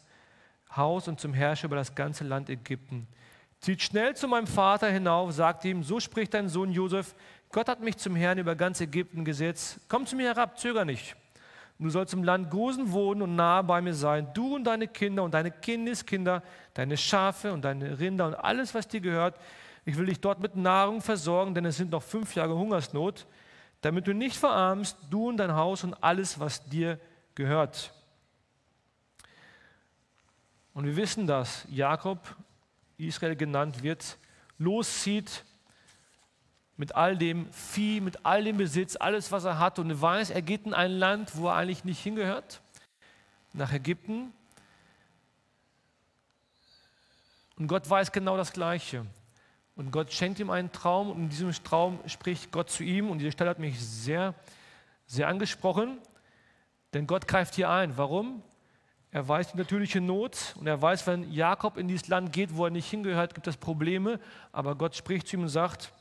Haus 0.76 1.08
und 1.08 1.20
zum 1.20 1.34
Herrscher 1.34 1.66
über 1.66 1.76
das 1.76 1.94
ganze 1.94 2.24
Land 2.24 2.48
Ägypten. 2.48 3.06
Zieht 3.60 3.82
schnell 3.82 4.16
zu 4.16 4.26
meinem 4.28 4.46
Vater 4.46 4.88
hinauf, 4.88 5.32
sagt 5.32 5.64
ihm, 5.64 5.82
so 5.82 6.00
spricht 6.00 6.34
dein 6.34 6.48
Sohn 6.48 6.72
Josef, 6.72 7.14
Gott 7.52 7.68
hat 7.68 7.80
mich 7.80 7.96
zum 7.96 8.14
Herrn 8.14 8.38
über 8.38 8.54
ganz 8.54 8.80
Ägypten 8.80 9.24
gesetzt, 9.24 9.80
komm 9.88 10.06
zu 10.06 10.16
mir 10.16 10.28
herab, 10.28 10.58
zöger 10.58 10.84
nicht. 10.84 11.16
Du 11.80 11.88
sollst 11.88 12.12
im 12.12 12.22
Land 12.22 12.50
Gosen 12.50 12.92
wohnen 12.92 13.22
und 13.22 13.36
nahe 13.36 13.64
bei 13.64 13.80
mir 13.80 13.94
sein, 13.94 14.28
du 14.34 14.54
und 14.54 14.64
deine 14.64 14.86
Kinder 14.86 15.24
und 15.24 15.32
deine 15.32 15.50
Kindeskinder, 15.50 16.42
deine 16.74 16.96
Schafe 16.96 17.52
und 17.52 17.64
deine 17.64 17.98
Rinder 17.98 18.26
und 18.26 18.34
alles, 18.34 18.74
was 18.74 18.86
dir 18.86 19.00
gehört. 19.00 19.34
Ich 19.84 19.96
will 19.96 20.06
dich 20.06 20.20
dort 20.20 20.40
mit 20.40 20.56
Nahrung 20.56 21.00
versorgen, 21.00 21.54
denn 21.54 21.64
es 21.64 21.78
sind 21.78 21.90
noch 21.90 22.02
fünf 22.02 22.34
Jahre 22.34 22.54
Hungersnot, 22.54 23.26
damit 23.80 24.06
du 24.06 24.12
nicht 24.12 24.36
verarmst, 24.36 24.96
du 25.10 25.28
und 25.28 25.38
dein 25.38 25.54
Haus 25.54 25.82
und 25.82 25.94
alles, 26.04 26.38
was 26.38 26.64
dir 26.66 27.00
gehört. 27.34 27.94
Und 30.80 30.86
wir 30.86 30.96
wissen, 30.96 31.26
dass 31.26 31.66
Jakob 31.68 32.36
Israel 32.96 33.36
genannt 33.36 33.82
wird, 33.82 34.16
loszieht 34.56 35.44
mit 36.78 36.94
all 36.94 37.18
dem 37.18 37.52
Vieh, 37.52 38.00
mit 38.00 38.24
all 38.24 38.44
dem 38.44 38.56
Besitz, 38.56 38.96
alles, 38.96 39.30
was 39.30 39.44
er 39.44 39.58
hat 39.58 39.78
und 39.78 40.00
weiß, 40.00 40.30
er 40.30 40.40
geht 40.40 40.64
in 40.64 40.72
ein 40.72 40.92
Land, 40.92 41.36
wo 41.36 41.48
er 41.48 41.56
eigentlich 41.56 41.84
nicht 41.84 42.02
hingehört, 42.02 42.62
nach 43.52 43.74
Ägypten. 43.74 44.32
Und 47.58 47.66
Gott 47.66 47.90
weiß 47.90 48.10
genau 48.10 48.38
das 48.38 48.50
Gleiche. 48.54 49.04
Und 49.76 49.90
Gott 49.90 50.10
schenkt 50.10 50.40
ihm 50.40 50.48
einen 50.48 50.72
Traum 50.72 51.10
und 51.10 51.24
in 51.24 51.28
diesem 51.28 51.52
Traum 51.52 52.00
spricht 52.06 52.52
Gott 52.52 52.70
zu 52.70 52.84
ihm. 52.84 53.10
Und 53.10 53.18
diese 53.18 53.32
Stelle 53.32 53.50
hat 53.50 53.58
mich 53.58 53.78
sehr, 53.78 54.34
sehr 55.04 55.28
angesprochen, 55.28 55.98
denn 56.94 57.06
Gott 57.06 57.28
greift 57.28 57.54
hier 57.54 57.68
ein. 57.68 57.98
Warum? 57.98 58.42
Er 59.12 59.26
weiß 59.26 59.52
die 59.52 59.58
natürliche 59.58 60.00
Not 60.00 60.54
und 60.58 60.68
er 60.68 60.80
weiß, 60.80 61.06
wenn 61.06 61.32
Jakob 61.32 61.76
in 61.76 61.88
dieses 61.88 62.06
Land 62.08 62.32
geht, 62.32 62.54
wo 62.54 62.64
er 62.64 62.70
nicht 62.70 62.88
hingehört, 62.88 63.34
gibt 63.34 63.48
es 63.48 63.56
Probleme. 63.56 64.20
Aber 64.52 64.76
Gott 64.76 64.94
spricht 64.94 65.26
zu 65.26 65.36
ihm 65.36 65.42
und 65.42 65.48
sagt, 65.48 65.92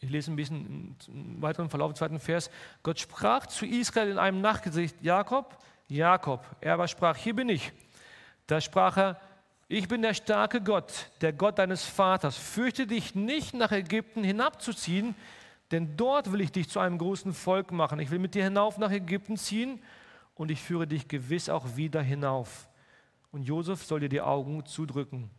ich 0.00 0.10
lese 0.10 0.32
ein 0.32 0.36
bisschen 0.36 0.96
im 1.06 1.40
weiteren 1.40 1.70
Verlauf 1.70 1.90
im 1.90 1.94
zweiten 1.94 2.18
Vers, 2.18 2.50
Gott 2.82 2.98
sprach 2.98 3.46
zu 3.46 3.64
Israel 3.66 4.10
in 4.10 4.18
einem 4.18 4.40
Nachtgesicht, 4.40 4.96
Jakob, 5.00 5.56
Jakob. 5.86 6.44
Er 6.60 6.74
aber 6.74 6.88
sprach, 6.88 7.16
hier 7.16 7.36
bin 7.36 7.48
ich. 7.48 7.72
Da 8.48 8.60
sprach 8.60 8.96
er, 8.96 9.20
ich 9.68 9.86
bin 9.86 10.02
der 10.02 10.14
starke 10.14 10.60
Gott, 10.60 11.08
der 11.20 11.32
Gott 11.32 11.58
deines 11.60 11.84
Vaters. 11.84 12.36
Fürchte 12.36 12.88
dich 12.88 13.14
nicht, 13.14 13.54
nach 13.54 13.70
Ägypten 13.70 14.24
hinabzuziehen, 14.24 15.14
denn 15.70 15.96
dort 15.96 16.32
will 16.32 16.40
ich 16.40 16.50
dich 16.50 16.68
zu 16.68 16.80
einem 16.80 16.98
großen 16.98 17.32
Volk 17.32 17.70
machen. 17.70 18.00
Ich 18.00 18.10
will 18.10 18.18
mit 18.18 18.34
dir 18.34 18.42
hinauf 18.42 18.78
nach 18.78 18.90
Ägypten 18.90 19.36
ziehen 19.36 19.80
und 20.34 20.50
ich 20.50 20.60
führe 20.60 20.86
dich 20.86 21.08
gewiss 21.08 21.48
auch 21.48 21.76
wieder 21.76 22.02
hinauf. 22.02 22.68
Und 23.30 23.42
Josef 23.42 23.82
soll 23.84 24.00
dir 24.00 24.08
die 24.08 24.20
Augen 24.20 24.64
zudrücken. 24.66 25.30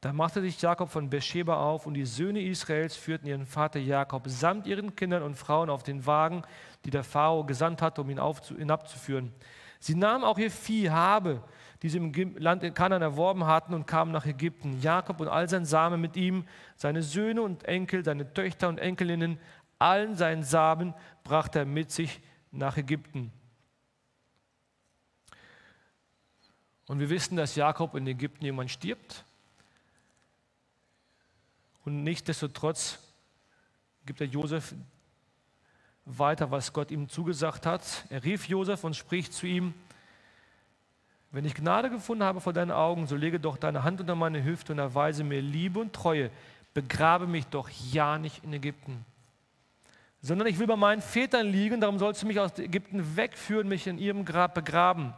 Da 0.00 0.12
machte 0.12 0.40
sich 0.40 0.60
Jakob 0.60 0.90
von 0.90 1.10
Beersheba 1.10 1.62
auf 1.62 1.86
und 1.86 1.94
die 1.94 2.04
Söhne 2.04 2.42
Israels 2.42 2.96
führten 2.96 3.28
ihren 3.28 3.46
Vater 3.46 3.78
Jakob 3.78 4.28
samt 4.28 4.66
ihren 4.66 4.96
Kindern 4.96 5.22
und 5.22 5.36
Frauen 5.36 5.70
auf 5.70 5.84
den 5.84 6.06
Wagen, 6.06 6.42
die 6.84 6.90
der 6.90 7.04
Pharao 7.04 7.44
gesandt 7.44 7.82
hatte, 7.82 8.00
um 8.00 8.10
ihn 8.10 8.20
hinabzuführen. 8.58 9.32
Sie 9.78 9.94
nahmen 9.94 10.24
auch 10.24 10.38
ihr 10.38 10.50
Vieh, 10.50 10.90
Habe, 10.90 11.42
die 11.82 11.88
sie 11.88 11.98
im 11.98 12.12
Land 12.36 12.64
in 12.64 12.74
Kanaan 12.74 13.02
erworben 13.02 13.46
hatten 13.46 13.74
und 13.74 13.86
kamen 13.86 14.12
nach 14.12 14.26
Ägypten. 14.26 14.80
Jakob 14.80 15.20
und 15.20 15.28
all 15.28 15.48
sein 15.48 15.64
Samen 15.64 16.00
mit 16.00 16.16
ihm, 16.16 16.46
seine 16.76 17.02
Söhne 17.02 17.42
und 17.42 17.64
Enkel, 17.64 18.04
seine 18.04 18.32
Töchter 18.32 18.68
und 18.68 18.78
Enkelinnen, 18.78 19.38
allen 19.78 20.16
seinen 20.16 20.44
Samen 20.44 20.94
brachte 21.24 21.60
er 21.60 21.64
mit 21.64 21.90
sich 21.90 22.20
nach 22.52 22.76
Ägypten. 22.76 23.32
Und 26.86 26.98
wir 26.98 27.10
wissen, 27.10 27.36
dass 27.36 27.54
Jakob 27.54 27.94
in 27.94 28.06
Ägypten 28.06 28.44
jemand 28.44 28.70
stirbt. 28.70 29.24
Und 31.84 32.04
nichtsdestotrotz 32.04 32.98
gibt 34.06 34.20
er 34.20 34.26
Josef 34.26 34.74
weiter, 36.04 36.50
was 36.50 36.72
Gott 36.72 36.90
ihm 36.90 37.08
zugesagt 37.08 37.66
hat. 37.66 38.04
Er 38.10 38.24
rief 38.24 38.48
Josef 38.48 38.84
und 38.84 38.96
spricht 38.96 39.32
zu 39.32 39.46
ihm, 39.46 39.74
wenn 41.30 41.44
ich 41.46 41.54
Gnade 41.54 41.88
gefunden 41.88 42.24
habe 42.24 42.40
vor 42.40 42.52
deinen 42.52 42.70
Augen, 42.70 43.06
so 43.06 43.16
lege 43.16 43.40
doch 43.40 43.56
deine 43.56 43.84
Hand 43.84 44.00
unter 44.00 44.14
meine 44.14 44.44
Hüfte 44.44 44.72
und 44.72 44.78
erweise 44.78 45.24
mir 45.24 45.40
Liebe 45.40 45.80
und 45.80 45.94
Treue. 45.94 46.30
Begrabe 46.74 47.26
mich 47.26 47.46
doch 47.46 47.70
ja 47.90 48.18
nicht 48.18 48.44
in 48.44 48.52
Ägypten, 48.52 49.04
sondern 50.20 50.46
ich 50.46 50.58
will 50.58 50.66
bei 50.66 50.76
meinen 50.76 51.02
Vätern 51.02 51.46
liegen, 51.46 51.80
darum 51.80 51.98
sollst 51.98 52.22
du 52.22 52.26
mich 52.26 52.38
aus 52.38 52.58
Ägypten 52.58 53.16
wegführen, 53.16 53.66
mich 53.66 53.86
in 53.86 53.98
ihrem 53.98 54.24
Grab 54.24 54.54
begraben. 54.54 55.14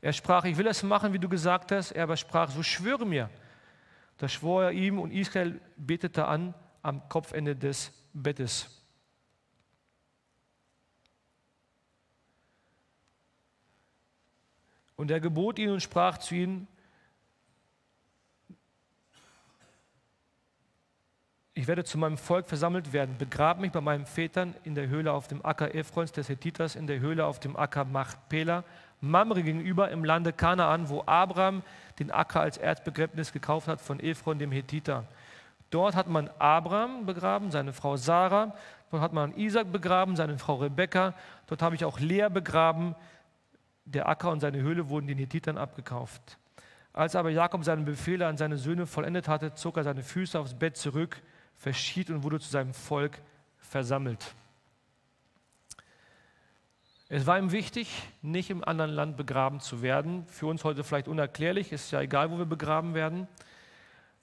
Er 0.00 0.12
sprach, 0.12 0.44
ich 0.44 0.56
will 0.56 0.66
es 0.66 0.82
machen, 0.82 1.12
wie 1.12 1.18
du 1.18 1.28
gesagt 1.28 1.72
hast. 1.72 1.92
Er 1.92 2.04
aber 2.04 2.16
sprach, 2.16 2.50
so 2.50 2.62
schwöre 2.62 3.04
mir. 3.04 3.30
Da 4.16 4.28
schwor 4.28 4.64
er 4.64 4.72
ihm 4.72 4.98
und 4.98 5.12
Israel 5.12 5.60
betete 5.76 6.26
an 6.26 6.54
am 6.82 7.08
Kopfende 7.08 7.56
des 7.56 7.92
Bettes. 8.12 8.74
Und 14.96 15.12
er 15.12 15.20
gebot 15.20 15.60
ihnen 15.60 15.74
und 15.74 15.80
sprach 15.80 16.18
zu 16.18 16.34
ihnen, 16.34 16.66
ich 21.54 21.66
werde 21.66 21.84
zu 21.84 21.98
meinem 21.98 22.18
Volk 22.18 22.48
versammelt 22.48 22.92
werden, 22.92 23.16
begrab 23.18 23.60
mich 23.60 23.72
bei 23.72 23.80
meinen 23.80 24.06
Vätern 24.06 24.54
in 24.64 24.74
der 24.74 24.88
Höhle 24.88 25.12
auf 25.12 25.28
dem 25.28 25.44
Acker 25.44 25.74
Ephrons 25.74 26.10
des 26.12 26.28
Hethiters, 26.28 26.74
in 26.74 26.86
der 26.86 27.00
Höhle 27.00 27.26
auf 27.26 27.38
dem 27.40 27.56
Acker 27.56 27.84
Machpela, 27.84 28.64
Mamre 29.00 29.42
gegenüber 29.42 29.90
im 29.90 30.04
Lande 30.04 30.32
Kanaan, 30.32 30.88
wo 30.88 31.02
Abraham 31.06 31.62
den 31.98 32.10
Acker 32.10 32.40
als 32.40 32.56
Erzbegräbnis 32.56 33.32
gekauft 33.32 33.68
hat 33.68 33.80
von 33.80 34.00
Ephron 34.00 34.38
dem 34.38 34.52
Hethiter. 34.52 35.04
Dort 35.70 35.94
hat 35.94 36.08
man 36.08 36.30
Abraham 36.38 37.06
begraben, 37.06 37.50
seine 37.50 37.72
Frau 37.72 37.96
Sarah, 37.96 38.54
dort 38.90 39.02
hat 39.02 39.12
man 39.12 39.36
Isaac 39.36 39.70
begraben, 39.70 40.16
seine 40.16 40.38
Frau 40.38 40.56
Rebekka, 40.56 41.14
dort 41.46 41.62
habe 41.62 41.74
ich 41.74 41.84
auch 41.84 42.00
Lea 42.00 42.28
begraben. 42.32 42.94
Der 43.84 44.08
Acker 44.08 44.30
und 44.30 44.40
seine 44.40 44.58
Höhle 44.58 44.88
wurden 44.88 45.06
den 45.06 45.18
Hethitern 45.18 45.58
abgekauft. 45.58 46.38
Als 46.92 47.14
aber 47.14 47.30
Jakob 47.30 47.64
seine 47.64 47.82
Befehle 47.82 48.26
an 48.26 48.36
seine 48.36 48.56
Söhne 48.56 48.86
vollendet 48.86 49.28
hatte, 49.28 49.54
zog 49.54 49.76
er 49.76 49.84
seine 49.84 50.02
Füße 50.02 50.38
aufs 50.38 50.54
Bett 50.54 50.76
zurück 50.76 51.22
verschied 51.56 52.10
und 52.10 52.22
wurde 52.22 52.40
zu 52.40 52.48
seinem 52.48 52.72
Volk 52.72 53.20
versammelt. 53.58 54.34
Es 57.10 57.24
war 57.24 57.38
ihm 57.38 57.52
wichtig, 57.52 57.88
nicht 58.20 58.50
im 58.50 58.62
anderen 58.62 58.90
Land 58.90 59.16
begraben 59.16 59.60
zu 59.60 59.80
werden. 59.80 60.26
Für 60.26 60.46
uns 60.46 60.62
heute 60.62 60.84
vielleicht 60.84 61.08
unerklärlich, 61.08 61.72
ist 61.72 61.90
ja 61.90 62.02
egal, 62.02 62.30
wo 62.30 62.36
wir 62.36 62.44
begraben 62.44 62.92
werden. 62.92 63.26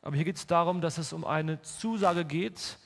Aber 0.04 0.15
hier 0.15 0.26
geht 0.26 0.38
es 0.38 0.45
darum, 0.45 0.82
dass 0.82 1.00
es 1.00 1.12
um 1.12 1.26
eine 1.26 1.60
Zusage 1.63 2.26
geht, 2.26 2.78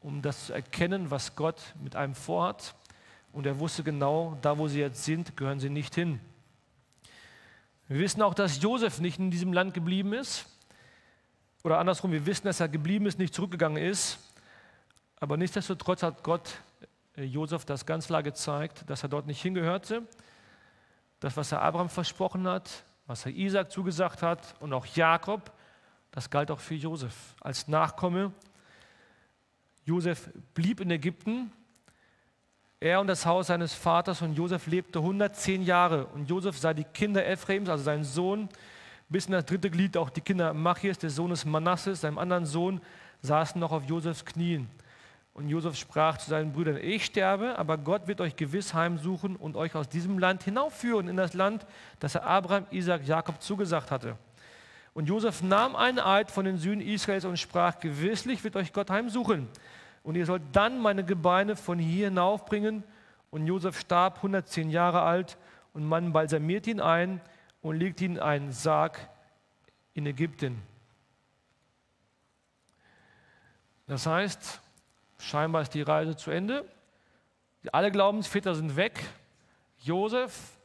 um 0.00 0.20
das 0.20 0.46
zu 0.46 0.52
erkennen, 0.52 1.12
was 1.12 1.36
Gott 1.36 1.62
mit 1.80 1.94
einem 1.94 2.16
vorhat. 2.16 2.74
Und 3.32 3.46
er 3.46 3.60
wusste 3.60 3.84
genau, 3.84 4.36
da 4.42 4.58
wo 4.58 4.66
sie 4.66 4.80
jetzt 4.80 5.04
sind, 5.04 5.36
gehören 5.36 5.60
sie 5.60 5.70
nicht 5.70 5.94
hin. 5.94 6.18
Wir 7.86 8.00
wissen 8.00 8.22
auch, 8.22 8.34
dass 8.34 8.60
Josef 8.60 8.98
nicht 8.98 9.20
in 9.20 9.30
diesem 9.30 9.52
Land 9.52 9.74
geblieben 9.74 10.12
ist. 10.12 10.46
Oder 11.62 11.78
andersrum, 11.78 12.10
wir 12.10 12.26
wissen, 12.26 12.48
dass 12.48 12.58
er 12.58 12.68
geblieben 12.68 13.06
ist, 13.06 13.20
nicht 13.20 13.32
zurückgegangen 13.32 13.80
ist. 13.80 14.18
Aber 15.20 15.36
nichtsdestotrotz 15.36 16.02
hat 16.02 16.24
Gott 16.24 16.50
Josef 17.24 17.64
das 17.64 17.86
ganz 17.86 18.06
klar 18.06 18.22
gezeigt, 18.22 18.88
dass 18.88 19.02
er 19.02 19.08
dort 19.08 19.26
nicht 19.26 19.42
hingehörte. 19.42 20.02
Das, 21.20 21.36
was 21.36 21.52
er 21.52 21.62
Abraham 21.62 21.88
versprochen 21.88 22.46
hat, 22.48 22.84
was 23.06 23.26
er 23.26 23.32
Isaac 23.32 23.70
zugesagt 23.70 24.22
hat 24.22 24.54
und 24.60 24.72
auch 24.72 24.86
Jakob, 24.86 25.52
das 26.12 26.30
galt 26.30 26.50
auch 26.50 26.60
für 26.60 26.74
Josef 26.74 27.34
als 27.40 27.68
Nachkomme. 27.68 28.32
Josef 29.84 30.30
blieb 30.54 30.80
in 30.80 30.90
Ägypten. 30.90 31.52
Er 32.80 33.00
und 33.00 33.06
das 33.06 33.26
Haus 33.26 33.48
seines 33.48 33.74
Vaters 33.74 34.22
und 34.22 34.34
Josef 34.34 34.66
lebte 34.66 35.00
110 35.00 35.62
Jahre. 35.62 36.06
Und 36.06 36.30
Josef 36.30 36.58
sah 36.58 36.72
die 36.72 36.84
Kinder 36.84 37.26
Ephraims, 37.26 37.68
also 37.68 37.84
seinen 37.84 38.04
Sohn, 38.04 38.48
bis 39.08 39.26
in 39.26 39.32
das 39.32 39.44
dritte 39.44 39.70
Glied 39.70 39.96
auch 39.96 40.08
die 40.08 40.20
Kinder 40.20 40.54
Machias, 40.54 40.98
des 40.98 41.16
Sohnes 41.16 41.44
Manasses, 41.44 42.00
seinem 42.00 42.18
anderen 42.18 42.46
Sohn, 42.46 42.80
saßen 43.22 43.60
noch 43.60 43.72
auf 43.72 43.84
Josefs 43.84 44.24
Knien. 44.24 44.68
Und 45.40 45.48
Josef 45.48 45.74
sprach 45.76 46.18
zu 46.18 46.28
seinen 46.28 46.52
Brüdern, 46.52 46.76
ich 46.76 47.06
sterbe, 47.06 47.58
aber 47.58 47.78
Gott 47.78 48.06
wird 48.06 48.20
euch 48.20 48.36
gewiss 48.36 48.74
heimsuchen 48.74 49.36
und 49.36 49.56
euch 49.56 49.74
aus 49.74 49.88
diesem 49.88 50.18
Land 50.18 50.42
hinaufführen 50.42 51.08
in 51.08 51.16
das 51.16 51.32
Land, 51.32 51.64
das 51.98 52.14
er 52.14 52.26
Abraham, 52.26 52.66
Isaac, 52.70 53.06
Jakob 53.06 53.40
zugesagt 53.40 53.90
hatte. 53.90 54.18
Und 54.92 55.06
Josef 55.06 55.42
nahm 55.42 55.76
einen 55.76 55.98
Eid 55.98 56.30
von 56.30 56.44
den 56.44 56.58
Sühnen 56.58 56.82
Israels 56.82 57.24
und 57.24 57.38
sprach, 57.38 57.80
gewisslich 57.80 58.44
wird 58.44 58.54
euch 58.54 58.74
Gott 58.74 58.90
heimsuchen. 58.90 59.48
Und 60.02 60.14
ihr 60.14 60.26
sollt 60.26 60.42
dann 60.52 60.78
meine 60.78 61.04
Gebeine 61.04 61.56
von 61.56 61.78
hier 61.78 62.08
hinaufbringen. 62.08 62.84
Und 63.30 63.46
Josef 63.46 63.80
starb 63.80 64.16
110 64.16 64.68
Jahre 64.68 65.00
alt 65.00 65.38
und 65.72 65.86
man 65.86 66.12
balsamiert 66.12 66.66
ihn 66.66 66.82
ein 66.82 67.18
und 67.62 67.78
legt 67.78 68.02
ihn 68.02 68.16
in 68.16 68.20
einen 68.20 68.52
Sarg 68.52 69.08
in 69.94 70.04
Ägypten. 70.04 70.60
Das 73.86 74.04
heißt, 74.04 74.60
scheinbar 75.20 75.62
ist 75.62 75.74
die 75.74 75.82
Reise 75.82 76.16
zu 76.16 76.30
Ende. 76.30 76.64
Alle 77.72 77.90
Glaubensväter 77.90 78.54
sind 78.54 78.76
weg. 78.76 79.00
Josef, 79.78 80.58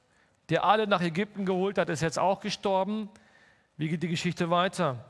der 0.50 0.64
alle 0.64 0.88
nach 0.88 1.02
Ägypten 1.02 1.46
geholt 1.46 1.78
hat, 1.78 1.90
ist 1.90 2.02
jetzt 2.02 2.20
auch 2.20 2.40
gestorben. 2.40 3.10
Wie 3.78 3.90
geht 3.90 4.04
die 4.04 4.08
Geschichte 4.08 4.50
weiter? 4.50 5.04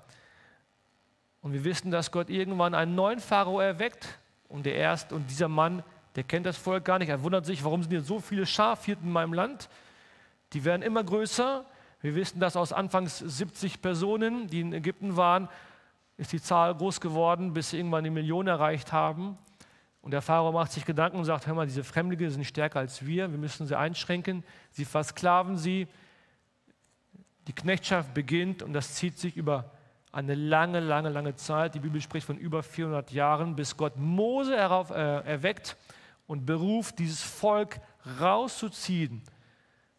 Und 1.41 1.53
wir 1.53 1.63
wissen, 1.63 1.91
dass 1.91 2.11
Gott 2.11 2.29
irgendwann 2.29 2.73
einen 2.73 2.95
neuen 2.95 3.19
Pharao 3.19 3.59
erweckt. 3.59 4.19
Und 4.47 4.65
der 4.65 4.75
erste 4.75 5.15
und 5.15 5.29
dieser 5.29 5.47
Mann, 5.47 5.83
der 6.15 6.23
kennt 6.23 6.45
das 6.45 6.57
Volk 6.57 6.85
gar 6.85 6.97
nicht. 6.97 7.09
Er 7.09 7.21
wundert 7.21 7.45
sich, 7.45 7.63
warum 7.63 7.83
sind 7.83 7.91
hier 7.91 8.01
so 8.01 8.19
viele 8.19 8.45
Schafhirten 8.45 9.07
in 9.07 9.13
meinem 9.13 9.33
Land? 9.33 9.69
Die 10.53 10.63
werden 10.63 10.81
immer 10.81 11.03
größer. 11.03 11.65
Wir 12.01 12.15
wissen, 12.15 12.39
dass 12.39 12.55
aus 12.55 12.73
anfangs 12.73 13.19
70 13.19 13.81
Personen, 13.81 14.47
die 14.47 14.61
in 14.61 14.73
Ägypten 14.73 15.17
waren, 15.17 15.49
ist 16.17 16.31
die 16.31 16.41
Zahl 16.41 16.75
groß 16.75 17.01
geworden, 17.01 17.53
bis 17.53 17.69
sie 17.69 17.77
irgendwann 17.77 18.03
die 18.03 18.09
Million 18.09 18.47
erreicht 18.47 18.91
haben. 18.91 19.37
Und 20.01 20.11
der 20.11 20.21
Pharao 20.21 20.51
macht 20.51 20.71
sich 20.71 20.85
Gedanken 20.85 21.17
und 21.17 21.25
sagt, 21.25 21.47
hör 21.47 21.55
mal, 21.55 21.65
diese 21.65 21.83
Fremdlinge 21.83 22.29
sind 22.29 22.45
stärker 22.45 22.79
als 22.79 23.05
wir, 23.05 23.31
wir 23.31 23.37
müssen 23.37 23.65
sie 23.65 23.77
einschränken, 23.77 24.43
sie 24.71 24.85
versklaven 24.85 25.57
sie. 25.57 25.87
Die 27.47 27.53
Knechtschaft 27.53 28.13
beginnt 28.13 28.63
und 28.63 28.73
das 28.73 28.93
zieht 28.93 29.17
sich 29.17 29.35
über 29.35 29.71
eine 30.11 30.35
lange, 30.35 30.79
lange, 30.79 31.09
lange 31.09 31.35
Zeit. 31.35 31.75
Die 31.75 31.79
Bibel 31.79 32.01
spricht 32.01 32.27
von 32.27 32.37
über 32.37 32.63
400 32.63 33.11
Jahren, 33.11 33.55
bis 33.55 33.75
Gott 33.75 33.97
Mose 33.97 34.55
herauf, 34.55 34.91
äh, 34.91 35.19
erweckt 35.21 35.75
und 36.27 36.45
beruft, 36.45 36.99
dieses 36.99 37.21
Volk 37.21 37.79
rauszuziehen 38.19 39.21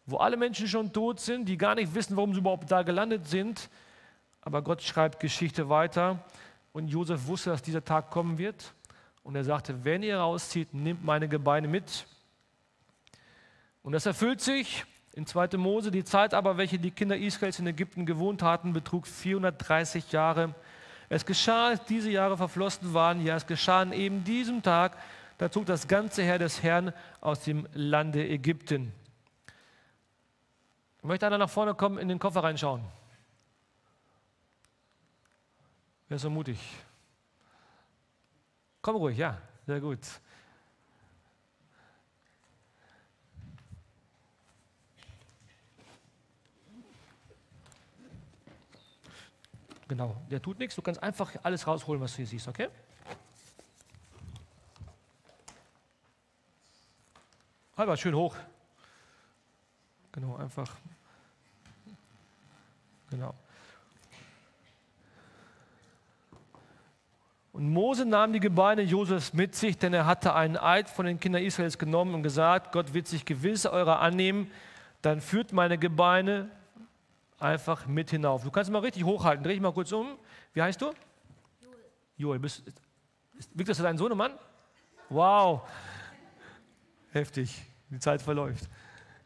wo 0.07 0.17
alle 0.17 0.37
Menschen 0.37 0.67
schon 0.67 0.91
tot 0.91 1.19
sind, 1.19 1.47
die 1.47 1.57
gar 1.57 1.75
nicht 1.75 1.93
wissen, 1.93 2.15
warum 2.15 2.33
sie 2.33 2.39
überhaupt 2.39 2.71
da 2.71 2.81
gelandet 2.81 3.27
sind. 3.27 3.69
Aber 4.47 4.61
Gott 4.61 4.81
schreibt 4.81 5.19
Geschichte 5.19 5.67
weiter 5.67 6.23
und 6.71 6.87
Josef 6.87 7.27
wusste, 7.27 7.49
dass 7.49 7.61
dieser 7.61 7.83
Tag 7.83 8.09
kommen 8.11 8.37
wird. 8.37 8.73
Und 9.21 9.35
er 9.35 9.43
sagte, 9.43 9.83
wenn 9.83 10.03
ihr 10.03 10.19
rauszieht, 10.19 10.73
nehmt 10.73 11.03
meine 11.03 11.27
Gebeine 11.27 11.67
mit. 11.67 12.07
Und 13.83 13.91
das 13.91 14.05
erfüllt 14.05 14.39
sich 14.39 14.85
in 15.15 15.25
2. 15.25 15.57
Mose. 15.57 15.91
Die 15.91 16.05
Zeit 16.05 16.33
aber, 16.33 16.55
welche 16.55 16.79
die 16.79 16.91
Kinder 16.91 17.17
Israels 17.17 17.59
in 17.59 17.67
Ägypten 17.67 18.05
gewohnt 18.05 18.41
hatten, 18.41 18.71
betrug 18.71 19.05
430 19.05 20.13
Jahre. 20.13 20.55
Es 21.09 21.25
geschah, 21.25 21.67
als 21.67 21.83
diese 21.83 22.09
Jahre 22.09 22.37
verflossen 22.37 22.93
waren, 22.93 23.25
ja, 23.25 23.35
es 23.35 23.47
geschah 23.47 23.81
an 23.81 23.91
eben 23.91 24.23
diesem 24.23 24.63
Tag, 24.63 24.95
da 25.39 25.51
zog 25.51 25.65
das 25.65 25.89
ganze 25.89 26.23
Heer 26.23 26.39
des 26.39 26.63
Herrn 26.63 26.93
aus 27.19 27.41
dem 27.41 27.67
Lande 27.73 28.25
Ägypten. 28.25 28.93
Möchte 31.01 31.27
einer 31.27 31.37
nach 31.37 31.49
vorne 31.49 31.73
kommen, 31.73 31.97
in 31.97 32.07
den 32.07 32.17
Koffer 32.17 32.45
reinschauen? 32.45 32.81
Wer 36.07 36.15
ist 36.15 36.21
so 36.21 36.29
mutig? 36.29 36.59
Komm 38.81 38.95
ruhig, 38.95 39.17
ja, 39.17 39.41
sehr 39.65 39.81
gut. 39.81 39.99
Genau, 49.87 50.21
der 50.29 50.41
tut 50.41 50.59
nichts. 50.59 50.75
Du 50.75 50.81
kannst 50.81 51.01
einfach 51.01 51.33
alles 51.43 51.65
rausholen, 51.65 52.01
was 52.01 52.11
du 52.11 52.17
hier 52.17 52.27
siehst, 52.27 52.47
okay? 52.47 52.69
Halber, 57.77 57.95
schön 57.95 58.15
hoch. 58.15 58.35
Genau, 60.11 60.35
einfach 60.37 60.75
Genau. 63.09 63.33
Und 67.57 67.73
Mose 67.73 68.05
nahm 68.05 68.33
die 68.33 68.39
Gebeine 68.39 68.83
Josefs 68.83 69.33
mit 69.33 69.55
sich, 69.55 69.79
denn 69.79 69.91
er 69.91 70.05
hatte 70.05 70.35
einen 70.35 70.57
Eid 70.57 70.91
von 70.91 71.07
den 71.07 71.19
Kindern 71.19 71.41
Israels 71.41 71.79
genommen 71.79 72.13
und 72.13 72.21
gesagt, 72.21 72.71
Gott 72.71 72.93
wird 72.93 73.07
sich 73.07 73.25
gewiss 73.25 73.65
eurer 73.65 73.99
annehmen, 73.99 74.51
dann 75.01 75.21
führt 75.21 75.53
meine 75.53 75.79
Gebeine 75.79 76.51
einfach 77.39 77.87
mit 77.87 78.11
hinauf. 78.11 78.43
Du 78.43 78.51
kannst 78.51 78.69
mal 78.69 78.77
richtig 78.77 79.05
hochhalten, 79.05 79.43
dreh 79.43 79.53
dich 79.53 79.59
mal 79.59 79.73
kurz 79.73 79.91
um. 79.91 80.19
Wie 80.53 80.61
heißt 80.61 80.79
du? 80.79 80.85
Joel. 80.85 81.75
Joel, 82.17 82.39
bist, 82.39 82.61
ist, 83.39 83.49
das 83.55 83.77
dein 83.79 83.97
Sohnemann? 83.97 84.33
Wow, 85.09 85.61
heftig, 87.09 87.59
die 87.89 87.97
Zeit 87.97 88.21
verläuft. 88.21 88.69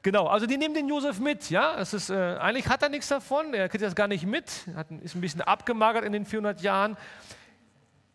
Genau, 0.04 0.28
also 0.28 0.46
die 0.46 0.56
nehmen 0.56 0.74
den 0.74 0.88
Josef 0.88 1.20
mit. 1.20 1.50
Ja, 1.50 1.78
es 1.78 1.94
ist, 1.94 2.10
äh, 2.10 2.38
eigentlich 2.39 2.70
hat 2.70 2.82
er 2.82 2.88
nichts 2.88 3.10
davon, 3.10 3.54
er 3.54 3.67
kriegt 3.67 3.84
das 3.84 3.94
gar 3.94 4.08
nicht 4.08 4.26
mit, 4.26 4.50
hat, 4.74 4.89
ist 4.89 5.15
ein 5.15 5.22
bisschen 5.22 5.41
abgemagert 5.41 6.06
in 6.06 6.13
den 6.13 6.26
400 6.26 6.62
Jahren. 6.62 6.96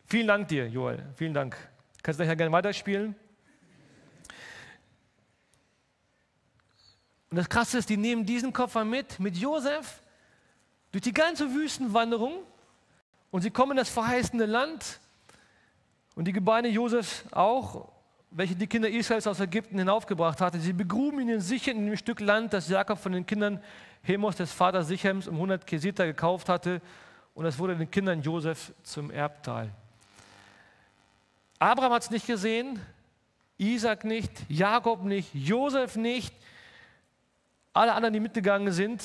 Vielen 0.06 0.28
Dank 0.28 0.48
dir, 0.48 0.68
Joel, 0.68 1.04
vielen 1.16 1.34
Dank. 1.34 1.56
Kannst 2.02 2.20
du 2.20 2.24
nachher 2.24 2.36
gerne 2.36 2.52
weiterspielen? 2.52 3.16
Und 7.30 7.36
das 7.36 7.48
Krasse 7.48 7.78
ist, 7.78 7.90
die 7.90 7.96
nehmen 7.96 8.24
diesen 8.24 8.52
Koffer 8.52 8.84
mit, 8.84 9.18
mit 9.18 9.36
Josef, 9.36 10.00
durch 10.92 11.02
die 11.02 11.12
ganze 11.12 11.52
Wüstenwanderung 11.52 12.44
und 13.32 13.42
sie 13.42 13.50
kommen 13.50 13.72
in 13.72 13.78
das 13.78 13.88
verheißene 13.88 14.46
Land 14.46 15.00
und 16.14 16.26
die 16.26 16.32
Gebeine 16.32 16.68
Josefs 16.68 17.24
auch 17.32 17.92
welche 18.30 18.54
die 18.54 18.66
Kinder 18.66 18.88
Israels 18.88 19.26
aus 19.26 19.40
Ägypten 19.40 19.78
hinaufgebracht 19.78 20.40
hatte. 20.40 20.60
Sie 20.60 20.72
begruben 20.72 21.20
ihn 21.20 21.40
sicher 21.40 21.72
in 21.72 21.86
dem 21.86 21.96
Stück 21.96 22.20
Land, 22.20 22.52
das 22.52 22.68
Jakob 22.68 22.98
von 22.98 23.12
den 23.12 23.24
Kindern 23.24 23.62
Hemos 24.02 24.36
des 24.36 24.52
Vaters 24.52 24.88
Sichems 24.88 25.26
um 25.26 25.36
100 25.36 25.66
Kesita 25.66 26.04
gekauft 26.04 26.48
hatte. 26.48 26.82
Und 27.34 27.46
es 27.46 27.58
wurde 27.58 27.76
den 27.76 27.90
Kindern 27.90 28.20
Josef 28.20 28.72
zum 28.82 29.10
Erbteil. 29.10 29.72
Abraham 31.58 31.92
hat 31.92 32.02
es 32.02 32.10
nicht 32.10 32.26
gesehen, 32.26 32.80
Isaac 33.56 34.04
nicht, 34.04 34.30
Jakob 34.48 35.04
nicht, 35.04 35.34
Josef 35.34 35.96
nicht, 35.96 36.34
alle 37.72 37.94
anderen, 37.94 38.12
die 38.12 38.20
mitgegangen 38.20 38.72
sind. 38.72 39.02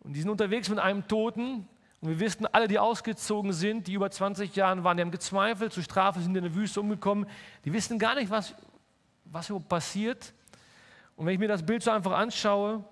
Und 0.00 0.12
die 0.12 0.20
sind 0.20 0.30
unterwegs 0.30 0.68
mit 0.68 0.78
einem 0.78 1.06
Toten. 1.08 1.68
Und 2.00 2.08
wir 2.08 2.20
wissen, 2.20 2.46
alle, 2.46 2.68
die 2.68 2.78
ausgezogen 2.78 3.52
sind, 3.52 3.88
die 3.88 3.94
über 3.94 4.10
20 4.10 4.54
Jahre 4.54 4.84
waren, 4.84 4.96
die 4.96 5.02
haben 5.02 5.10
gezweifelt, 5.10 5.72
zur 5.72 5.82
Strafe 5.82 6.20
sind 6.20 6.36
in 6.36 6.44
der 6.44 6.54
Wüste 6.54 6.80
umgekommen. 6.80 7.26
Die 7.64 7.72
wissen 7.72 7.98
gar 7.98 8.14
nicht, 8.14 8.30
was, 8.30 8.54
was 9.24 9.48
überhaupt 9.48 9.68
passiert. 9.68 10.32
Und 11.16 11.26
wenn 11.26 11.34
ich 11.34 11.40
mir 11.40 11.48
das 11.48 11.64
Bild 11.64 11.82
so 11.82 11.90
einfach 11.90 12.12
anschaue, 12.12 12.84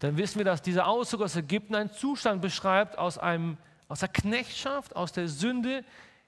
dann 0.00 0.16
wissen 0.16 0.38
wir, 0.38 0.44
dass 0.44 0.62
dieser 0.62 0.86
Auszug 0.86 1.20
aus 1.20 1.36
Ägypten 1.36 1.74
einen 1.74 1.92
Zustand 1.92 2.40
beschreibt 2.40 2.96
aus, 2.96 3.18
einem, 3.18 3.58
aus 3.88 4.00
der 4.00 4.08
Knechtschaft, 4.08 4.96
aus 4.96 5.12
der 5.12 5.28
Sünde 5.28 5.84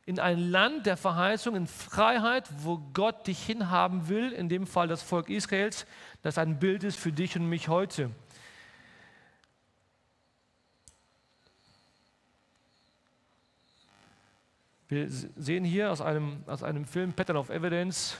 in 0.07 0.21
ein 0.21 0.39
Land 0.39 0.87
der 0.87 0.97
Verheißung, 0.97 1.57
in 1.57 1.67
Freiheit, 1.67 2.49
wo 2.59 2.79
Gott 2.93 3.27
dich 3.27 3.45
hinhaben 3.45 4.09
will, 4.09 4.33
in 4.33 4.49
dem 4.49 4.67
Fall 4.67 4.87
das 4.87 5.03
Volk 5.03 5.31
Israels, 5.31 5.87
das 6.23 6.37
ein 6.37 6.59
Bild 6.59 6.85
ist 6.85 6.99
für 6.99 7.13
dich 7.13 7.37
und 7.37 7.49
mich 7.49 7.69
heute. 7.69 8.11
Wir 14.89 15.09
sehen 15.09 15.65
hier 15.65 15.91
aus 15.91 16.03
einem, 16.03 16.45
aus 16.47 16.63
einem 16.63 16.85
Film 16.85 17.15
Pattern 17.15 17.39
of 17.39 17.49
Evidence, 17.49 18.19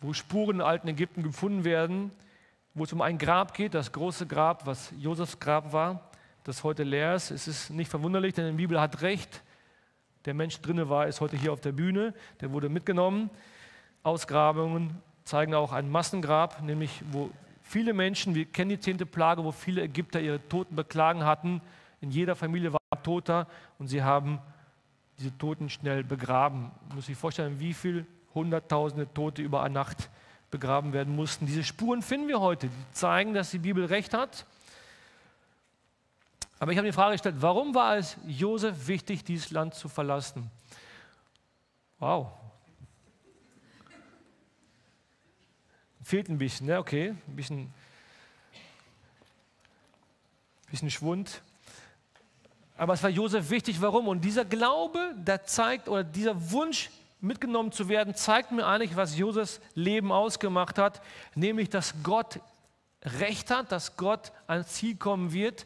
wo 0.00 0.12
Spuren 0.12 0.56
in 0.56 0.62
alten 0.62 0.88
Ägypten 0.88 1.22
gefunden 1.22 1.64
werden, 1.64 2.10
wo 2.74 2.82
es 2.82 2.92
um 2.92 3.00
ein 3.00 3.18
Grab 3.18 3.54
geht, 3.54 3.74
das 3.74 3.92
große 3.92 4.26
Grab, 4.26 4.66
was 4.66 4.92
Josefs 4.98 5.38
Grab 5.38 5.72
war, 5.72 6.10
das 6.42 6.64
heute 6.64 6.82
leer 6.82 7.14
ist. 7.14 7.30
Es 7.30 7.46
ist 7.46 7.70
nicht 7.70 7.90
verwunderlich, 7.90 8.34
denn 8.34 8.46
die 8.46 8.56
Bibel 8.56 8.80
hat 8.80 9.02
recht. 9.02 9.42
Der 10.24 10.34
Mensch 10.34 10.60
drinne 10.60 10.88
war, 10.88 11.06
ist 11.06 11.20
heute 11.20 11.36
hier 11.36 11.52
auf 11.52 11.60
der 11.60 11.72
Bühne. 11.72 12.14
Der 12.40 12.52
wurde 12.52 12.68
mitgenommen. 12.68 13.30
Ausgrabungen 14.02 14.98
zeigen 15.24 15.54
auch 15.54 15.72
ein 15.72 15.90
Massengrab, 15.90 16.62
nämlich 16.62 17.02
wo 17.10 17.30
viele 17.62 17.92
Menschen, 17.92 18.34
wir 18.34 18.46
kennen 18.46 18.70
die 18.70 18.80
zehnte 18.80 19.06
Plage, 19.06 19.44
wo 19.44 19.52
viele 19.52 19.82
Ägypter 19.82 20.20
ihre 20.20 20.46
Toten 20.48 20.74
beklagen 20.74 21.24
hatten. 21.24 21.60
In 22.00 22.10
jeder 22.10 22.34
Familie 22.34 22.72
war 22.72 22.80
ein 22.90 23.02
Toter 23.02 23.46
und 23.78 23.88
sie 23.88 24.02
haben 24.02 24.40
diese 25.18 25.36
Toten 25.38 25.68
schnell 25.68 26.02
begraben. 26.02 26.70
Man 26.88 26.96
muss 26.96 27.06
sich 27.06 27.16
vorstellen, 27.16 27.60
wie 27.60 27.74
viele 27.74 28.06
Hunderttausende 28.34 29.12
Tote 29.12 29.42
über 29.42 29.62
eine 29.62 29.74
Nacht 29.74 30.08
begraben 30.50 30.92
werden 30.92 31.14
mussten. 31.14 31.46
Diese 31.46 31.64
Spuren 31.64 32.02
finden 32.02 32.28
wir 32.28 32.40
heute, 32.40 32.68
die 32.68 32.92
zeigen, 32.92 33.34
dass 33.34 33.50
die 33.50 33.58
Bibel 33.58 33.84
recht 33.84 34.14
hat. 34.14 34.46
Aber 36.60 36.72
ich 36.72 36.78
habe 36.78 36.86
die 36.86 36.92
Frage 36.92 37.12
gestellt, 37.12 37.36
warum 37.38 37.74
war 37.74 37.96
es 37.96 38.18
Josef 38.26 38.86
wichtig, 38.86 39.24
dieses 39.24 39.50
Land 39.50 39.74
zu 39.74 39.88
verlassen? 39.88 40.50
Wow. 41.98 42.28
Fehlt 46.04 46.28
ein 46.28 46.36
bisschen, 46.36 46.66
ne? 46.66 46.78
okay, 46.78 47.14
ein 47.26 47.36
bisschen, 47.36 47.72
bisschen 50.70 50.90
Schwund. 50.90 51.40
Aber 52.76 52.92
es 52.92 53.02
war 53.02 53.10
Josef 53.10 53.48
wichtig, 53.48 53.80
warum? 53.80 54.06
Und 54.06 54.20
dieser 54.20 54.44
Glaube, 54.44 55.14
der 55.16 55.44
zeigt, 55.44 55.88
oder 55.88 56.04
dieser 56.04 56.50
Wunsch, 56.50 56.90
mitgenommen 57.22 57.72
zu 57.72 57.88
werden, 57.88 58.14
zeigt 58.14 58.52
mir 58.52 58.66
eigentlich, 58.66 58.96
was 58.96 59.16
Josefs 59.16 59.60
Leben 59.74 60.12
ausgemacht 60.12 60.78
hat, 60.78 61.00
nämlich, 61.34 61.70
dass 61.70 61.94
Gott 62.02 62.40
Recht 63.02 63.50
hat, 63.50 63.72
dass 63.72 63.96
Gott 63.96 64.30
ans 64.46 64.74
Ziel 64.74 64.96
kommen 64.96 65.32
wird, 65.32 65.64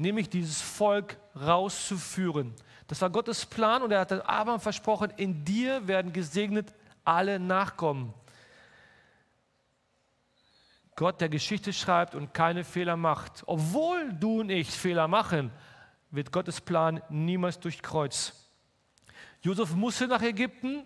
nämlich 0.00 0.28
dieses 0.28 0.60
Volk 0.60 1.18
rauszuführen. 1.36 2.54
Das 2.88 3.00
war 3.02 3.10
Gottes 3.10 3.46
Plan 3.46 3.82
und 3.82 3.92
er 3.92 4.00
hat 4.00 4.12
Abraham 4.12 4.60
versprochen, 4.60 5.12
in 5.16 5.44
dir 5.44 5.86
werden 5.86 6.12
gesegnet 6.12 6.72
alle 7.04 7.38
Nachkommen. 7.38 8.12
Gott, 10.96 11.20
der 11.20 11.28
Geschichte 11.28 11.72
schreibt 11.72 12.14
und 12.14 12.34
keine 12.34 12.64
Fehler 12.64 12.96
macht. 12.96 13.42
Obwohl 13.46 14.12
du 14.12 14.40
und 14.40 14.50
ich 14.50 14.70
Fehler 14.70 15.08
machen, 15.08 15.50
wird 16.10 16.32
Gottes 16.32 16.60
Plan 16.60 17.00
niemals 17.08 17.58
durchkreuzt. 17.60 18.34
Josef 19.42 19.74
musste 19.74 20.08
nach 20.08 20.22
Ägypten, 20.22 20.84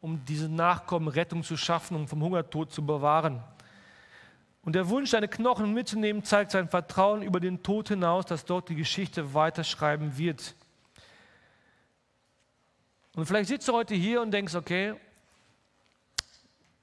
um 0.00 0.22
diesen 0.24 0.54
Nachkommen 0.54 1.08
Rettung 1.08 1.42
zu 1.42 1.56
schaffen, 1.56 1.96
um 1.96 2.08
vom 2.08 2.22
Hungertod 2.22 2.72
zu 2.72 2.84
bewahren. 2.84 3.42
Und 4.64 4.74
der 4.74 4.88
Wunsch, 4.88 5.10
seine 5.10 5.28
Knochen 5.28 5.74
mitzunehmen, 5.74 6.24
zeigt 6.24 6.52
sein 6.52 6.68
Vertrauen 6.68 7.22
über 7.22 7.38
den 7.38 7.62
Tod 7.62 7.88
hinaus, 7.88 8.24
dass 8.24 8.46
dort 8.46 8.70
die 8.70 8.74
Geschichte 8.74 9.34
weiterschreiben 9.34 10.16
wird. 10.16 10.54
Und 13.14 13.26
vielleicht 13.26 13.48
sitzt 13.48 13.68
du 13.68 13.74
heute 13.74 13.94
hier 13.94 14.22
und 14.22 14.30
denkst, 14.30 14.54
okay, 14.54 14.94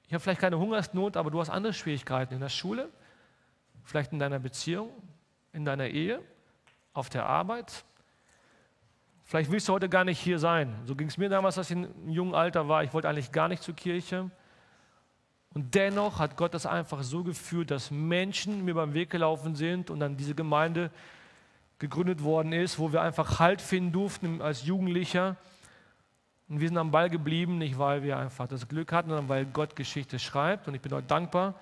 ich 0.06 0.14
habe 0.14 0.20
vielleicht 0.20 0.40
keine 0.40 0.58
Hungersnot, 0.58 1.16
aber 1.16 1.30
du 1.30 1.40
hast 1.40 1.50
andere 1.50 1.72
Schwierigkeiten 1.72 2.34
in 2.34 2.40
der 2.40 2.48
Schule, 2.50 2.88
vielleicht 3.82 4.12
in 4.12 4.18
deiner 4.18 4.38
Beziehung, 4.38 4.90
in 5.52 5.64
deiner 5.64 5.88
Ehe 5.88 6.22
auf 6.92 7.08
der 7.08 7.26
Arbeit. 7.26 7.84
Vielleicht 9.24 9.50
willst 9.50 9.68
du 9.68 9.72
heute 9.72 9.88
gar 9.88 10.04
nicht 10.04 10.20
hier 10.20 10.38
sein. 10.38 10.74
So 10.84 10.94
ging 10.94 11.08
es 11.08 11.18
mir 11.18 11.28
damals, 11.28 11.58
als 11.58 11.70
ich 11.70 11.76
in 11.76 12.10
jungen 12.10 12.34
Alter 12.34 12.68
war. 12.68 12.84
Ich 12.84 12.92
wollte 12.92 13.08
eigentlich 13.08 13.32
gar 13.32 13.48
nicht 13.48 13.62
zur 13.62 13.74
Kirche. 13.74 14.30
Und 15.54 15.74
dennoch 15.74 16.18
hat 16.18 16.36
Gott 16.36 16.54
das 16.54 16.64
einfach 16.64 17.02
so 17.02 17.22
geführt, 17.22 17.70
dass 17.70 17.90
Menschen 17.90 18.64
mir 18.64 18.74
beim 18.74 18.94
Weg 18.94 19.10
gelaufen 19.10 19.54
sind 19.54 19.90
und 19.90 20.00
dann 20.00 20.16
diese 20.16 20.34
Gemeinde 20.34 20.90
gegründet 21.78 22.22
worden 22.22 22.52
ist, 22.52 22.78
wo 22.78 22.92
wir 22.92 23.02
einfach 23.02 23.38
Halt 23.38 23.60
finden 23.60 23.92
durften 23.92 24.40
als 24.40 24.64
Jugendlicher. 24.64 25.36
Und 26.48 26.60
wir 26.60 26.68
sind 26.68 26.78
am 26.78 26.90
Ball 26.90 27.10
geblieben, 27.10 27.58
nicht 27.58 27.78
weil 27.78 28.02
wir 28.02 28.18
einfach 28.18 28.46
das 28.46 28.68
Glück 28.68 28.92
hatten, 28.92 29.10
sondern 29.10 29.28
weil 29.28 29.44
Gott 29.46 29.76
Geschichte 29.76 30.18
schreibt. 30.18 30.68
Und 30.68 30.74
ich 30.74 30.80
bin 30.80 30.92
heute 30.92 31.06
dankbar, 31.06 31.54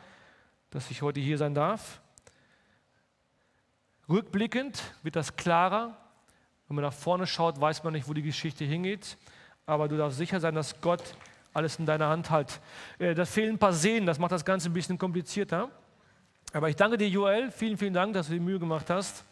dass 0.70 0.90
ich 0.90 1.02
heute 1.02 1.20
hier 1.20 1.38
sein 1.38 1.54
darf. 1.54 2.00
Rückblickend 4.08 4.82
wird 5.02 5.16
das 5.16 5.36
klarer. 5.36 5.96
Wenn 6.68 6.76
man 6.76 6.84
nach 6.84 6.92
vorne 6.92 7.26
schaut, 7.26 7.60
weiß 7.60 7.82
man 7.82 7.94
nicht, 7.94 8.08
wo 8.08 8.12
die 8.12 8.22
Geschichte 8.22 8.64
hingeht. 8.64 9.16
Aber 9.66 9.88
du 9.88 9.96
darfst 9.96 10.18
sicher 10.18 10.38
sein, 10.38 10.54
dass 10.54 10.80
Gott 10.80 11.02
alles 11.52 11.78
in 11.78 11.86
deiner 11.86 12.08
Hand 12.08 12.30
hat. 12.30 12.60
Äh, 12.98 13.14
da 13.14 13.24
fehlen 13.24 13.54
ein 13.54 13.58
paar 13.58 13.72
Sehnen, 13.72 14.06
das 14.06 14.18
macht 14.18 14.32
das 14.32 14.44
Ganze 14.44 14.70
ein 14.70 14.72
bisschen 14.72 14.98
komplizierter. 14.98 15.70
Aber 16.52 16.68
ich 16.68 16.76
danke 16.76 16.98
dir, 16.98 17.08
Joel. 17.08 17.50
Vielen, 17.50 17.76
vielen 17.76 17.94
Dank, 17.94 18.14
dass 18.14 18.26
du 18.26 18.32
die 18.32 18.40
Mühe 18.40 18.58
gemacht 18.58 18.90
hast. 18.90 19.24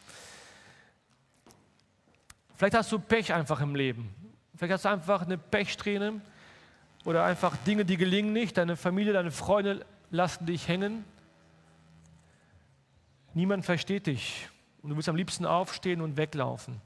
Vielleicht 2.55 2.75
hast 2.75 2.91
du 2.93 2.99
Pech 2.99 3.33
einfach 3.33 3.61
im 3.61 3.75
Leben. 3.75 4.15
Vielleicht 4.57 4.75
hast 4.75 4.85
du 4.85 4.89
einfach 4.89 5.23
eine 5.23 5.39
Pechsträhne 5.39 6.21
oder 7.05 7.25
einfach 7.25 7.57
Dinge, 7.59 7.85
die 7.85 7.97
gelingen 7.97 8.33
nicht. 8.33 8.57
Deine 8.57 8.77
Familie, 8.77 9.13
deine 9.13 9.31
Freunde 9.31 9.85
lassen 10.11 10.47
dich 10.47 10.67
hängen. 10.67 11.05
Niemand 13.35 13.65
versteht 13.65 14.07
dich. 14.07 14.49
Und 14.83 14.91
du 14.91 14.97
willst 14.97 15.09
am 15.09 15.17
liebsten 15.17 15.47
aufstehen 15.47 16.01
und 16.01 16.17
weglaufen. 16.17 16.81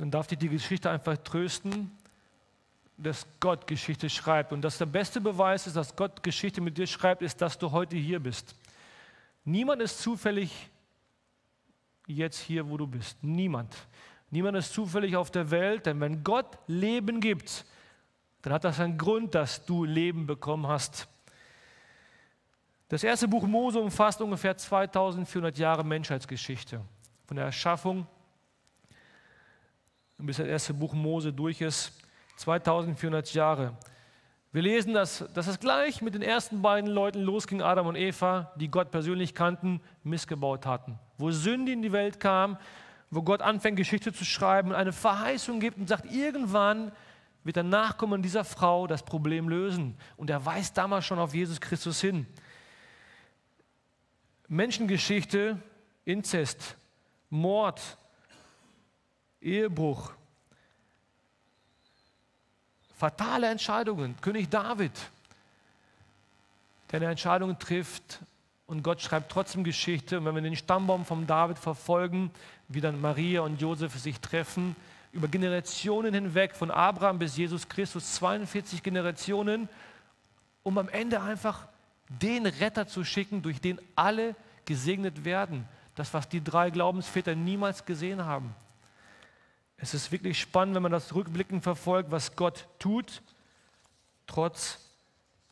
Dann 0.00 0.10
darf 0.10 0.28
dich 0.28 0.38
die 0.38 0.48
Geschichte 0.48 0.88
einfach 0.88 1.18
trösten, 1.18 1.90
dass 2.96 3.26
Gott 3.38 3.66
Geschichte 3.66 4.08
schreibt. 4.08 4.50
Und 4.50 4.62
dass 4.62 4.78
der 4.78 4.86
beste 4.86 5.20
Beweis 5.20 5.66
ist, 5.66 5.76
dass 5.76 5.94
Gott 5.94 6.22
Geschichte 6.22 6.62
mit 6.62 6.78
dir 6.78 6.86
schreibt, 6.86 7.20
ist, 7.20 7.42
dass 7.42 7.58
du 7.58 7.70
heute 7.70 7.96
hier 7.96 8.18
bist. 8.18 8.54
Niemand 9.44 9.82
ist 9.82 10.00
zufällig 10.00 10.70
jetzt 12.06 12.38
hier, 12.38 12.66
wo 12.66 12.78
du 12.78 12.86
bist. 12.86 13.22
Niemand. 13.22 13.76
Niemand 14.30 14.56
ist 14.56 14.72
zufällig 14.72 15.16
auf 15.16 15.30
der 15.30 15.50
Welt, 15.50 15.84
denn 15.84 16.00
wenn 16.00 16.24
Gott 16.24 16.56
Leben 16.66 17.20
gibt, 17.20 17.66
dann 18.40 18.54
hat 18.54 18.64
das 18.64 18.80
einen 18.80 18.96
Grund, 18.96 19.34
dass 19.34 19.66
du 19.66 19.84
Leben 19.84 20.26
bekommen 20.26 20.66
hast. 20.66 21.08
Das 22.88 23.04
erste 23.04 23.28
Buch 23.28 23.46
Mose 23.46 23.78
umfasst 23.78 24.22
ungefähr 24.22 24.56
2400 24.56 25.58
Jahre 25.58 25.84
Menschheitsgeschichte. 25.84 26.80
Von 27.26 27.36
der 27.36 27.44
Erschaffung 27.44 28.06
bis 30.22 30.38
das 30.38 30.46
erste 30.46 30.74
Buch 30.74 30.92
Mose 30.92 31.32
durch 31.32 31.60
ist, 31.60 31.92
2400 32.36 33.32
Jahre. 33.34 33.76
Wir 34.52 34.62
lesen, 34.62 34.94
dass, 34.94 35.24
dass 35.34 35.46
es 35.46 35.60
gleich 35.60 36.02
mit 36.02 36.14
den 36.14 36.22
ersten 36.22 36.60
beiden 36.60 36.90
Leuten 36.90 37.20
losging, 37.20 37.62
Adam 37.62 37.86
und 37.86 37.96
Eva, 37.96 38.52
die 38.56 38.68
Gott 38.68 38.90
persönlich 38.90 39.34
kannten, 39.34 39.80
missgebaut 40.02 40.66
hatten. 40.66 40.98
Wo 41.18 41.30
Sünde 41.30 41.72
in 41.72 41.82
die 41.82 41.92
Welt 41.92 42.18
kam, 42.18 42.58
wo 43.10 43.22
Gott 43.22 43.42
anfängt, 43.42 43.76
Geschichte 43.76 44.12
zu 44.12 44.24
schreiben 44.24 44.70
und 44.70 44.74
eine 44.74 44.92
Verheißung 44.92 45.60
gibt 45.60 45.78
und 45.78 45.88
sagt, 45.88 46.10
irgendwann 46.12 46.90
wird 47.44 47.56
der 47.56 47.62
Nachkommen 47.62 48.22
dieser 48.22 48.44
Frau 48.44 48.86
das 48.86 49.04
Problem 49.04 49.48
lösen. 49.48 49.96
Und 50.16 50.30
er 50.30 50.44
weist 50.44 50.76
damals 50.76 51.04
schon 51.06 51.18
auf 51.18 51.34
Jesus 51.34 51.60
Christus 51.60 52.00
hin. 52.00 52.26
Menschengeschichte, 54.48 55.58
Inzest, 56.04 56.76
Mord, 57.28 57.80
Ehebruch, 59.40 60.12
fatale 62.96 63.48
Entscheidungen. 63.48 64.14
König 64.20 64.50
David, 64.50 64.92
der 66.90 67.00
eine 67.00 67.10
Entscheidung 67.10 67.58
trifft 67.58 68.20
und 68.66 68.82
Gott 68.82 69.00
schreibt 69.00 69.32
trotzdem 69.32 69.64
Geschichte. 69.64 70.18
Und 70.18 70.26
wenn 70.26 70.34
wir 70.34 70.42
den 70.42 70.56
Stammbaum 70.56 71.04
von 71.04 71.26
David 71.26 71.58
verfolgen, 71.58 72.30
wie 72.68 72.80
dann 72.80 73.00
Maria 73.00 73.40
und 73.40 73.60
Josef 73.60 73.98
sich 73.98 74.20
treffen, 74.20 74.76
über 75.12 75.26
Generationen 75.26 76.14
hinweg, 76.14 76.54
von 76.54 76.70
Abraham 76.70 77.18
bis 77.18 77.36
Jesus 77.36 77.68
Christus, 77.68 78.14
42 78.14 78.82
Generationen, 78.82 79.68
um 80.62 80.78
am 80.78 80.88
Ende 80.88 81.20
einfach 81.20 81.66
den 82.08 82.46
Retter 82.46 82.86
zu 82.86 83.04
schicken, 83.04 83.42
durch 83.42 83.60
den 83.60 83.80
alle 83.96 84.36
gesegnet 84.66 85.24
werden. 85.24 85.66
Das, 85.94 86.14
was 86.14 86.28
die 86.28 86.44
drei 86.44 86.70
Glaubensväter 86.70 87.34
niemals 87.34 87.84
gesehen 87.84 88.24
haben. 88.24 88.54
Es 89.82 89.94
ist 89.94 90.12
wirklich 90.12 90.38
spannend, 90.38 90.74
wenn 90.74 90.82
man 90.82 90.92
das 90.92 91.14
rückblickend 91.14 91.62
verfolgt, 91.62 92.10
was 92.10 92.36
Gott 92.36 92.68
tut, 92.78 93.22
trotz, 94.26 94.78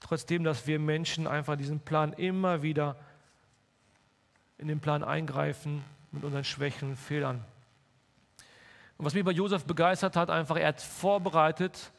trotzdem, 0.00 0.44
dass 0.44 0.66
wir 0.66 0.78
Menschen 0.78 1.26
einfach 1.26 1.56
diesen 1.56 1.80
Plan 1.80 2.12
immer 2.12 2.62
wieder 2.62 2.96
in 4.58 4.68
den 4.68 4.80
Plan 4.80 5.02
eingreifen 5.02 5.82
mit 6.12 6.24
unseren 6.24 6.44
Schwächen 6.44 6.90
und 6.90 6.96
Fehlern. 6.96 7.42
Und 8.98 9.06
was 9.06 9.14
mich 9.14 9.24
bei 9.24 9.30
Josef 9.30 9.64
begeistert 9.64 10.14
hat, 10.14 10.28
einfach, 10.28 10.56
er 10.56 10.68
hat 10.68 10.82
vorbereitet, 10.82 11.90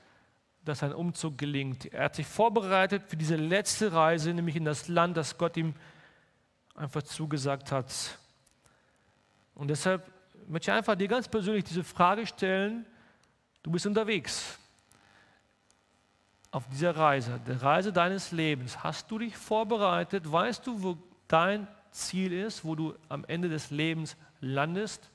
dass 0.66 0.80
sein 0.80 0.94
Umzug 0.94 1.36
gelingt. 1.38 1.86
Er 1.92 2.06
hat 2.06 2.16
sich 2.16 2.28
vorbereitet 2.28 3.04
für 3.08 3.18
diese 3.18 3.38
letzte 3.38 3.92
Reise, 3.92 4.34
nämlich 4.36 4.56
in 4.56 4.66
das 4.66 4.88
Land, 4.88 5.18
das 5.18 5.38
Gott 5.38 5.58
ihm 5.58 5.74
einfach 6.76 7.02
zugesagt 7.02 7.72
hat. 7.72 8.20
Und 9.56 9.70
deshalb 9.70 10.19
möchte 10.50 10.72
ich 10.72 10.78
einfach 10.78 10.96
dir 10.96 11.08
ganz 11.08 11.28
persönlich 11.28 11.64
diese 11.64 11.84
Frage 11.84 12.26
stellen, 12.26 12.86
du 13.64 13.72
bist 13.72 13.86
unterwegs 13.86 14.58
auf 16.52 16.68
dieser 16.70 16.96
Reise, 16.96 17.40
der 17.48 17.62
Reise 17.62 17.94
deines 17.94 18.32
Lebens. 18.32 18.84
Hast 18.84 19.12
du 19.12 19.20
dich 19.20 19.38
vorbereitet? 19.38 20.30
Weißt 20.32 20.66
du, 20.66 20.82
wo 20.82 20.98
dein 21.28 21.68
Ziel 21.92 22.34
ist, 22.34 22.66
wo 22.66 22.76
du 22.76 22.96
am 23.08 23.24
Ende 23.26 23.50
des 23.50 23.70
Lebens 23.70 24.18
landest? 24.42 25.10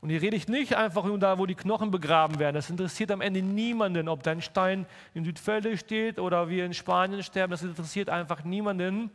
Und 0.00 0.10
hier 0.10 0.22
rede 0.22 0.36
ich 0.36 0.46
nicht 0.46 0.76
einfach 0.76 1.04
nur 1.04 1.18
da, 1.18 1.38
wo 1.40 1.46
die 1.46 1.56
Knochen 1.56 1.90
begraben 1.90 2.38
werden. 2.38 2.54
Das 2.54 2.70
interessiert 2.70 3.10
am 3.10 3.20
Ende 3.20 3.42
niemanden, 3.42 4.08
ob 4.08 4.22
dein 4.22 4.40
Stein 4.40 4.86
in 5.12 5.24
Südfelde 5.24 5.76
steht 5.76 6.20
oder 6.20 6.48
wir 6.48 6.64
in 6.64 6.72
Spanien 6.72 7.24
sterben. 7.24 7.50
Das 7.50 7.62
interessiert 7.62 8.08
einfach 8.08 8.44
niemanden, 8.44 9.10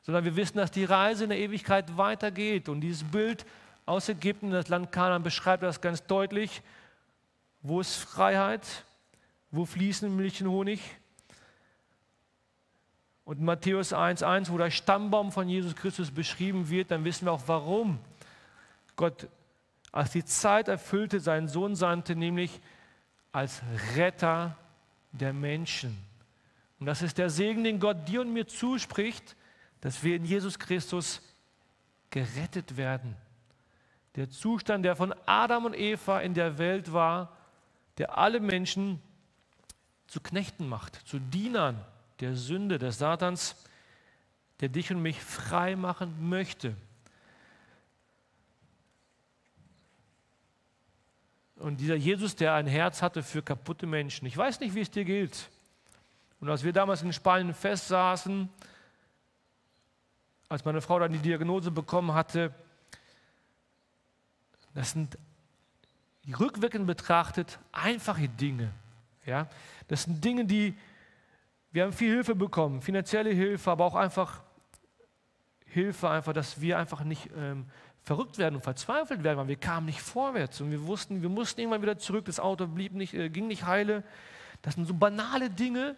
sondern 0.00 0.24
wir 0.24 0.34
wissen, 0.34 0.56
dass 0.56 0.70
die 0.70 0.84
Reise 0.84 1.24
in 1.24 1.30
der 1.30 1.38
Ewigkeit 1.38 1.98
weitergeht. 1.98 2.70
Und 2.70 2.80
dieses 2.80 3.04
Bild 3.04 3.44
aus 3.86 4.08
Ägypten, 4.08 4.50
das 4.50 4.68
Land 4.68 4.92
Kanaan, 4.92 5.22
beschreibt 5.22 5.62
das 5.62 5.80
ganz 5.80 6.06
deutlich. 6.06 6.62
Wo 7.62 7.80
ist 7.80 7.96
Freiheit? 7.96 8.84
Wo 9.50 9.64
fließen 9.64 10.14
Milch 10.14 10.42
und 10.42 10.50
Honig? 10.50 10.80
Und 13.24 13.40
Matthäus 13.40 13.94
1,1, 13.94 14.50
wo 14.50 14.58
der 14.58 14.70
Stammbaum 14.70 15.32
von 15.32 15.48
Jesus 15.48 15.74
Christus 15.74 16.10
beschrieben 16.10 16.68
wird, 16.68 16.90
dann 16.90 17.04
wissen 17.04 17.26
wir 17.26 17.32
auch, 17.32 17.44
warum 17.46 17.98
Gott, 18.96 19.28
als 19.92 20.12
die 20.12 20.24
Zeit 20.24 20.68
erfüllte, 20.68 21.20
seinen 21.20 21.48
Sohn 21.48 21.74
sandte, 21.74 22.16
nämlich 22.16 22.60
als 23.32 23.62
Retter 23.96 24.56
der 25.12 25.32
Menschen. 25.32 25.96
Und 26.80 26.86
das 26.86 27.02
ist 27.02 27.16
der 27.16 27.30
Segen, 27.30 27.64
den 27.64 27.80
Gott 27.80 28.08
dir 28.08 28.20
und 28.20 28.32
mir 28.32 28.46
zuspricht, 28.46 29.36
dass 29.80 30.02
wir 30.02 30.16
in 30.16 30.24
Jesus 30.24 30.58
Christus 30.58 31.22
gerettet 32.10 32.76
werden. 32.76 33.16
Der 34.16 34.30
Zustand, 34.30 34.84
der 34.84 34.96
von 34.96 35.14
Adam 35.26 35.64
und 35.64 35.74
Eva 35.74 36.20
in 36.20 36.34
der 36.34 36.58
Welt 36.58 36.92
war, 36.92 37.36
der 37.98 38.16
alle 38.16 38.40
Menschen 38.40 39.00
zu 40.06 40.20
Knechten 40.20 40.68
macht, 40.68 40.96
zu 41.06 41.18
Dienern 41.18 41.84
der 42.20 42.36
Sünde, 42.36 42.78
des 42.78 42.98
Satans, 42.98 43.56
der 44.60 44.68
dich 44.68 44.92
und 44.92 45.02
mich 45.02 45.20
frei 45.20 45.74
machen 45.74 46.28
möchte. 46.28 46.76
Und 51.56 51.78
dieser 51.78 51.96
Jesus, 51.96 52.36
der 52.36 52.54
ein 52.54 52.66
Herz 52.66 53.02
hatte 53.02 53.22
für 53.22 53.42
kaputte 53.42 53.86
Menschen. 53.86 54.26
Ich 54.26 54.36
weiß 54.36 54.60
nicht, 54.60 54.74
wie 54.74 54.80
es 54.80 54.90
dir 54.90 55.04
gilt. 55.04 55.48
Und 56.40 56.48
als 56.48 56.62
wir 56.62 56.72
damals 56.72 57.02
in 57.02 57.12
Spanien 57.12 57.54
festsaßen, 57.54 58.48
als 60.48 60.64
meine 60.64 60.82
Frau 60.82 60.98
dann 60.98 61.12
die 61.12 61.18
Diagnose 61.18 61.70
bekommen 61.70 62.12
hatte, 62.12 62.52
das 64.74 64.92
sind 64.92 65.16
rückwirkend 66.38 66.86
betrachtet 66.86 67.58
einfache 67.72 68.28
Dinge. 68.28 68.70
Ja? 69.24 69.48
Das 69.88 70.04
sind 70.04 70.24
Dinge, 70.24 70.44
die, 70.44 70.74
wir 71.72 71.84
haben 71.84 71.92
viel 71.92 72.12
Hilfe 72.12 72.34
bekommen, 72.34 72.82
finanzielle 72.82 73.30
Hilfe, 73.30 73.70
aber 73.70 73.84
auch 73.84 73.94
einfach 73.94 74.42
Hilfe, 75.66 76.08
einfach, 76.08 76.32
dass 76.32 76.60
wir 76.60 76.78
einfach 76.78 77.04
nicht 77.04 77.30
ähm, 77.36 77.66
verrückt 78.02 78.38
werden 78.38 78.56
und 78.56 78.62
verzweifelt 78.62 79.24
werden, 79.24 79.38
weil 79.38 79.48
wir 79.48 79.56
kamen 79.56 79.86
nicht 79.86 80.00
vorwärts 80.00 80.60
und 80.60 80.70
wir 80.70 80.86
wussten, 80.86 81.22
wir 81.22 81.28
mussten 81.28 81.60
irgendwann 81.60 81.82
wieder 81.82 81.98
zurück, 81.98 82.26
das 82.26 82.38
Auto 82.38 82.66
blieb 82.66 82.92
nicht, 82.92 83.14
äh, 83.14 83.28
ging 83.28 83.46
nicht 83.46 83.64
heile. 83.64 84.04
Das 84.62 84.74
sind 84.74 84.86
so 84.86 84.94
banale 84.94 85.50
Dinge, 85.50 85.96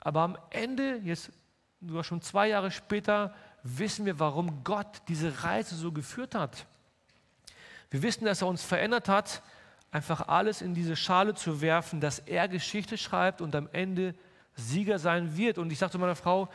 aber 0.00 0.20
am 0.20 0.38
Ende, 0.50 0.96
jetzt 0.98 1.32
sogar 1.80 2.04
schon 2.04 2.22
zwei 2.22 2.48
Jahre 2.48 2.70
später, 2.70 3.34
wissen 3.62 4.06
wir, 4.06 4.18
warum 4.18 4.64
Gott 4.64 5.02
diese 5.08 5.42
Reise 5.42 5.74
so 5.74 5.92
geführt 5.92 6.34
hat. 6.34 6.66
Wir 7.90 8.02
wissen, 8.02 8.24
dass 8.24 8.42
er 8.42 8.48
uns 8.48 8.62
verändert 8.62 9.08
hat, 9.08 9.42
einfach 9.90 10.28
alles 10.28 10.62
in 10.62 10.74
diese 10.74 10.96
Schale 10.96 11.34
zu 11.34 11.60
werfen, 11.60 12.00
dass 12.00 12.20
er 12.20 12.48
Geschichte 12.48 12.96
schreibt 12.96 13.40
und 13.40 13.54
am 13.56 13.68
Ende 13.72 14.14
Sieger 14.54 14.98
sein 14.98 15.36
wird. 15.36 15.58
Und 15.58 15.72
ich 15.72 15.78
sagte 15.78 15.98
meiner 15.98 16.14
Frau, 16.14 16.48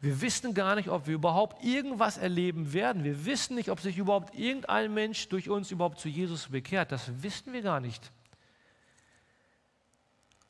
wir 0.00 0.20
wissen 0.20 0.54
gar 0.54 0.76
nicht, 0.76 0.88
ob 0.88 1.06
wir 1.06 1.14
überhaupt 1.14 1.64
irgendwas 1.64 2.18
erleben 2.18 2.72
werden. 2.72 3.02
Wir 3.02 3.26
wissen 3.26 3.56
nicht, 3.56 3.68
ob 3.68 3.80
sich 3.80 3.98
überhaupt 3.98 4.34
irgendein 4.38 4.94
Mensch 4.94 5.28
durch 5.28 5.50
uns 5.50 5.70
überhaupt 5.70 5.98
zu 5.98 6.08
Jesus 6.08 6.48
bekehrt. 6.48 6.92
Das 6.92 7.22
wissen 7.22 7.52
wir 7.52 7.62
gar 7.62 7.80
nicht. 7.80 8.12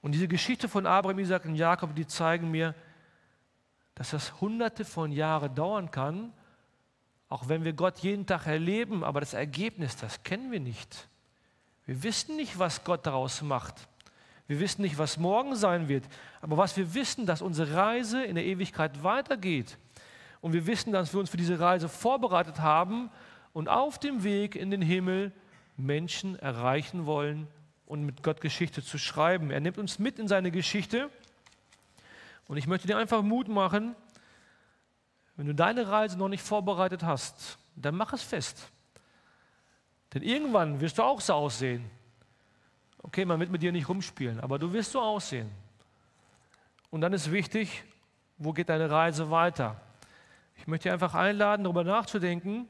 Und 0.03 0.13
diese 0.13 0.29
Geschichte 0.29 0.69
von 0.69 0.87
Abraham, 0.87 1.19
Isaac 1.19 1.47
und 1.47 1.55
Jakob, 1.55 1.95
die 1.95 2.07
zeigen 2.07 2.51
mir, 2.51 2.75
dass 3.95 4.11
das 4.11 4.41
hunderte 4.41 4.85
von 4.85 5.11
Jahren 5.11 5.55
dauern 5.55 5.91
kann, 5.91 6.33
auch 7.29 7.49
wenn 7.49 7.65
wir 7.65 7.73
Gott 7.73 7.99
jeden 7.99 8.27
Tag 8.27 8.47
erleben, 8.47 9.05
aber 9.05 9.21
das 9.21 9.35
Ergebnis, 9.35 9.97
das 9.97 10.23
kennen 10.23 10.51
wir 10.51 10.61
nicht. 10.61 11.09
Wir 11.87 12.03
wissen 12.03 12.37
nicht, 12.37 12.59
was 12.59 12.85
Gott 12.85 13.07
daraus 13.07 13.43
macht. 13.43 13.75
Wir 14.47 14.61
wissen 14.61 14.83
nicht, 14.83 14.97
was 14.97 15.19
morgen 15.19 15.57
sein 15.57 15.89
wird. 15.89 16.05
Aber 16.41 16.57
was 16.57 16.77
wir 16.77 16.95
wissen, 16.95 17.27
dass 17.27 17.43
unsere 17.43 17.75
Reise 17.75 18.25
in 18.25 18.35
der 18.35 18.45
Ewigkeit 18.45 19.03
weitergeht. 19.03 19.77
Und 20.41 20.53
wir 20.53 20.67
wissen, 20.67 20.93
dass 20.93 21.13
wir 21.13 21.21
uns 21.21 21.31
für 21.31 21.37
diese 21.37 21.61
Reise 21.61 21.89
vorbereitet 21.89 22.61
haben 22.61 23.11
und 23.53 23.69
auf 23.69 23.99
dem 23.99 24.25
Weg 24.25 24.55
in 24.57 24.71
den 24.71 24.83
Himmel 24.83 25.33
Menschen 25.77 26.39
erreichen 26.39 27.07
wollen 27.07 27.47
und 27.87 28.05
mit 28.05 28.23
Gott 28.23 28.41
Geschichte 28.41 28.83
zu 28.83 28.99
schreiben. 28.99 29.51
Er 29.51 29.61
nimmt 29.61 29.79
uns 29.79 29.99
mit 29.99 30.19
in 30.19 30.29
seine 30.29 30.51
Geschichte. 30.51 31.11
Und 32.47 32.57
ich 32.57 32.67
möchte 32.67 32.87
dir 32.87 32.97
einfach 32.97 33.23
Mut 33.23 33.49
machen, 33.49 33.95
wenn 35.39 35.47
du 35.47 35.55
deine 35.55 35.89
Reise 35.89 36.19
noch 36.19 36.29
nicht 36.29 36.43
vorbereitet 36.43 37.05
hast, 37.05 37.59
dann 37.77 37.95
mach 37.95 38.13
es 38.13 38.23
fest. 38.23 38.73
Denn 40.13 40.23
irgendwann 40.23 40.81
wirst 40.81 40.99
du 40.99 41.05
auch 41.05 41.21
so 41.21 41.33
aussehen. 41.33 41.89
Okay, 43.05 43.25
man 43.25 43.39
wird 43.39 43.49
mit 43.49 43.63
dir 43.63 43.71
nicht 43.71 43.89
rumspielen, 43.89 44.41
aber 44.41 44.59
du 44.59 44.73
wirst 44.73 44.91
so 44.91 45.01
aussehen. 45.01 45.49
Und 46.91 47.03
dann 47.03 47.13
ist 47.13 47.31
wichtig, 47.31 47.85
wo 48.37 48.53
geht 48.53 48.69
deine 48.69 48.91
Reise 48.91 49.31
weiter? 49.31 49.81
Ich 50.57 50.67
möchte 50.67 50.93
einfach 50.93 51.15
einladen, 51.15 51.63
darüber 51.63 51.85
nachzudenken. 51.85 52.69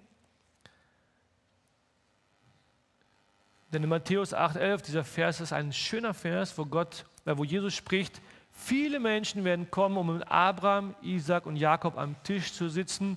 Denn 3.72 3.83
in 3.83 3.88
Matthäus 3.88 4.34
8,11, 4.34 4.84
dieser 4.84 5.05
Vers 5.05 5.40
ist 5.40 5.55
ein 5.55 5.72
schöner 5.72 6.12
Vers, 6.12 6.59
wo 6.59 6.66
Gott, 6.66 7.07
äh, 7.24 7.34
wo 7.34 7.45
Jesus 7.45 7.74
spricht, 7.74 8.20
Viele 8.61 8.98
Menschen 8.98 9.44
werden 9.44 9.70
kommen, 9.70 9.96
um 9.96 10.18
mit 10.18 10.28
Abraham, 10.28 10.96
Isaac 11.00 11.46
und 11.46 11.54
Jakob 11.54 11.96
am 11.96 12.20
Tisch 12.24 12.52
zu 12.52 12.68
sitzen 12.68 13.16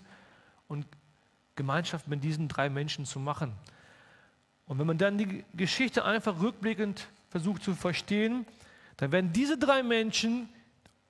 und 0.67 0.85
Gemeinschaft 1.55 2.07
mit 2.07 2.23
diesen 2.23 2.47
drei 2.47 2.69
Menschen 2.69 3.05
zu 3.05 3.19
machen. 3.19 3.51
Und 4.67 4.77
wenn 4.77 4.85
man 4.85 4.99
dann 4.99 5.17
die 5.17 5.43
Geschichte 5.55 6.05
einfach 6.05 6.39
rückblickend 6.39 7.07
versucht 7.29 7.63
zu 7.63 7.73
verstehen, 7.73 8.45
dann 8.97 9.11
werden 9.11 9.33
diese 9.33 9.57
drei 9.57 9.81
Menschen, 9.81 10.47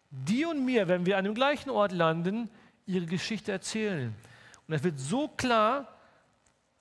die 0.09 0.45
und 0.45 0.63
mir, 0.63 0.87
wenn 0.87 1.05
wir 1.05 1.17
an 1.17 1.25
dem 1.25 1.35
gleichen 1.35 1.69
Ort 1.69 1.91
landen, 1.91 2.49
ihre 2.85 3.07
Geschichte 3.07 3.51
erzählen. 3.51 4.15
Und 4.65 4.73
es 4.73 4.83
wird 4.83 4.97
so 4.97 5.27
klar, 5.27 5.93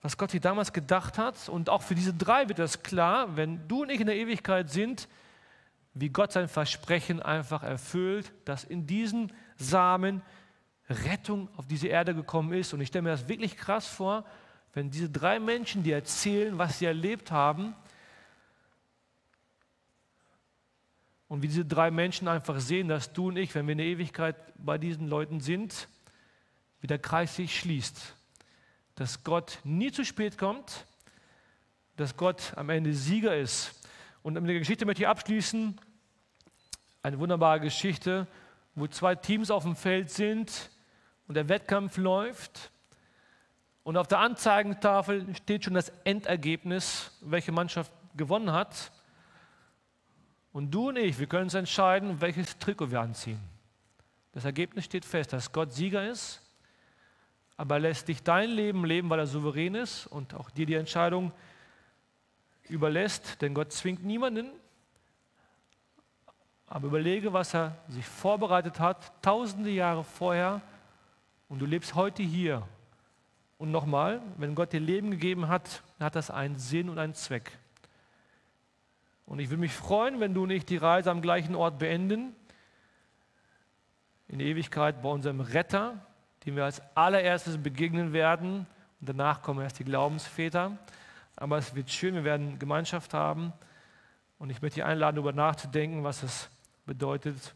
was 0.02 0.16
Gott 0.16 0.30
sich 0.30 0.40
damals 0.40 0.72
gedacht 0.72 1.18
hat. 1.18 1.48
Und 1.48 1.68
auch 1.68 1.82
für 1.82 1.96
diese 1.96 2.14
drei 2.14 2.48
wird 2.48 2.60
das 2.60 2.84
klar, 2.84 3.36
wenn 3.36 3.66
du 3.66 3.82
und 3.82 3.90
ich 3.90 4.00
in 4.00 4.06
der 4.06 4.16
Ewigkeit 4.16 4.70
sind, 4.70 5.08
wie 5.94 6.08
Gott 6.08 6.32
sein 6.32 6.48
Versprechen 6.48 7.20
einfach 7.20 7.62
erfüllt, 7.62 8.32
dass 8.44 8.64
in 8.64 8.86
diesen 8.86 9.32
Samen 9.56 10.22
Rettung 10.88 11.48
auf 11.56 11.66
diese 11.66 11.88
Erde 11.88 12.14
gekommen 12.14 12.52
ist. 12.52 12.72
Und 12.72 12.80
ich 12.80 12.88
stelle 12.88 13.02
mir 13.02 13.10
das 13.10 13.28
wirklich 13.28 13.56
krass 13.56 13.86
vor, 13.86 14.24
wenn 14.72 14.90
diese 14.90 15.10
drei 15.10 15.40
Menschen, 15.40 15.82
die 15.82 15.92
erzählen, 15.92 16.58
was 16.58 16.78
sie 16.78 16.86
erlebt 16.86 17.30
haben, 17.32 17.74
Und 21.30 21.42
wie 21.42 21.46
diese 21.46 21.64
drei 21.64 21.92
Menschen 21.92 22.26
einfach 22.26 22.58
sehen, 22.58 22.88
dass 22.88 23.12
du 23.12 23.28
und 23.28 23.36
ich, 23.36 23.54
wenn 23.54 23.64
wir 23.68 23.72
in 23.72 23.78
der 23.78 23.86
Ewigkeit 23.86 24.34
bei 24.56 24.78
diesen 24.78 25.06
Leuten 25.06 25.38
sind, 25.38 25.86
wie 26.80 26.88
der 26.88 26.98
Kreis 26.98 27.36
sich 27.36 27.56
schließt. 27.56 28.16
Dass 28.96 29.22
Gott 29.22 29.60
nie 29.62 29.92
zu 29.92 30.04
spät 30.04 30.36
kommt, 30.36 30.86
dass 31.94 32.16
Gott 32.16 32.52
am 32.56 32.68
Ende 32.68 32.94
Sieger 32.94 33.36
ist. 33.36 33.79
Und 34.22 34.34
mit 34.34 34.48
der 34.48 34.58
Geschichte 34.58 34.84
möchte 34.84 35.02
ich 35.02 35.08
abschließen. 35.08 35.78
Eine 37.02 37.18
wunderbare 37.18 37.60
Geschichte, 37.60 38.26
wo 38.74 38.86
zwei 38.86 39.14
Teams 39.14 39.50
auf 39.50 39.62
dem 39.62 39.76
Feld 39.76 40.10
sind 40.10 40.70
und 41.26 41.34
der 41.34 41.48
Wettkampf 41.48 41.96
läuft. 41.96 42.70
Und 43.82 43.96
auf 43.96 44.06
der 44.06 44.18
Anzeigentafel 44.18 45.34
steht 45.34 45.64
schon 45.64 45.74
das 45.74 45.90
Endergebnis, 46.04 47.18
welche 47.22 47.52
Mannschaft 47.52 47.90
gewonnen 48.14 48.52
hat. 48.52 48.92
Und 50.52 50.70
du 50.70 50.88
und 50.88 50.96
ich, 50.96 51.18
wir 51.18 51.26
können 51.26 51.44
uns 51.44 51.54
entscheiden, 51.54 52.20
welches 52.20 52.58
Trikot 52.58 52.90
wir 52.90 53.00
anziehen. 53.00 53.40
Das 54.32 54.44
Ergebnis 54.44 54.84
steht 54.84 55.04
fest, 55.04 55.32
dass 55.32 55.50
Gott 55.52 55.72
Sieger 55.72 56.08
ist, 56.08 56.42
aber 57.56 57.76
er 57.76 57.80
lässt 57.80 58.08
dich 58.08 58.22
dein 58.22 58.50
Leben 58.50 58.84
leben, 58.84 59.08
weil 59.10 59.18
er 59.18 59.26
souverän 59.26 59.74
ist 59.74 60.06
und 60.06 60.34
auch 60.34 60.50
dir 60.50 60.66
die 60.66 60.74
Entscheidung 60.74 61.32
überlässt, 62.70 63.42
denn 63.42 63.54
Gott 63.54 63.72
zwingt 63.72 64.04
niemanden. 64.04 64.50
Aber 66.66 66.86
überlege, 66.86 67.32
was 67.32 67.54
er 67.54 67.76
sich 67.88 68.06
vorbereitet 68.06 68.78
hat, 68.78 69.12
tausende 69.22 69.70
Jahre 69.70 70.04
vorher, 70.04 70.62
und 71.48 71.58
du 71.58 71.66
lebst 71.66 71.96
heute 71.96 72.22
hier. 72.22 72.62
Und 73.58 73.72
nochmal, 73.72 74.22
wenn 74.36 74.54
Gott 74.54 74.72
dir 74.72 74.80
Leben 74.80 75.10
gegeben 75.10 75.48
hat, 75.48 75.82
hat 75.98 76.14
das 76.14 76.30
einen 76.30 76.58
Sinn 76.58 76.88
und 76.88 76.98
einen 76.98 77.14
Zweck. 77.14 77.58
Und 79.26 79.40
ich 79.40 79.50
würde 79.50 79.60
mich 79.60 79.72
freuen, 79.72 80.20
wenn 80.20 80.32
du 80.32 80.46
nicht 80.46 80.70
die 80.70 80.76
Reise 80.76 81.10
am 81.10 81.20
gleichen 81.20 81.54
Ort 81.54 81.78
beenden, 81.78 82.34
in 84.28 84.40
Ewigkeit 84.40 85.02
bei 85.02 85.08
unserem 85.08 85.40
Retter, 85.40 86.06
dem 86.46 86.56
wir 86.56 86.64
als 86.64 86.80
allererstes 86.96 87.58
begegnen 87.58 88.12
werden. 88.12 88.66
Und 89.00 89.08
danach 89.08 89.42
kommen 89.42 89.60
erst 89.60 89.80
die 89.80 89.84
Glaubensväter. 89.84 90.78
Aber 91.40 91.58
es 91.58 91.74
wird 91.74 91.90
schön, 91.90 92.14
wir 92.14 92.22
werden 92.22 92.58
Gemeinschaft 92.58 93.14
haben. 93.14 93.52
Und 94.38 94.50
ich 94.50 94.62
möchte 94.62 94.76
dich 94.76 94.84
einladen, 94.84 95.16
darüber 95.16 95.32
nachzudenken, 95.32 96.04
was 96.04 96.22
es 96.22 96.50
bedeutet, 96.86 97.54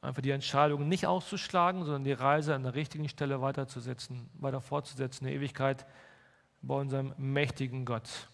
einfach 0.00 0.22
die 0.22 0.30
Entscheidung 0.30 0.88
nicht 0.88 1.06
auszuschlagen, 1.06 1.84
sondern 1.84 2.04
die 2.04 2.12
Reise 2.12 2.54
an 2.54 2.62
der 2.62 2.74
richtigen 2.74 3.08
Stelle 3.08 3.40
weiterzusetzen, 3.42 4.28
weiter 4.34 4.60
fortzusetzen, 4.60 5.24
in 5.24 5.30
der 5.30 5.36
Ewigkeit 5.36 5.86
bei 6.62 6.74
unserem 6.74 7.12
mächtigen 7.18 7.84
Gott. 7.84 8.28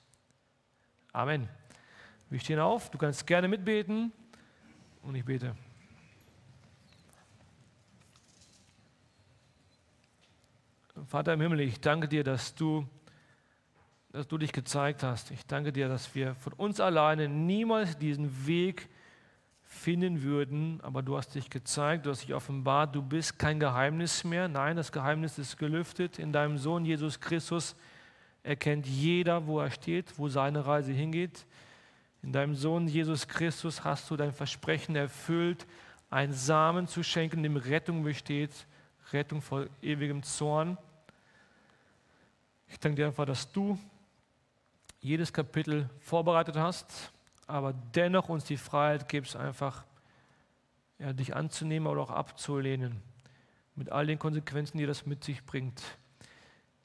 Amen. 1.13 1.49
Wir 2.31 2.41
stehen 2.41 2.61
auf, 2.61 2.91
du 2.91 2.99
kannst 2.99 3.27
gerne 3.27 3.49
mitbeten 3.49 4.13
und 5.03 5.15
ich 5.15 5.25
bete. 5.25 5.57
Vater 11.09 11.33
im 11.33 11.41
Himmel, 11.41 11.61
ich 11.61 11.81
danke 11.81 12.07
dir, 12.07 12.23
dass 12.23 12.55
du, 12.55 12.87
dass 14.13 14.29
du 14.29 14.37
dich 14.37 14.53
gezeigt 14.53 15.03
hast. 15.03 15.31
Ich 15.31 15.47
danke 15.47 15.73
dir, 15.73 15.89
dass 15.89 16.15
wir 16.15 16.35
von 16.35 16.53
uns 16.53 16.81
alleine 16.81 17.29
niemals 17.29 17.97
diesen 17.97 18.47
Weg 18.47 18.89
finden 19.63 20.23
würden, 20.23 20.81
aber 20.83 21.03
du 21.03 21.17
hast 21.17 21.35
dich 21.35 21.49
gezeigt, 21.49 22.05
du 22.05 22.11
hast 22.11 22.23
dich 22.23 22.35
offenbart, 22.35 22.95
du 22.95 23.01
bist 23.01 23.39
kein 23.39 23.59
Geheimnis 23.59 24.23
mehr. 24.23 24.49
Nein, 24.49 24.77
das 24.77 24.93
Geheimnis 24.93 25.39
ist 25.39 25.57
gelüftet. 25.57 26.19
In 26.19 26.31
deinem 26.31 26.59
Sohn 26.59 26.85
Jesus 26.85 27.21
Christus 27.21 27.75
erkennt 28.43 28.87
jeder, 28.87 29.47
wo 29.47 29.61
er 29.61 29.71
steht, 29.71 30.19
wo 30.19 30.29
seine 30.29 30.67
Reise 30.67 30.93
hingeht. 30.93 31.47
In 32.23 32.33
deinem 32.33 32.55
Sohn 32.55 32.87
Jesus 32.87 33.27
Christus 33.27 33.83
hast 33.83 34.11
du 34.11 34.17
dein 34.17 34.33
Versprechen 34.33 34.95
erfüllt, 34.95 35.67
einen 36.11 36.35
Samen 36.35 36.87
zu 36.87 37.03
schenken, 37.03 37.43
dem 37.43 37.57
Rettung 37.57 38.05
besteht, 38.05 38.51
Rettung 39.11 39.41
vor 39.41 39.67
ewigem 39.81 40.23
Zorn. 40.23 40.77
Ich 42.69 42.79
danke 42.79 42.97
dir 42.97 43.07
einfach, 43.07 43.25
dass 43.25 43.51
du 43.51 43.79
jedes 45.03 45.33
Kapitel 45.33 45.91
vorbereitet 46.01 46.57
hast, 46.57 47.13
aber 47.49 47.75
dennoch 47.95 48.29
uns 48.29 48.45
die 48.45 48.57
Freiheit 48.57 49.09
gibst, 49.09 49.37
einfach 49.37 49.85
ja, 50.99 51.13
dich 51.13 51.35
anzunehmen 51.35 51.89
oder 51.89 52.01
auch 52.01 52.11
abzulehnen, 52.11 53.03
mit 53.75 53.91
all 53.91 54.07
den 54.07 54.19
Konsequenzen, 54.19 54.79
die 54.79 54.87
das 54.87 55.05
mit 55.05 55.25
sich 55.25 55.45
bringt. 55.45 55.83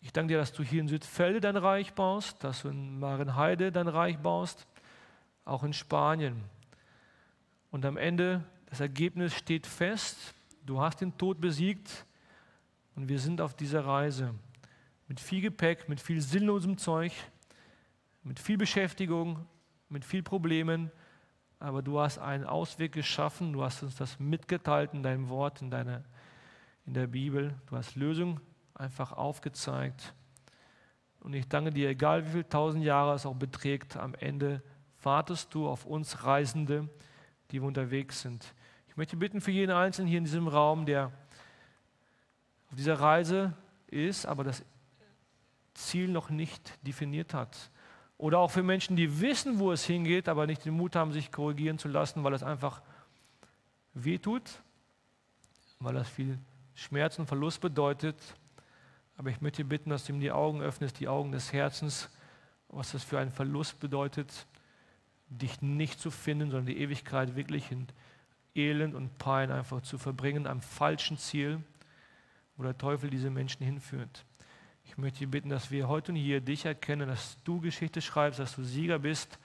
Ich 0.01 0.11
danke 0.13 0.34
dir, 0.34 0.39
dass 0.39 0.51
du 0.51 0.63
hier 0.63 0.82
in 0.82 0.88
Südfelde 0.88 1.41
dein 1.41 1.57
Reich 1.57 1.93
baust, 1.93 2.43
dass 2.43 2.63
du 2.63 2.70
in 2.70 2.99
Marienheide 2.99 3.72
dein 3.72 3.88
Reich 3.88 4.18
baust, 4.18 4.65
auch 5.45 5.63
in 5.63 5.74
Spanien. 5.74 6.43
Und 7.70 7.86
am 7.86 7.97
Ende, 7.97 8.43
das 8.65 8.80
Ergebnis 8.80 9.36
steht 9.36 9.68
fest, 9.68 10.34
du 10.65 10.82
hast 10.82 11.01
den 11.01 11.18
Tod 11.18 11.39
besiegt 11.39 12.05
und 12.95 13.09
wir 13.09 13.20
sind 13.20 13.41
auf 13.41 13.53
dieser 13.53 13.86
Reise 13.86 14.34
mit 15.07 15.20
viel 15.20 15.41
Gepäck, 15.41 15.88
mit 15.88 16.01
viel 16.01 16.20
sinnlosem 16.20 16.78
Zeug, 16.78 17.11
mit 18.28 18.40
viel 18.40 18.58
Beschäftigung, 18.58 19.46
mit 19.88 20.04
viel 20.04 20.22
Problemen, 20.22 20.92
aber 21.60 21.82
du 21.82 22.00
hast 22.00 22.20
einen 22.20 22.44
Ausweg 22.44 22.92
geschaffen, 22.92 23.54
du 23.54 23.64
hast 23.64 23.82
uns 23.84 23.96
das 23.96 24.20
mitgeteilt 24.20 24.94
in 24.94 25.02
deinem 25.02 25.30
Wort, 25.30 25.62
in, 25.62 25.72
deiner, 25.72 26.04
in 26.86 26.94
der 26.94 27.08
Bibel, 27.08 27.56
du 27.68 27.78
hast 27.78 27.96
Lösung 27.96 28.42
einfach 28.76 29.14
aufgezeigt. 29.14 30.14
Und 31.22 31.34
ich 31.34 31.48
danke 31.48 31.72
dir, 31.72 31.90
egal 31.90 32.26
wie 32.26 32.32
viele 32.32 32.50
tausend 32.50 32.84
Jahre 32.84 33.16
es 33.16 33.26
auch 33.26 33.36
beträgt, 33.36 33.96
am 33.96 34.14
Ende 34.14 34.62
wartest 35.02 35.54
du 35.54 35.68
auf 35.68 35.86
uns 35.86 36.26
Reisende, 36.26 36.90
die 37.50 37.62
wir 37.62 37.68
unterwegs 37.68 38.22
sind. 38.22 38.54
Ich 38.90 38.98
möchte 38.98 39.16
bitten 39.16 39.40
für 39.40 39.52
jeden 39.52 39.72
Einzelnen 39.72 40.10
hier 40.10 40.18
in 40.18 40.26
diesem 40.26 40.50
Raum, 40.50 40.86
der 40.86 41.12
auf 42.70 42.76
dieser 42.76 43.00
Reise 43.00 43.54
ist, 43.88 44.26
aber 44.26 44.44
das 44.44 44.66
Ziel 45.74 46.10
noch 46.10 46.30
nicht 46.30 46.78
definiert 46.86 47.34
hat. 47.34 47.72
Oder 48.18 48.39
auch 48.39 48.49
für 48.49 48.63
Menschen, 48.63 48.95
die 48.95 49.22
wissen, 49.22 49.59
wo 49.59 49.72
es 49.72 49.86
hingeht, 49.86 50.28
aber 50.28 50.47
nicht 50.47 50.65
den 50.65 50.74
Mut 50.74 50.95
haben, 50.95 51.11
sich 51.11 51.32
korrigieren 51.32 51.78
zu 51.78 51.88
lassen, 51.88 52.24
weil 52.24 52.34
es 52.34 52.43
einfach 52.43 52.82
wehtut, 53.93 54.43
weil 55.80 55.93
das 55.93 56.09
viel 56.09 56.39
Schmerz 56.74 57.20
und 57.20 57.28
Verlust 57.28 57.61
bedeutet. 57.61 58.15
Aber 59.18 59.30
ich 59.30 59.41
möchte 59.41 59.63
bitten, 59.63 59.89
dass 59.89 60.05
du 60.05 60.13
ihm 60.13 60.20
die 60.20 60.32
Augen 60.32 60.61
öffnest, 60.61 60.99
die 60.99 61.07
Augen 61.07 61.32
des 61.32 61.53
Herzens, 61.53 62.09
was 62.70 62.91
das 62.91 63.03
für 63.03 63.20
einen 63.20 63.32
Verlust 63.32 63.80
bedeutet, 63.80 64.47
dich 65.30 65.61
nicht 65.61 65.99
zu 65.99 66.11
finden, 66.11 66.51
sondern 66.51 66.68
die 66.68 66.80
Ewigkeit 66.80 67.36
wirklich 67.36 67.72
in 67.72 67.88
Elend 68.55 68.95
und 68.95 69.18
Pein 69.18 69.51
einfach 69.51 69.82
zu 69.82 69.97
verbringen, 69.97 70.47
am 70.47 70.61
falschen 70.61 71.18
Ziel, 71.18 71.61
wo 72.55 72.63
der 72.63 72.78
Teufel 72.78 73.09
diese 73.09 73.30
Menschen 73.30 73.63
hinführt. 73.63 74.26
Ich 74.88 74.98
möchte 74.98 75.20
dich 75.20 75.30
bitten, 75.30 75.50
dass 75.50 75.70
wir 75.70 75.88
heute 75.88 76.12
und 76.12 76.18
hier 76.18 76.42
dich 76.42 76.66
erkennen, 76.66 77.08
dass 77.08 77.38
du 77.44 77.60
Geschichte 77.60 78.02
schreibst, 78.02 78.40
dass 78.40 78.56
du 78.56 78.64
Sieger 78.64 78.98
bist, 78.98 79.38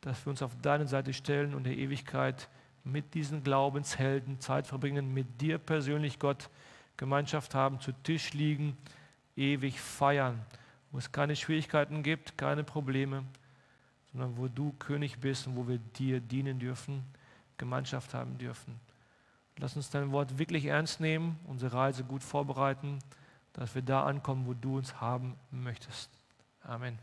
dass 0.00 0.24
wir 0.24 0.30
uns 0.30 0.40
auf 0.40 0.56
deine 0.62 0.86
Seite 0.86 1.12
stellen 1.12 1.54
und 1.54 1.64
der 1.64 1.76
Ewigkeit 1.76 2.48
mit 2.84 3.12
diesen 3.12 3.42
Glaubenshelden 3.42 4.40
Zeit 4.40 4.66
verbringen, 4.66 5.12
mit 5.12 5.40
dir 5.40 5.58
persönlich, 5.58 6.18
Gott, 6.18 6.48
Gemeinschaft 6.96 7.54
haben, 7.54 7.80
zu 7.80 7.92
Tisch 8.02 8.32
liegen, 8.32 8.78
ewig 9.36 9.80
feiern, 9.80 10.40
wo 10.90 10.98
es 10.98 11.12
keine 11.12 11.36
Schwierigkeiten 11.36 12.02
gibt, 12.02 12.38
keine 12.38 12.64
Probleme, 12.64 13.24
sondern 14.12 14.36
wo 14.36 14.48
du 14.48 14.72
König 14.78 15.18
bist 15.18 15.46
und 15.48 15.56
wo 15.56 15.68
wir 15.68 15.78
dir 15.78 16.20
dienen 16.20 16.60
dürfen, 16.60 17.02
Gemeinschaft 17.58 18.14
haben 18.14 18.38
dürfen. 18.38 18.80
Lass 19.58 19.76
uns 19.76 19.90
dein 19.90 20.12
Wort 20.12 20.38
wirklich 20.38 20.66
ernst 20.66 21.00
nehmen, 21.00 21.38
unsere 21.46 21.72
Reise 21.72 22.04
gut 22.04 22.22
vorbereiten, 22.22 23.00
dass 23.58 23.74
wir 23.74 23.82
da 23.82 24.04
ankommen, 24.04 24.46
wo 24.46 24.54
du 24.54 24.76
uns 24.76 25.00
haben 25.00 25.36
möchtest. 25.50 26.10
Amen. 26.62 26.98